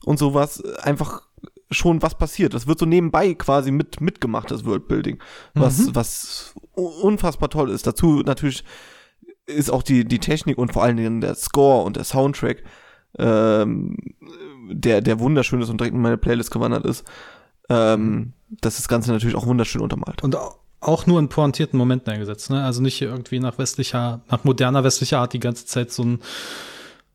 und 0.04 0.18
sowas 0.18 0.62
einfach 0.82 1.22
schon 1.70 2.02
was 2.02 2.16
passiert. 2.16 2.54
Das 2.54 2.66
wird 2.66 2.78
so 2.78 2.86
nebenbei 2.86 3.34
quasi 3.34 3.70
mit 3.70 4.00
mitgemacht, 4.00 4.50
das 4.50 4.64
Worldbuilding, 4.64 5.18
was 5.54 5.78
mhm. 5.78 5.94
was 5.94 6.54
unfassbar 6.74 7.50
toll 7.50 7.70
ist. 7.70 7.86
Dazu 7.86 8.22
natürlich 8.24 8.64
ist 9.46 9.70
auch 9.70 9.82
die, 9.82 10.04
die 10.04 10.18
Technik 10.18 10.58
und 10.58 10.72
vor 10.72 10.82
allen 10.82 10.96
Dingen 10.96 11.20
der 11.20 11.34
Score 11.34 11.84
und 11.84 11.96
der 11.96 12.04
Soundtrack, 12.04 12.62
ähm, 13.18 13.96
der, 14.70 15.00
der 15.00 15.20
wunderschön 15.20 15.62
ist 15.62 15.68
und 15.70 15.80
direkt 15.80 15.94
in 15.94 16.02
meine 16.02 16.18
Playlist 16.18 16.50
gewandert 16.50 16.84
ist, 16.84 17.04
ähm, 17.68 18.32
dass 18.48 18.76
das 18.76 18.88
Ganze 18.88 19.12
natürlich 19.12 19.36
auch 19.36 19.46
wunderschön 19.46 19.82
untermalt. 19.82 20.22
Und 20.22 20.36
auch 20.80 21.06
nur 21.06 21.18
in 21.18 21.28
pointierten 21.28 21.78
Momenten 21.78 22.12
eingesetzt, 22.12 22.50
ne? 22.50 22.62
Also 22.62 22.82
nicht 22.82 23.00
irgendwie 23.00 23.40
nach 23.40 23.58
westlicher, 23.58 24.20
nach 24.30 24.44
moderner 24.44 24.84
westlicher 24.84 25.20
Art 25.20 25.32
die 25.32 25.40
ganze 25.40 25.66
Zeit 25.66 25.90
so 25.90 26.04
ein 26.04 26.20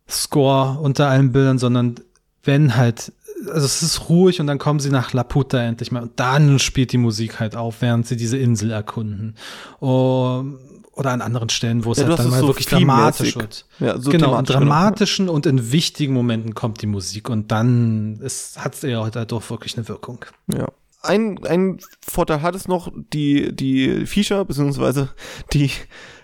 Score 0.10 0.80
unter 0.80 1.08
allen 1.08 1.32
Bildern, 1.32 1.58
sondern 1.58 1.96
wenn 2.44 2.76
halt, 2.76 3.14
also 3.48 3.66
es 3.66 3.82
ist 3.82 4.10
ruhig 4.10 4.40
und 4.40 4.48
dann 4.48 4.58
kommen 4.58 4.80
sie 4.80 4.90
nach 4.90 5.14
Laputa 5.14 5.62
endlich 5.62 5.92
mal 5.92 6.04
und 6.04 6.20
dann 6.20 6.60
spielt 6.60 6.92
die 6.92 6.98
Musik 6.98 7.40
halt 7.40 7.56
auf, 7.56 7.82
während 7.82 8.08
sie 8.08 8.18
diese 8.18 8.38
Insel 8.38 8.72
erkunden. 8.72 9.36
Um, 9.80 10.60
oder 10.94 11.12
an 11.12 11.22
anderen 11.22 11.50
Stellen, 11.50 11.86
wo 11.86 11.94
es 11.94 12.00
Ja, 12.00 12.08
halt 12.08 12.20
dann 12.20 12.30
mal 12.30 12.42
so 12.42 12.48
wirklich 12.48 12.68
dramatisch 12.68 13.36
wird. 13.36 13.66
Ja, 13.80 13.98
so 13.98 14.12
genau, 14.12 14.38
in 14.38 14.46
genau. 14.46 14.60
dramatischen 14.60 15.30
und 15.30 15.46
in 15.46 15.72
wichtigen 15.72 16.14
Momenten 16.14 16.54
kommt 16.54 16.82
die 16.82 16.88
Musik 16.88 17.30
und 17.30 17.52
dann 17.52 18.20
hat 18.22 18.74
es 18.74 18.82
ja 18.82 19.02
halt 19.02 19.32
doch 19.32 19.50
wirklich 19.50 19.78
eine 19.78 19.88
Wirkung. 19.88 20.26
Ja. 20.54 20.68
Ein, 21.02 21.44
ein 21.46 21.80
Vorteil 22.08 22.44
hat 22.44 22.56
es 22.56 22.68
noch, 22.68 22.92
die, 23.14 23.56
die 23.56 24.06
Viecher, 24.06 24.46
beziehungsweise 24.46 25.10
die 25.54 25.72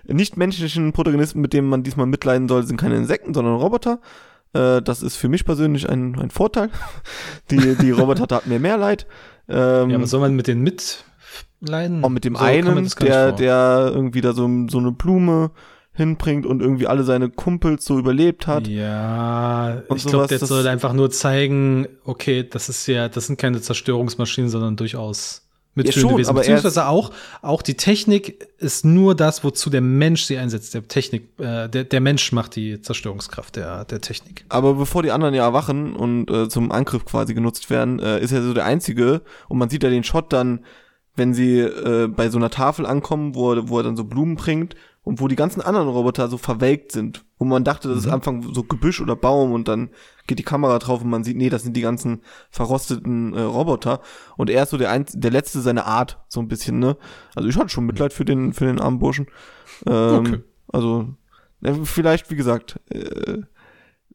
nicht-menschlichen 0.06 0.94
Protagonisten, 0.94 1.42
mit 1.42 1.54
denen 1.54 1.68
man 1.68 1.84
diesmal 1.84 2.06
mitleiden 2.06 2.48
soll, 2.48 2.64
sind 2.64 2.78
keine 2.78 2.96
Insekten, 2.96 3.34
sondern 3.34 3.56
Roboter. 3.56 4.00
Äh, 4.54 4.82
das 4.82 5.02
ist 5.02 5.16
für 5.18 5.30
mich 5.30 5.46
persönlich 5.46 5.90
ein, 5.90 6.18
ein 6.20 6.30
Vorteil. 6.30 6.70
Die, 7.52 7.76
die 7.76 7.92
Roboter 7.92 8.28
taten 8.28 8.50
mir 8.50 8.60
mehr 8.60 8.78
leid. 8.78 9.08
Ähm, 9.50 9.90
Ja, 9.90 10.02
was 10.02 10.10
soll 10.10 10.20
man 10.20 10.36
mit 10.36 10.48
denen 10.48 10.62
mitleiden? 10.62 12.04
auch 12.04 12.10
mit 12.10 12.26
dem 12.26 12.36
So 12.36 12.44
einen, 12.44 12.90
der, 13.00 13.32
der 13.32 13.92
irgendwie 13.94 14.22
da 14.22 14.34
so, 14.34 14.50
so 14.70 14.78
eine 14.78 14.92
Blume 14.92 15.52
hinbringt 15.94 16.46
und 16.46 16.62
irgendwie 16.62 16.86
alle 16.86 17.04
seine 17.04 17.30
Kumpels 17.30 17.84
so 17.84 17.98
überlebt 17.98 18.46
hat. 18.46 18.68
Ja, 18.68 19.82
Und 19.88 19.98
ich 19.98 20.06
glaube, 20.06 20.28
der 20.28 20.38
soll 20.40 20.68
einfach 20.68 20.94
nur 20.94 21.10
zeigen, 21.10 21.88
okay, 22.04 22.48
das 22.48 22.70
ist 22.70 22.86
ja, 22.88 23.10
das 23.10 23.28
sind 23.28 23.40
keine 23.40 23.62
Zerstörungsmaschinen, 23.62 24.50
sondern 24.50 24.76
durchaus 24.76 25.47
mitfühlende 25.78 26.10
schon, 26.10 26.18
Wesen. 26.20 26.30
aber 26.30 26.40
er 26.42 26.56
Beziehungsweise 26.56 26.88
auch, 26.88 27.12
auch 27.42 27.62
die 27.62 27.76
Technik 27.76 28.48
ist 28.58 28.84
nur 28.84 29.16
das, 29.16 29.44
wozu 29.44 29.70
der 29.70 29.82
Mensch 29.82 30.24
sie 30.24 30.38
einsetzt. 30.38 30.74
Der 30.74 30.88
Technik, 30.88 31.30
äh, 31.40 31.70
der, 31.70 31.86
der 31.86 32.02
Mensch 32.02 32.32
macht 32.32 32.56
die 32.56 32.82
Zerstörungskraft 32.82 33.56
der, 33.56 33.86
der 33.86 34.02
Technik. 34.02 34.46
Aber 34.50 34.74
bevor 34.74 35.04
die 35.04 35.12
anderen 35.12 35.34
ja 35.34 35.44
erwachen 35.44 35.96
und 35.96 36.30
äh, 36.30 36.50
zum 36.50 36.72
Angriff 36.72 37.06
quasi 37.06 37.34
genutzt 37.34 37.70
werden, 37.70 38.00
äh, 38.00 38.20
ist 38.20 38.32
er 38.32 38.42
so 38.42 38.54
der 38.54 38.66
Einzige. 38.66 39.22
Und 39.48 39.58
man 39.58 39.70
sieht 39.70 39.84
ja 39.84 39.90
den 39.90 40.04
Shot 40.04 40.34
dann, 40.34 40.66
wenn 41.16 41.34
sie 41.34 41.60
äh, 41.60 42.08
bei 42.08 42.30
so 42.30 42.38
einer 42.38 42.50
Tafel 42.50 42.86
ankommen, 42.86 43.36
wo 43.36 43.54
er, 43.54 43.70
wo 43.70 43.78
er 43.78 43.84
dann 43.84 43.98
so 43.98 44.04
Blumen 44.04 44.36
bringt 44.36 44.76
und 45.08 45.22
wo 45.22 45.28
die 45.28 45.38
ganzen 45.38 45.62
anderen 45.62 45.88
Roboter 45.88 46.28
so 46.28 46.38
verwelkt 46.38 46.92
sind. 46.92 47.24
Wo 47.38 47.46
man 47.46 47.64
dachte, 47.64 47.88
das 47.88 48.00
ist 48.00 48.08
Anfang 48.08 48.54
so 48.54 48.64
Gebüsch 48.64 49.00
oder 49.00 49.16
Baum 49.16 49.54
und 49.54 49.68
dann 49.68 49.90
geht 50.28 50.38
die 50.38 50.44
Kamera 50.44 50.80
drauf 50.80 51.02
und 51.02 51.10
man 51.10 51.24
sieht, 51.24 51.38
nee, 51.38 51.50
das 51.50 51.64
sind 51.64 51.78
die 51.78 51.82
ganzen 51.82 52.22
verrosteten 52.50 53.34
äh, 53.34 53.42
Roboter. 53.42 54.02
Und 54.36 54.50
er 54.50 54.64
ist 54.64 54.72
so 54.72 54.78
der, 54.78 54.92
Einz 54.92 55.14
der 55.16 55.32
letzte 55.32 55.62
seiner 55.62 55.86
Art, 55.86 56.20
so 56.28 56.42
ein 56.42 56.50
bisschen, 56.50 56.80
ne? 56.80 56.98
Also 57.36 57.48
ich 57.48 57.56
hatte 57.56 57.70
schon 57.70 57.86
Mitleid 57.86 58.12
für 58.12 58.26
den, 58.26 58.52
für 58.52 58.66
den 58.66 58.82
armen 58.82 59.00
Burschen. 59.00 59.28
Ähm, 59.86 60.16
Okay. 60.18 60.40
Also, 60.70 61.08
ja, 61.62 61.74
vielleicht, 61.86 62.30
wie 62.30 62.36
gesagt, 62.36 62.80
äh, 62.90 63.44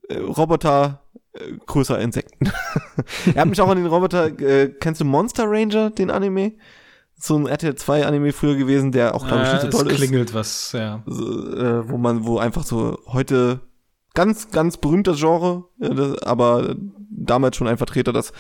äh, 0.09 0.19
Roboter 0.19 1.03
äh, 1.33 1.53
größer 1.65 1.99
Insekten. 1.99 2.53
er 3.35 3.41
hat 3.41 3.49
mich 3.49 3.61
auch 3.61 3.71
an 3.71 3.79
den 3.79 3.87
Roboter, 3.87 4.27
äh, 4.39 4.69
kennst 4.69 5.01
du 5.01 5.07
Monster 5.07 5.45
Ranger, 5.47 5.91
den 5.91 6.11
Anime? 6.11 6.53
So 7.25 7.37
ein 7.37 7.47
RTL 7.47 7.77
2 7.77 8.05
Anime 8.05 8.33
früher 8.33 8.57
gewesen, 8.57 8.91
der 8.91 9.15
auch, 9.15 9.29
glaube 9.29 9.45
ich, 9.45 9.53
nicht 9.53 9.63
so 9.63 9.69
toll 9.69 9.87
es 9.87 9.93
ist. 9.93 9.99
klingelt 9.99 10.35
was, 10.35 10.73
ja. 10.73 11.05
So, 11.07 11.55
äh, 11.55 11.89
wo 11.89 11.97
man, 11.97 12.25
wo 12.25 12.39
einfach 12.39 12.65
so 12.65 12.99
heute 13.07 13.61
ganz, 14.15 14.51
ganz 14.51 14.77
berühmtes 14.77 15.21
Genre, 15.21 15.67
äh, 15.81 15.95
das, 15.95 16.21
aber 16.25 16.75
damals 17.11 17.57
schon 17.57 17.69
ein 17.69 17.77
Vertreter, 17.77 18.13
dass 18.13 18.33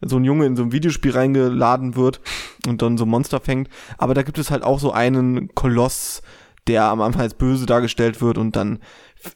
so 0.00 0.18
ein 0.18 0.24
Junge 0.24 0.46
in 0.46 0.54
so 0.54 0.62
ein 0.62 0.70
Videospiel 0.70 1.10
reingeladen 1.10 1.96
wird 1.96 2.20
und 2.68 2.80
dann 2.80 2.96
so 2.96 3.06
Monster 3.06 3.40
fängt. 3.40 3.68
Aber 3.96 4.14
da 4.14 4.22
gibt 4.22 4.38
es 4.38 4.52
halt 4.52 4.62
auch 4.62 4.78
so 4.78 4.92
einen 4.92 5.52
Koloss, 5.56 6.22
der 6.68 6.84
am 6.84 7.00
Anfang 7.00 7.22
als 7.22 7.34
böse 7.34 7.66
dargestellt 7.66 8.22
wird 8.22 8.38
und 8.38 8.54
dann 8.54 8.78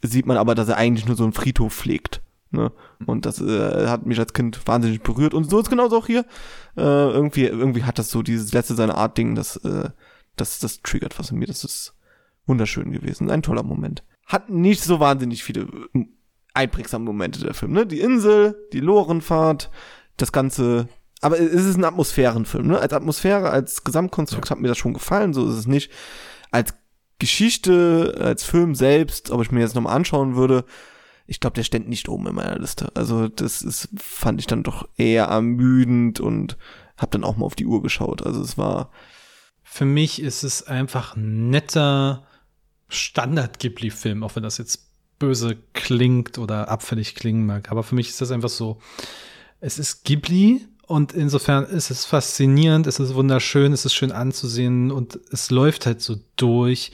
sieht 0.02 0.26
man 0.26 0.36
aber, 0.36 0.54
dass 0.54 0.68
er 0.68 0.76
eigentlich 0.76 1.06
nur 1.06 1.16
so 1.16 1.24
einen 1.24 1.32
Friedhof 1.32 1.74
pflegt. 1.74 2.22
Ne? 2.52 2.70
Und 3.06 3.24
das 3.26 3.40
äh, 3.40 3.88
hat 3.88 4.06
mich 4.06 4.18
als 4.18 4.34
Kind 4.34 4.60
wahnsinnig 4.66 5.02
berührt. 5.02 5.34
Und 5.34 5.48
so 5.50 5.58
ist 5.58 5.70
genauso 5.70 5.96
auch 5.96 6.06
hier. 6.06 6.26
Äh, 6.76 6.80
irgendwie, 6.80 7.44
irgendwie 7.44 7.84
hat 7.84 7.98
das 7.98 8.10
so 8.10 8.22
dieses 8.22 8.52
letzte 8.52 8.74
seine 8.74 8.96
Art 8.96 9.18
Ding, 9.18 9.34
das, 9.34 9.56
äh, 9.56 9.90
das, 10.36 10.58
das 10.58 10.80
triggert 10.82 11.18
was 11.18 11.30
in 11.30 11.38
mir. 11.38 11.46
Das 11.46 11.64
ist 11.64 11.94
wunderschön 12.46 12.92
gewesen. 12.92 13.30
Ein 13.30 13.42
toller 13.42 13.62
Moment. 13.62 14.02
Hat 14.26 14.50
nicht 14.50 14.82
so 14.82 15.00
wahnsinnig 15.00 15.44
viele 15.44 15.66
äh, 15.94 16.06
einprägsame 16.54 17.04
Momente 17.04 17.40
der 17.40 17.54
Film, 17.54 17.72
ne? 17.72 17.86
Die 17.86 18.00
Insel, 18.00 18.56
die 18.72 18.80
Lorenfahrt, 18.80 19.70
das 20.16 20.32
Ganze. 20.32 20.88
Aber 21.20 21.38
es 21.38 21.64
ist 21.64 21.76
ein 21.76 21.84
Atmosphärenfilm, 21.84 22.66
ne? 22.66 22.78
Als 22.78 22.92
Atmosphäre, 22.92 23.50
als 23.50 23.84
Gesamtkonstrukt 23.84 24.50
hat 24.50 24.60
mir 24.60 24.68
das 24.68 24.78
schon 24.78 24.94
gefallen. 24.94 25.34
So 25.34 25.48
ist 25.48 25.56
es 25.56 25.66
nicht. 25.66 25.90
Als 26.50 26.74
Geschichte, 27.18 28.16
als 28.18 28.44
Film 28.44 28.74
selbst, 28.74 29.30
ob 29.30 29.42
ich 29.42 29.52
mir 29.52 29.60
jetzt 29.60 29.74
nochmal 29.74 29.94
anschauen 29.94 30.34
würde, 30.34 30.64
ich 31.26 31.40
glaube, 31.40 31.54
der 31.54 31.64
stand 31.64 31.88
nicht 31.88 32.08
oben 32.08 32.26
in 32.26 32.34
meiner 32.34 32.58
Liste. 32.58 32.90
Also 32.94 33.28
das 33.28 33.62
ist, 33.62 33.88
fand 33.96 34.40
ich 34.40 34.46
dann 34.46 34.62
doch 34.62 34.88
eher 34.96 35.24
ermüdend 35.24 36.20
und 36.20 36.56
hab 36.96 37.10
dann 37.10 37.24
auch 37.24 37.36
mal 37.36 37.46
auf 37.46 37.54
die 37.54 37.66
Uhr 37.66 37.82
geschaut. 37.82 38.24
Also 38.24 38.40
es 38.40 38.58
war, 38.58 38.90
Für 39.62 39.84
mich 39.84 40.20
ist 40.20 40.42
es 40.42 40.66
einfach 40.66 41.16
ein 41.16 41.50
netter 41.50 42.26
Standard-Ghibli-Film, 42.88 44.22
auch 44.22 44.36
wenn 44.36 44.42
das 44.42 44.58
jetzt 44.58 44.88
böse 45.18 45.56
klingt 45.72 46.38
oder 46.38 46.68
abfällig 46.68 47.14
klingen 47.14 47.46
mag. 47.46 47.70
Aber 47.70 47.82
für 47.82 47.94
mich 47.94 48.08
ist 48.08 48.20
das 48.20 48.32
einfach 48.32 48.48
so, 48.48 48.80
es 49.60 49.78
ist 49.78 50.04
Ghibli 50.04 50.66
und 50.86 51.12
insofern 51.12 51.64
ist 51.64 51.90
es 51.90 52.04
faszinierend, 52.04 52.86
es 52.86 52.98
ist 52.98 53.14
wunderschön, 53.14 53.72
es 53.72 53.84
ist 53.84 53.94
schön 53.94 54.12
anzusehen 54.12 54.90
und 54.90 55.18
es 55.30 55.50
läuft 55.50 55.86
halt 55.86 56.02
so 56.02 56.16
durch. 56.36 56.92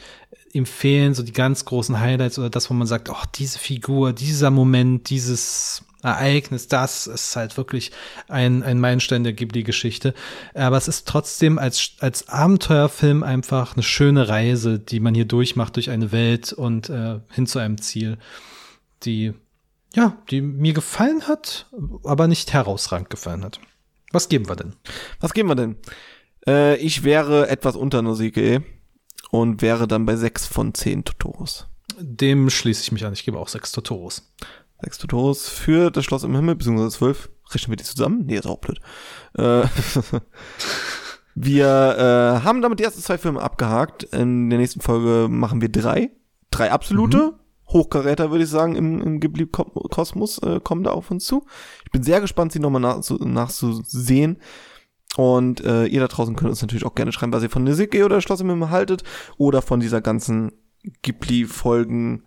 Ihm 0.53 0.66
fehlen 0.66 1.14
so 1.14 1.22
die 1.22 1.32
ganz 1.32 1.64
großen 1.64 2.01
Highlights 2.01 2.38
oder 2.38 2.51
das, 2.51 2.70
wo 2.70 2.74
man 2.74 2.86
sagt, 2.86 3.11
oh, 3.11 3.22
diese 3.34 3.59
Figur, 3.59 4.12
dieser 4.12 4.51
Moment, 4.51 5.11
dieses 5.11 5.84
Ereignis, 6.03 6.68
das 6.68 7.07
ist 7.07 7.34
halt 7.34 7.57
wirklich 7.57 7.90
ein, 8.28 8.62
ein 8.62 8.78
Meilenstein 8.78 9.24
der 9.24 9.32
Ghibli-Geschichte. 9.32 10.14
Aber 10.55 10.76
es 10.76 10.88
ist 10.88 11.09
trotzdem 11.09 11.59
als, 11.59 11.92
als 11.99 12.28
Abenteuerfilm 12.28 13.22
einfach 13.22 13.74
eine 13.74 13.82
schöne 13.82 14.28
Reise, 14.28 14.78
die 14.78 15.01
man 15.01 15.14
hier 15.14 15.24
durchmacht 15.24 15.76
durch 15.76 15.90
eine 15.90 16.12
Welt 16.12 16.53
und 16.53 16.88
äh, 16.88 17.18
hin 17.32 17.46
zu 17.46 17.59
einem 17.59 17.80
Ziel, 17.80 18.18
die, 19.03 19.34
ja, 19.94 20.16
die 20.30 20.40
mir 20.40 20.72
gefallen 20.72 21.26
hat, 21.26 21.66
aber 22.05 22.28
nicht 22.28 22.53
herausragend 22.53 23.11
gefallen 23.11 23.44
hat. 23.44 23.61
Was 24.12 24.28
geben 24.28 24.49
wir 24.49 24.57
denn? 24.57 24.74
was 25.20 25.34
geben 25.34 25.49
wir 25.49 25.57
denn? 25.57 25.76
Äh, 26.46 26.76
ich 26.76 27.03
wäre 27.03 27.49
etwas 27.49 27.74
unter 27.74 28.03
Nausicaa 28.03 28.61
und 29.31 29.62
wäre 29.62 29.87
dann 29.87 30.07
bei 30.07 30.16
sechs 30.16 30.47
von 30.47 30.74
zehn 30.74 31.05
Totoros. 31.05 31.68
Dem 32.01 32.51
schließe 32.51 32.83
ich 32.83 32.93
mich 32.93 33.05
an. 33.05 33.12
Ich 33.12 33.24
gebe 33.24 33.39
auch 33.39 33.49
sechs 33.49 33.72
Totoros. 33.72 34.33
Sechs 34.83 34.99
Totoros 34.99 35.49
für 35.49 35.91
das 35.91 36.05
Schloss 36.05 36.22
im 36.22 36.35
Himmel, 36.35 36.57
beziehungsweise 36.57 36.97
zwölf. 36.97 37.31
Rechnen 37.51 37.72
wir 37.72 37.76
die 37.76 37.85
zusammen? 37.85 38.26
Nee, 38.26 38.37
ist 38.37 38.47
auch 38.47 38.59
blöd. 38.59 38.81
Äh, 39.35 39.64
wir 41.35 41.66
äh, 41.66 42.45
haben 42.45 42.62
damit 42.62 42.79
die 42.79 42.85
ersten 42.85 43.03
zwei 43.03 43.18
Filme 43.18 43.41
abgehakt. 43.41 44.05
In 44.05 44.51
der 44.51 44.59
nächsten 44.59 44.81
Folge 44.81 45.29
machen 45.29 45.61
wir 45.61 45.70
drei. 45.70 46.11
Drei 46.51 46.70
absolute. 46.70 47.35
Hochkaräter, 47.68 48.31
würde 48.31 48.45
ich 48.45 48.51
sagen, 48.51 48.76
im, 48.76 49.03
im 49.03 49.20
Ghibli-Kosmos 49.20 50.39
äh, 50.39 50.61
kommen 50.61 50.85
da 50.85 50.91
auf 50.91 51.11
uns 51.11 51.24
zu. 51.24 51.45
Ich 51.85 51.91
bin 51.91 52.03
sehr 52.03 52.20
gespannt, 52.20 52.53
sie 52.53 52.61
nochmal 52.61 52.81
nach, 52.81 53.03
nachzusehen. 53.20 54.39
Und 55.16 55.64
äh, 55.64 55.86
ihr 55.86 56.00
da 56.00 56.09
draußen 56.09 56.36
könnt 56.36 56.50
uns 56.50 56.62
natürlich 56.62 56.84
auch 56.84 56.94
gerne 56.94 57.12
schreiben, 57.12 57.32
was 57.32 57.42
ihr 57.42 57.50
von 57.50 57.64
Nizike 57.64 58.04
oder 58.04 58.20
Schloss 58.20 58.40
im 58.40 58.50
Himmel 58.50 58.70
haltet. 58.70 59.02
Oder 59.36 59.62
von 59.62 59.80
dieser 59.80 60.00
ganzen 60.00 60.52
Ghibli-Folgen 61.02 62.22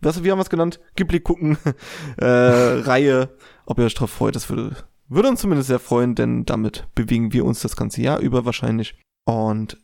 was, 0.00 0.22
wie 0.22 0.30
haben 0.30 0.38
wir 0.38 0.42
es 0.42 0.50
genannt? 0.50 0.80
Ghibli 0.94 1.20
gucken, 1.20 1.58
äh, 2.18 2.26
Reihe, 2.26 3.30
ob 3.64 3.78
ihr 3.78 3.84
euch 3.84 3.94
drauf 3.94 4.10
freut, 4.10 4.36
das 4.36 4.48
würde, 4.48 4.76
würde 5.08 5.28
uns 5.28 5.40
zumindest 5.40 5.68
sehr 5.68 5.78
freuen, 5.78 6.14
denn 6.14 6.44
damit 6.44 6.86
bewegen 6.94 7.32
wir 7.32 7.44
uns 7.44 7.60
das 7.60 7.76
ganze 7.76 8.02
Jahr 8.02 8.20
über 8.20 8.44
wahrscheinlich. 8.44 8.98
Und 9.24 9.78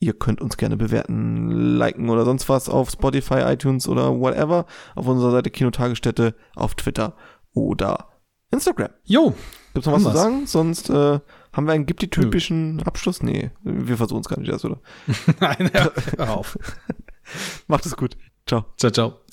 ihr 0.00 0.12
könnt 0.12 0.40
uns 0.40 0.56
gerne 0.56 0.76
bewerten, 0.76 1.50
liken 1.76 2.10
oder 2.10 2.24
sonst 2.24 2.48
was 2.48 2.68
auf 2.68 2.90
Spotify, 2.90 3.40
iTunes 3.46 3.88
oder 3.88 4.20
whatever, 4.20 4.66
auf 4.94 5.06
unserer 5.06 5.30
Seite 5.30 5.50
Kinotagesstätte, 5.50 6.34
auf 6.54 6.74
Twitter 6.74 7.16
oder 7.54 8.10
Instagram. 8.50 8.90
Jo, 9.04 9.34
Gibt's 9.72 9.86
noch 9.86 9.94
was 9.94 10.02
zu 10.04 10.10
sagen? 10.12 10.46
Sonst 10.46 10.90
äh, 10.90 11.18
haben 11.54 11.66
wir 11.66 11.72
einen 11.72 11.86
Ghibli-typischen 11.86 12.82
Abschluss? 12.82 13.22
Nee, 13.22 13.50
wir 13.62 13.96
versuchen 13.96 14.20
es 14.20 14.28
gar 14.28 14.38
nicht 14.38 14.50
erst, 14.50 14.64
oder? 14.64 14.80
nein, 15.40 15.70
hör 15.72 16.30
auf. 16.30 16.58
Macht 17.66 17.86
es 17.86 17.96
gut. 17.96 18.16
Ciao. 18.46 18.66
Ciao, 18.76 18.90
ciao. 18.90 19.23